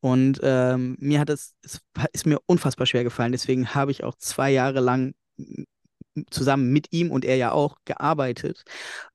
Und 0.00 0.40
ähm, 0.42 0.96
mir 0.98 1.20
hat 1.20 1.30
es, 1.30 1.54
es 1.62 1.80
ist 2.12 2.26
mir 2.26 2.40
unfassbar 2.46 2.86
schwer 2.86 3.04
gefallen. 3.04 3.32
Deswegen 3.32 3.74
habe 3.74 3.92
ich 3.92 4.02
auch 4.02 4.16
zwei 4.16 4.50
Jahre 4.50 4.80
lang 4.80 5.14
zusammen 6.30 6.72
mit 6.72 6.92
ihm 6.92 7.10
und 7.10 7.24
er 7.24 7.36
ja 7.36 7.52
auch 7.52 7.76
gearbeitet, 7.84 8.64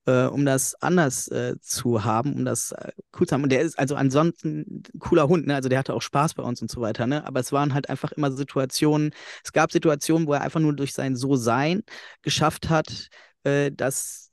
äh, 0.06 0.24
um 0.24 0.44
das 0.44 0.74
anders 0.76 1.28
äh, 1.28 1.54
zu 1.60 2.04
haben, 2.04 2.34
um 2.34 2.44
das 2.44 2.72
äh, 2.72 2.92
cool 3.18 3.26
zu 3.26 3.34
haben. 3.34 3.42
Und 3.44 3.52
der 3.52 3.62
ist 3.62 3.78
also 3.78 3.94
ansonsten 3.94 4.60
ein 4.68 4.82
cooler 4.98 5.28
Hund, 5.28 5.46
ne? 5.46 5.54
Also 5.54 5.68
der 5.68 5.78
hatte 5.78 5.94
auch 5.94 6.02
Spaß 6.02 6.34
bei 6.34 6.42
uns 6.42 6.60
und 6.62 6.70
so 6.70 6.80
weiter, 6.80 7.06
ne? 7.06 7.26
Aber 7.26 7.40
es 7.40 7.52
waren 7.52 7.74
halt 7.74 7.88
einfach 7.88 8.12
immer 8.12 8.32
Situationen, 8.32 9.12
es 9.44 9.52
gab 9.52 9.72
Situationen, 9.72 10.26
wo 10.26 10.32
er 10.32 10.42
einfach 10.42 10.60
nur 10.60 10.74
durch 10.74 10.92
sein 10.92 11.16
So-Sein 11.16 11.82
geschafft 12.22 12.68
hat, 12.68 13.08
äh, 13.44 13.70
dass 13.72 14.30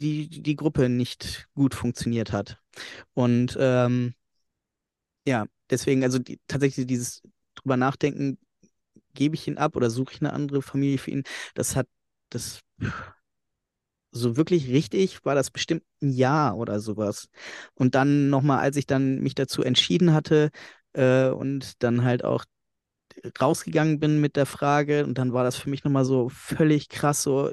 die, 0.00 0.28
die 0.28 0.56
Gruppe 0.56 0.88
nicht 0.88 1.48
gut 1.54 1.74
funktioniert 1.74 2.32
hat. 2.32 2.58
Und 3.14 3.56
ähm, 3.60 4.14
ja, 5.26 5.46
deswegen, 5.70 6.02
also 6.02 6.18
die, 6.18 6.40
tatsächlich 6.48 6.86
dieses 6.86 7.22
drüber 7.54 7.76
nachdenken, 7.76 8.38
gebe 9.14 9.34
ich 9.36 9.48
ihn 9.48 9.58
ab 9.58 9.76
oder 9.76 9.90
suche 9.90 10.14
ich 10.14 10.20
eine 10.20 10.32
andere 10.32 10.62
Familie 10.62 10.98
für 10.98 11.10
ihn. 11.10 11.24
Das 11.54 11.76
hat, 11.76 11.86
das 12.30 12.60
so 14.12 14.36
wirklich 14.36 14.68
richtig 14.68 15.24
war 15.24 15.34
das 15.34 15.50
bestimmt 15.50 15.82
ein 16.02 16.10
Jahr 16.12 16.56
oder 16.56 16.80
sowas. 16.80 17.28
Und 17.74 17.94
dann 17.94 18.30
nochmal, 18.30 18.60
als 18.60 18.76
ich 18.76 18.86
dann 18.86 19.20
mich 19.20 19.34
dazu 19.34 19.62
entschieden 19.62 20.12
hatte 20.12 20.50
äh, 20.92 21.28
und 21.28 21.82
dann 21.82 22.04
halt 22.04 22.24
auch 22.24 22.44
rausgegangen 23.40 24.00
bin 24.00 24.20
mit 24.20 24.36
der 24.36 24.46
Frage 24.46 25.04
und 25.04 25.18
dann 25.18 25.32
war 25.32 25.44
das 25.44 25.56
für 25.56 25.70
mich 25.70 25.84
nochmal 25.84 26.04
so 26.04 26.28
völlig 26.28 26.88
krass, 26.88 27.22
so 27.22 27.52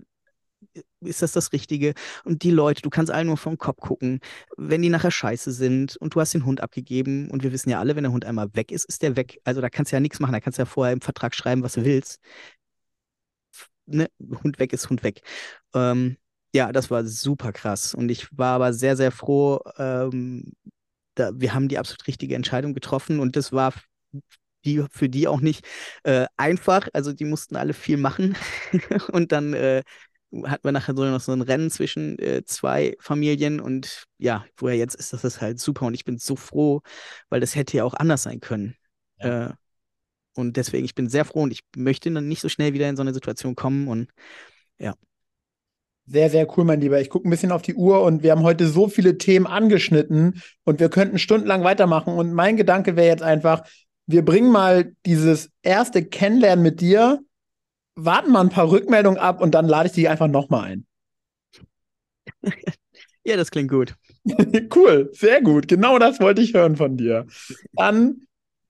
ist 1.02 1.22
das 1.22 1.32
das 1.32 1.52
Richtige? 1.54 1.94
Und 2.24 2.44
die 2.44 2.52
Leute, 2.52 2.82
du 2.82 2.90
kannst 2.90 3.12
allen 3.12 3.28
nur 3.28 3.38
vom 3.38 3.58
Kopf 3.58 3.80
gucken, 3.80 4.20
wenn 4.58 4.82
die 4.82 4.90
nachher 4.90 5.12
scheiße 5.12 5.52
sind 5.52 5.98
und 5.98 6.16
du 6.16 6.22
hast 6.22 6.34
den 6.34 6.46
Hund 6.46 6.62
abgegeben 6.62 7.30
und 7.32 7.44
wir 7.44 7.52
wissen 7.52 7.70
ja 7.70 7.80
alle, 7.80 7.96
wenn 7.96 8.04
der 8.04 8.12
Hund 8.12 8.26
einmal 8.26 8.54
weg 8.54 8.72
ist, 8.72 8.86
ist 8.86 9.02
der 9.02 9.16
weg. 9.16 9.40
Also 9.44 9.62
da 9.62 9.70
kannst 9.70 9.92
du 9.92 9.96
ja 9.96 10.00
nichts 10.00 10.20
machen, 10.20 10.34
da 10.34 10.40
kannst 10.40 10.60
du 10.60 10.62
ja 10.62 10.66
vorher 10.66 10.94
im 10.94 11.02
Vertrag 11.02 11.36
schreiben, 11.36 11.64
was 11.64 11.74
du 11.74 11.86
willst. 11.86 12.20
Ne? 13.86 14.10
Hund 14.44 14.60
weg 14.60 14.74
ist 14.74 14.90
Hund 14.90 15.04
weg. 15.04 15.22
Ähm, 15.74 16.18
ja, 16.54 16.72
das 16.72 16.92
war 16.92 17.06
super 17.06 17.52
krass 17.54 17.94
und 17.94 18.10
ich 18.10 18.28
war 18.38 18.56
aber 18.56 18.74
sehr, 18.74 18.96
sehr 18.98 19.12
froh. 19.12 19.60
Ähm, 19.78 20.54
da, 21.16 21.32
wir 21.34 21.54
haben 21.54 21.68
die 21.68 21.78
absolut 21.78 22.08
richtige 22.08 22.36
Entscheidung 22.36 22.74
getroffen 22.74 23.20
und 23.20 23.36
das 23.36 23.52
war 23.52 23.74
die, 24.66 24.86
für 24.92 25.10
die 25.10 25.28
auch 25.28 25.42
nicht 25.42 25.66
äh, 26.04 26.28
einfach. 26.38 26.88
Also 26.94 27.14
die 27.14 27.26
mussten 27.26 27.56
alle 27.56 27.74
viel 27.74 27.98
machen 27.98 28.36
und 29.12 29.32
dann 29.32 29.54
äh, 29.54 29.84
hatten 30.46 30.64
wir 30.64 30.72
nachher 30.72 30.96
so 30.96 31.04
noch 31.04 31.20
so 31.20 31.32
ein 31.32 31.42
Rennen 31.42 31.70
zwischen 31.70 32.18
äh, 32.20 32.44
zwei 32.46 32.96
Familien 33.00 33.60
und 33.60 34.06
ja, 34.18 34.46
wo 34.58 34.68
er 34.68 34.76
jetzt 34.76 34.96
ist, 34.96 35.14
das 35.14 35.24
ist 35.24 35.42
halt 35.42 35.60
super 35.60 35.86
und 35.86 35.94
ich 35.94 36.06
bin 36.06 36.18
so 36.18 36.36
froh, 36.36 36.82
weil 37.30 37.42
das 37.42 37.56
hätte 37.56 37.78
ja 37.78 37.84
auch 37.84 37.94
anders 37.94 38.24
sein 38.24 38.40
können. 38.40 38.76
Ja. 39.20 39.48
Äh, 39.48 39.54
und 40.36 40.56
deswegen, 40.56 40.86
ich 40.86 40.96
bin 40.96 41.10
sehr 41.10 41.26
froh 41.26 41.42
und 41.42 41.52
ich 41.52 41.62
möchte 41.76 42.10
dann 42.12 42.28
nicht 42.28 42.42
so 42.42 42.50
schnell 42.50 42.74
wieder 42.74 42.88
in 42.88 42.96
so 42.96 43.02
eine 43.02 43.14
Situation 43.14 43.56
kommen 43.56 43.88
und 43.88 44.10
ja. 44.80 44.96
Sehr, 46.06 46.30
sehr 46.30 46.48
cool, 46.58 46.66
mein 46.66 46.82
Lieber. 46.82 47.00
Ich 47.00 47.10
gucke 47.10 47.28
ein 47.28 47.32
bisschen 47.32 47.52
auf 47.52 47.62
die 47.62 47.76
Uhr 47.76 48.02
und 48.02 48.24
wir 48.24 48.32
haben 48.32 48.44
heute 48.44 48.68
so 48.68 48.88
viele 48.88 49.18
Themen 49.18 49.46
angeschnitten 49.46 50.42
und 50.64 50.80
wir 50.80 50.90
könnten 50.90 51.20
stundenlang 51.20 51.64
weitermachen. 51.64 52.14
Und 52.14 52.34
mein 52.34 52.58
Gedanke 52.58 52.96
wäre 52.96 53.08
jetzt 53.08 53.24
einfach, 53.24 53.64
wir 54.08 54.26
bringen 54.26 54.52
mal 54.52 54.94
dieses 55.06 55.52
erste 55.62 56.04
Kennenlernen 56.04 56.64
mit 56.64 56.82
dir 56.82 57.22
warten 57.96 58.32
mal 58.32 58.42
ein 58.42 58.50
paar 58.50 58.72
Rückmeldungen 58.72 59.20
ab 59.20 59.42
und 59.42 59.52
dann 59.56 59.68
lade 59.68 59.88
ich 59.88 59.94
dich 59.94 60.10
einfach 60.10 60.28
nochmal 60.28 60.72
ein. 60.72 60.86
ja, 63.24 63.38
das 63.38 63.52
klingt 63.52 63.72
gut. 63.72 63.96
cool, 64.76 65.10
sehr 65.14 65.42
gut. 65.42 65.68
Genau 65.68 66.00
das 66.00 66.20
wollte 66.20 66.42
ich 66.42 66.54
hören 66.54 66.76
von 66.76 66.98
dir. 66.98 67.26
Dann 67.74 68.22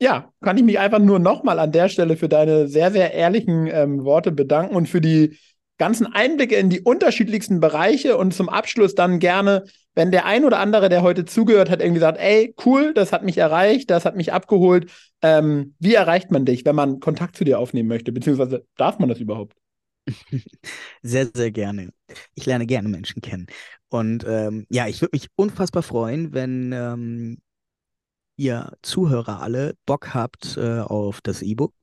Ja, 0.01 0.32
kann 0.41 0.57
ich 0.57 0.63
mich 0.65 0.80
einfach 0.80 0.99
nur 0.99 1.19
nochmal 1.19 1.59
an 1.59 1.72
der 1.72 1.89
Stelle 1.89 2.17
für 2.17 2.30
deine 2.30 2.67
sehr, 2.67 2.91
sehr 2.91 3.13
ehrlichen 3.13 3.67
ähm, 3.67 4.03
Worte 4.05 4.32
bedanken 4.34 4.76
und 4.76 4.89
für 4.89 5.01
die 5.01 5.38
ganzen 5.80 6.07
Einblicke 6.07 6.55
in 6.57 6.69
die 6.72 6.82
unterschiedlichsten 6.82 7.59
Bereiche 7.61 8.17
und 8.17 8.34
zum 8.34 8.49
Abschluss 8.49 8.95
dann 8.95 9.19
gerne, 9.19 9.65
wenn 9.95 10.11
der 10.11 10.25
ein 10.25 10.45
oder 10.45 10.59
andere, 10.59 10.89
der 10.89 11.01
heute 11.01 11.25
zugehört 11.25 11.69
hat, 11.69 11.81
irgendwie 11.81 11.99
sagt, 11.99 12.19
ey, 12.19 12.55
cool, 12.65 12.93
das 12.93 13.11
hat 13.11 13.23
mich 13.23 13.37
erreicht, 13.37 13.89
das 13.89 14.05
hat 14.05 14.15
mich 14.15 14.31
abgeholt. 14.33 14.89
Ähm, 15.21 15.75
wie 15.79 15.93
erreicht 15.93 16.31
man 16.31 16.45
dich, 16.45 16.65
wenn 16.65 16.75
man 16.75 16.99
Kontakt 16.99 17.35
zu 17.35 17.43
dir 17.43 17.59
aufnehmen 17.59 17.89
möchte? 17.89 18.11
Beziehungsweise 18.11 18.65
darf 18.77 18.99
man 18.99 19.09
das 19.09 19.19
überhaupt? 19.19 19.55
Sehr, 21.03 21.29
sehr 21.33 21.51
gerne. 21.51 21.91
Ich 22.35 22.45
lerne 22.45 22.65
gerne 22.65 22.89
Menschen 22.89 23.21
kennen. 23.21 23.47
Und 23.89 24.25
ähm, 24.27 24.65
ja, 24.69 24.87
ich 24.87 25.01
würde 25.01 25.15
mich 25.15 25.27
unfassbar 25.35 25.83
freuen, 25.83 26.33
wenn 26.33 26.71
ähm, 26.73 27.37
ihr 28.37 28.73
Zuhörer 28.81 29.41
alle 29.41 29.75
Bock 29.85 30.13
habt 30.13 30.57
äh, 30.57 30.79
auf 30.79 31.21
das 31.21 31.41
E-Book. 31.41 31.73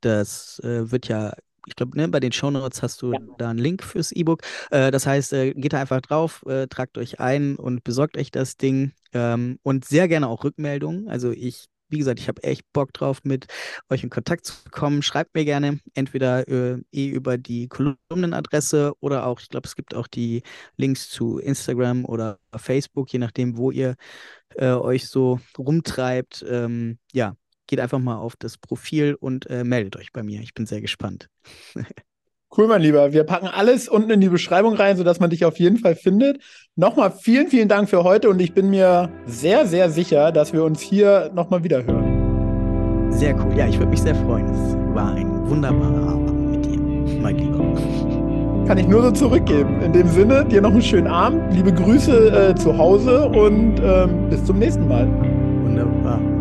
Das 0.00 0.58
äh, 0.60 0.90
wird 0.90 1.08
ja 1.08 1.34
ich 1.66 1.76
glaube, 1.76 1.96
ne, 1.96 2.08
bei 2.08 2.20
den 2.20 2.32
Shownotes 2.32 2.82
hast 2.82 3.02
du 3.02 3.12
ja. 3.12 3.18
da 3.38 3.50
einen 3.50 3.58
Link 3.58 3.82
fürs 3.82 4.12
E-Book. 4.12 4.42
Äh, 4.70 4.90
das 4.90 5.06
heißt, 5.06 5.32
äh, 5.32 5.54
geht 5.54 5.72
da 5.72 5.80
einfach 5.80 6.00
drauf, 6.00 6.44
äh, 6.46 6.66
tragt 6.66 6.98
euch 6.98 7.20
ein 7.20 7.56
und 7.56 7.84
besorgt 7.84 8.16
euch 8.16 8.30
das 8.30 8.56
Ding. 8.56 8.92
Ähm, 9.12 9.58
und 9.62 9.84
sehr 9.84 10.08
gerne 10.08 10.28
auch 10.28 10.44
Rückmeldungen. 10.44 11.08
Also 11.08 11.30
ich 11.30 11.66
wie 11.92 11.98
gesagt, 11.98 12.18
ich 12.18 12.28
habe 12.28 12.42
echt 12.42 12.64
Bock 12.72 12.92
drauf, 12.94 13.20
mit 13.22 13.46
euch 13.90 14.02
in 14.02 14.10
Kontakt 14.10 14.46
zu 14.46 14.54
kommen. 14.70 15.02
Schreibt 15.02 15.34
mir 15.34 15.44
gerne 15.44 15.78
entweder 15.94 16.48
äh, 16.48 16.82
eh 16.90 17.08
über 17.08 17.36
die 17.38 17.68
Kolumnenadresse 17.68 18.94
oder 19.00 19.26
auch, 19.26 19.40
ich 19.40 19.50
glaube, 19.50 19.66
es 19.66 19.76
gibt 19.76 19.94
auch 19.94 20.06
die 20.06 20.42
Links 20.76 21.10
zu 21.10 21.38
Instagram 21.38 22.06
oder 22.06 22.38
Facebook, 22.56 23.12
je 23.12 23.18
nachdem, 23.18 23.58
wo 23.58 23.70
ihr 23.70 23.96
äh, 24.56 24.70
euch 24.70 25.08
so 25.08 25.38
rumtreibt. 25.58 26.44
Ähm, 26.48 26.98
ja, 27.12 27.36
geht 27.72 27.80
einfach 27.80 27.98
mal 27.98 28.18
auf 28.18 28.36
das 28.36 28.58
Profil 28.58 29.16
und 29.18 29.48
äh, 29.48 29.64
meldet 29.64 29.96
euch 29.96 30.12
bei 30.12 30.22
mir. 30.22 30.42
Ich 30.42 30.52
bin 30.52 30.66
sehr 30.66 30.82
gespannt. 30.82 31.28
Cool, 32.54 32.66
mein 32.66 32.82
Lieber. 32.82 33.14
Wir 33.14 33.24
packen 33.24 33.46
alles 33.46 33.88
unten 33.88 34.10
in 34.10 34.20
die 34.20 34.28
Beschreibung 34.28 34.74
rein, 34.74 34.98
sodass 34.98 35.20
man 35.20 35.30
dich 35.30 35.46
auf 35.46 35.58
jeden 35.58 35.78
Fall 35.78 35.96
findet. 35.96 36.38
Nochmal 36.76 37.10
vielen, 37.10 37.48
vielen 37.48 37.66
Dank 37.66 37.88
für 37.88 38.04
heute 38.04 38.28
und 38.28 38.42
ich 38.42 38.52
bin 38.52 38.68
mir 38.68 39.08
sehr, 39.24 39.66
sehr 39.66 39.88
sicher, 39.88 40.32
dass 40.32 40.52
wir 40.52 40.62
uns 40.62 40.82
hier 40.82 41.30
nochmal 41.32 41.64
wieder 41.64 41.82
hören. 41.82 43.10
Sehr 43.10 43.34
cool. 43.36 43.56
Ja, 43.56 43.66
ich 43.66 43.78
würde 43.78 43.88
mich 43.88 44.02
sehr 44.02 44.14
freuen. 44.14 44.44
Es 44.44 44.76
war 44.94 45.14
ein 45.14 45.48
wunderbarer 45.48 46.08
Abend 46.10 46.50
mit 46.50 46.66
dir, 46.66 46.78
mein 47.22 47.38
Lieber. 47.38 48.66
Kann 48.68 48.76
ich 48.76 48.86
nur 48.86 49.02
so 49.02 49.12
zurückgeben. 49.12 49.80
In 49.80 49.94
dem 49.94 50.08
Sinne, 50.08 50.44
dir 50.44 50.60
noch 50.60 50.72
einen 50.72 50.82
schönen 50.82 51.06
Abend, 51.06 51.54
liebe 51.54 51.72
Grüße 51.72 52.50
äh, 52.50 52.54
zu 52.54 52.76
Hause 52.76 53.30
und 53.30 53.80
ähm, 53.82 54.28
bis 54.28 54.44
zum 54.44 54.58
nächsten 54.58 54.86
Mal. 54.86 55.08